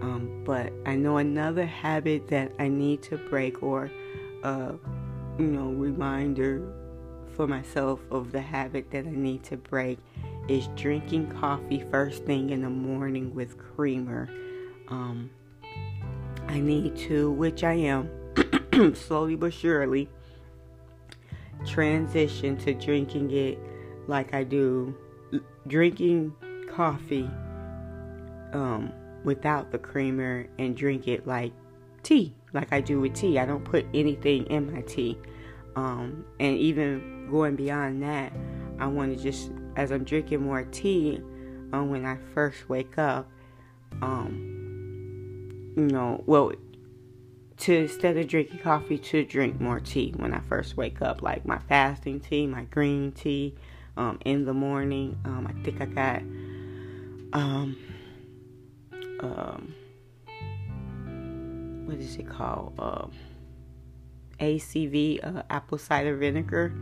um, 0.00 0.42
but 0.46 0.72
I 0.86 0.96
know 0.96 1.18
another 1.18 1.66
habit 1.66 2.28
that 2.28 2.50
I 2.58 2.68
need 2.68 3.02
to 3.04 3.18
break, 3.18 3.62
or 3.62 3.90
uh, 4.42 4.72
you 5.38 5.46
know, 5.46 5.68
reminder 5.68 6.72
for 7.34 7.46
myself 7.46 8.00
of 8.10 8.32
the 8.32 8.40
habit 8.40 8.90
that 8.92 9.06
I 9.06 9.10
need 9.10 9.44
to 9.44 9.58
break 9.58 9.98
is 10.48 10.68
drinking 10.76 11.30
coffee 11.38 11.84
first 11.90 12.24
thing 12.24 12.48
in 12.50 12.62
the 12.62 12.70
morning 12.70 13.34
with 13.34 13.58
creamer. 13.58 14.30
Um, 14.88 15.28
I 16.48 16.58
need 16.58 16.96
to, 17.08 17.30
which 17.32 17.64
I 17.64 17.74
am, 17.74 18.08
slowly 18.94 19.36
but 19.36 19.52
surely, 19.52 20.08
transition 21.66 22.56
to 22.58 22.74
drinking 22.74 23.30
it 23.30 23.58
like 24.06 24.34
I 24.34 24.44
do 24.44 24.94
drinking 25.66 26.34
coffee 26.70 27.28
um, 28.52 28.92
without 29.24 29.72
the 29.72 29.78
creamer 29.78 30.46
and 30.58 30.76
drink 30.76 31.08
it 31.08 31.26
like 31.26 31.52
tea, 32.02 32.34
like 32.52 32.72
I 32.72 32.80
do 32.80 33.00
with 33.00 33.14
tea. 33.14 33.38
I 33.38 33.46
don't 33.46 33.64
put 33.64 33.86
anything 33.94 34.46
in 34.46 34.72
my 34.72 34.82
tea. 34.82 35.18
Um, 35.74 36.24
and 36.40 36.56
even 36.56 37.28
going 37.30 37.56
beyond 37.56 38.02
that, 38.02 38.32
I 38.78 38.86
want 38.86 39.16
to 39.16 39.22
just, 39.22 39.50
as 39.76 39.90
I'm 39.90 40.04
drinking 40.04 40.42
more 40.42 40.64
tea, 40.64 41.20
um, 41.72 41.90
when 41.90 42.06
I 42.06 42.16
first 42.32 42.68
wake 42.68 42.96
up, 42.96 43.28
um, 44.00 44.54
you 45.76 45.86
know, 45.88 46.22
well, 46.26 46.52
to 47.58 47.74
instead 47.74 48.16
of 48.16 48.28
drinking 48.28 48.58
coffee, 48.58 48.98
to 48.98 49.24
drink 49.24 49.60
more 49.60 49.80
tea 49.80 50.12
when 50.16 50.34
I 50.34 50.40
first 50.40 50.76
wake 50.76 51.00
up, 51.00 51.22
like 51.22 51.46
my 51.46 51.58
fasting 51.58 52.20
tea, 52.20 52.46
my 52.46 52.64
green 52.64 53.12
tea, 53.12 53.54
um, 53.96 54.18
in 54.24 54.44
the 54.44 54.52
morning. 54.52 55.18
Um, 55.24 55.46
I 55.46 55.64
think 55.64 55.80
I 55.80 55.86
got, 55.86 56.22
um, 57.32 57.76
um, 59.20 59.74
what 61.86 61.98
is 61.98 62.16
it 62.16 62.28
called? 62.28 62.74
Uh, 62.78 63.06
ACV, 64.38 65.20
uh, 65.24 65.42
apple 65.48 65.78
cider 65.78 66.16
vinegar. 66.16 66.72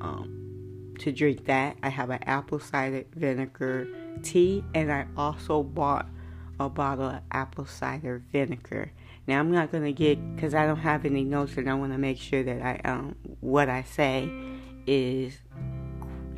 Um, 0.00 0.94
to 1.00 1.12
drink 1.12 1.44
that, 1.44 1.76
I 1.82 1.90
have 1.90 2.08
an 2.10 2.22
apple 2.22 2.58
cider 2.58 3.04
vinegar 3.14 3.88
tea, 4.22 4.64
and 4.74 4.90
I 4.90 5.06
also 5.16 5.62
bought 5.62 6.08
a 6.58 6.70
bottle 6.70 7.10
of 7.10 7.20
apple 7.30 7.66
cider 7.66 8.22
vinegar. 8.32 8.92
Now 9.26 9.40
I'm 9.40 9.50
not 9.50 9.72
gonna 9.72 9.92
get 9.92 10.34
because 10.34 10.54
I 10.54 10.66
don't 10.66 10.78
have 10.78 11.04
any 11.04 11.24
notes, 11.24 11.56
and 11.56 11.68
I 11.68 11.74
want 11.74 11.92
to 11.92 11.98
make 11.98 12.18
sure 12.18 12.42
that 12.42 12.62
I 12.62 12.80
um 12.88 13.16
what 13.40 13.68
I 13.68 13.82
say 13.82 14.30
is 14.86 15.38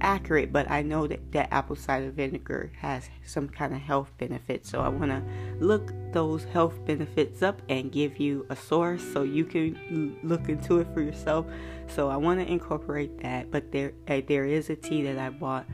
accurate, 0.00 0.52
but 0.52 0.70
I 0.70 0.82
know 0.82 1.06
that, 1.06 1.32
that 1.32 1.52
apple 1.52 1.76
cider 1.76 2.10
vinegar 2.10 2.72
has 2.78 3.08
some 3.24 3.48
kind 3.48 3.74
of 3.74 3.80
health 3.80 4.12
benefits. 4.18 4.70
So 4.70 4.80
I 4.80 4.88
want 4.88 5.10
to 5.10 5.22
look 5.58 5.92
those 6.12 6.44
health 6.44 6.84
benefits 6.86 7.42
up 7.42 7.60
and 7.68 7.90
give 7.90 8.18
you 8.18 8.46
a 8.48 8.56
source 8.56 9.02
so 9.12 9.22
you 9.22 9.44
can 9.44 10.18
look 10.22 10.48
into 10.48 10.78
it 10.78 10.86
for 10.94 11.02
yourself. 11.02 11.46
So 11.88 12.08
I 12.08 12.16
want 12.16 12.40
to 12.40 12.50
incorporate 12.50 13.20
that. 13.22 13.50
But 13.50 13.72
there 13.72 13.92
uh, 14.08 14.20
there 14.26 14.44
is 14.44 14.70
a 14.70 14.76
tea 14.76 15.02
that 15.02 15.18
I 15.18 15.30
bought 15.30 15.66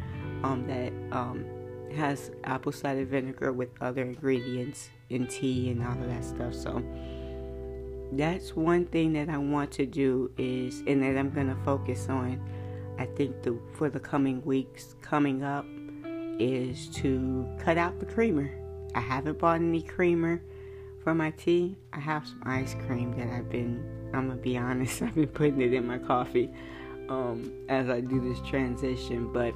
um, 0.43 0.67
that 0.67 0.93
um, 1.17 1.45
has 1.95 2.31
apple 2.45 2.73
cider 2.73 3.05
vinegar 3.05 3.53
with 3.53 3.71
other 3.81 4.03
ingredients 4.03 4.91
in 5.11 5.27
tea 5.27 5.71
and 5.71 5.83
all 5.83 5.93
of 5.93 6.07
that 6.09 6.25
stuff. 6.25 6.55
So 6.55 6.83
that's 8.13 8.55
one 8.55 8.87
thing 8.87 9.13
that 9.15 9.29
I 9.29 9.39
want 9.39 9.73
to 9.73 9.87
do 9.87 10.31
is, 10.39 10.83
and 10.87 11.03
that 11.03 11.19
I'm 11.19 11.31
going 11.31 11.49
to 11.49 11.57
focus 11.65 12.09
on 12.09 12.41
I 12.99 13.07
think 13.07 13.43
the 13.43 13.59
for 13.73 13.89
the 13.91 14.01
coming 14.01 14.45
weeks 14.45 14.95
coming 15.01 15.43
up 15.43 15.67
is 16.39 16.89
to 16.89 17.47
cut 17.59 17.77
out 17.77 17.99
the 17.99 18.07
creamer. 18.07 18.51
I 18.95 19.01
haven't 19.01 19.39
bought 19.39 19.61
any 19.61 19.83
creamer 19.83 20.41
for 21.03 21.15
my 21.15 21.31
tea. 21.33 21.77
I 21.93 22.01
have 22.01 22.27
some 22.27 22.43
ice 22.45 22.75
cream 22.87 23.17
that 23.19 23.29
I've 23.29 23.51
been 23.51 23.85
I'm 24.13 24.29
gonna 24.29 24.41
be 24.41 24.57
honest, 24.59 25.03
I've 25.03 25.15
been 25.15 25.29
putting 25.29 25.61
it 25.61 25.73
in 25.73 25.87
my 25.87 25.99
coffee 25.99 26.51
um, 27.09 27.53
as 27.69 27.89
I 27.89 28.01
do 28.01 28.21
this 28.21 28.41
transition, 28.49 29.33
but 29.33 29.55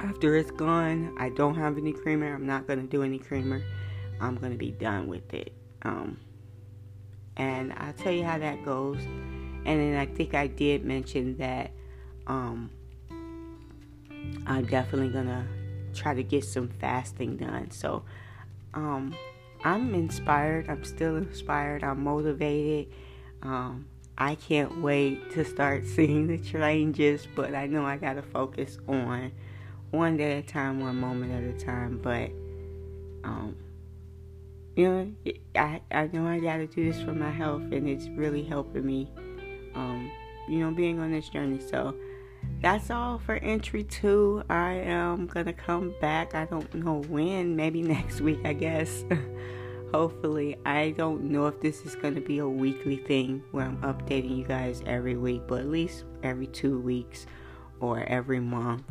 after 0.00 0.36
it's 0.36 0.50
gone, 0.50 1.14
I 1.18 1.28
don't 1.30 1.54
have 1.54 1.78
any 1.78 1.92
creamer. 1.92 2.34
I'm 2.34 2.46
not 2.46 2.66
gonna 2.66 2.82
do 2.82 3.02
any 3.02 3.18
creamer. 3.18 3.62
I'm 4.20 4.36
gonna 4.36 4.56
be 4.56 4.70
done 4.70 5.06
with 5.06 5.32
it. 5.34 5.52
Um, 5.82 6.18
and 7.36 7.72
I'll 7.76 7.92
tell 7.92 8.12
you 8.12 8.24
how 8.24 8.38
that 8.38 8.64
goes. 8.64 8.98
And 8.98 9.64
then 9.64 9.96
I 9.96 10.06
think 10.06 10.34
I 10.34 10.46
did 10.46 10.84
mention 10.84 11.36
that 11.38 11.70
um, 12.26 12.70
I'm 14.46 14.66
definitely 14.66 15.10
gonna 15.10 15.46
try 15.94 16.14
to 16.14 16.22
get 16.22 16.44
some 16.44 16.68
fasting 16.68 17.36
done. 17.36 17.70
So, 17.70 18.02
um, 18.74 19.14
I'm 19.64 19.94
inspired. 19.94 20.68
I'm 20.68 20.84
still 20.84 21.16
inspired. 21.16 21.82
I'm 21.82 22.04
motivated. 22.04 22.92
Um, 23.42 23.86
I 24.16 24.34
can't 24.34 24.82
wait 24.82 25.32
to 25.32 25.44
start 25.44 25.86
seeing 25.94 26.26
the 26.26 26.38
changes, 26.38 27.26
but 27.34 27.54
I 27.54 27.66
know 27.66 27.84
I 27.84 27.96
gotta 27.96 28.22
focus 28.22 28.78
on 28.88 29.32
one 29.90 30.16
day 30.16 30.38
at 30.38 30.44
a 30.44 30.46
time, 30.46 30.80
one 30.80 30.96
moment 30.96 31.32
at 31.32 31.42
a 31.42 31.64
time. 31.64 31.98
But, 32.02 32.30
um, 33.24 33.56
you 34.78 34.88
know, 34.88 35.12
I, 35.56 35.80
I 35.90 36.06
know 36.12 36.24
I 36.28 36.38
gotta 36.38 36.68
do 36.68 36.90
this 36.90 37.02
for 37.02 37.12
my 37.12 37.32
health, 37.32 37.62
and 37.72 37.88
it's 37.88 38.06
really 38.10 38.44
helping 38.44 38.86
me, 38.86 39.10
um, 39.74 40.08
you 40.48 40.60
know, 40.60 40.70
being 40.70 41.00
on 41.00 41.10
this 41.10 41.28
journey. 41.28 41.58
So 41.58 41.96
that's 42.62 42.88
all 42.88 43.18
for 43.18 43.34
entry 43.38 43.82
two. 43.82 44.44
I 44.48 44.74
am 44.74 45.26
gonna 45.26 45.52
come 45.52 45.96
back. 46.00 46.36
I 46.36 46.44
don't 46.44 46.72
know 46.74 47.02
when, 47.08 47.56
maybe 47.56 47.82
next 47.96 48.20
week, 48.20 48.38
I 48.44 48.52
guess. 48.52 49.04
Hopefully, 49.92 50.56
I 50.64 50.90
don't 50.92 51.24
know 51.24 51.48
if 51.48 51.60
this 51.60 51.84
is 51.84 51.96
gonna 51.96 52.20
be 52.20 52.38
a 52.38 52.48
weekly 52.48 52.98
thing 52.98 53.42
where 53.50 53.64
I'm 53.64 53.78
updating 53.78 54.38
you 54.38 54.44
guys 54.44 54.84
every 54.86 55.16
week, 55.16 55.42
but 55.48 55.58
at 55.58 55.66
least 55.66 56.04
every 56.22 56.46
two 56.46 56.78
weeks 56.78 57.26
or 57.80 58.04
every 58.04 58.38
month, 58.38 58.84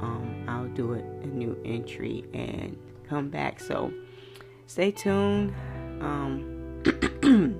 um, 0.00 0.46
I'll 0.48 0.66
do 0.66 0.94
it, 0.94 1.04
a 1.22 1.28
new 1.28 1.56
entry 1.64 2.24
and 2.34 2.76
come 3.08 3.28
back. 3.28 3.60
So, 3.60 3.92
stay 4.68 4.92
tuned. 4.92 5.52
Um, 6.00 6.82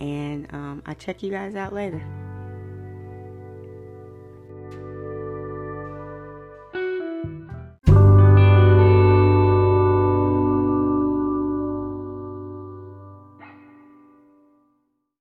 and 0.00 0.52
um, 0.52 0.82
I'll 0.86 0.94
check 0.96 1.22
you 1.22 1.30
guys 1.30 1.54
out 1.54 1.72
later. 1.72 2.04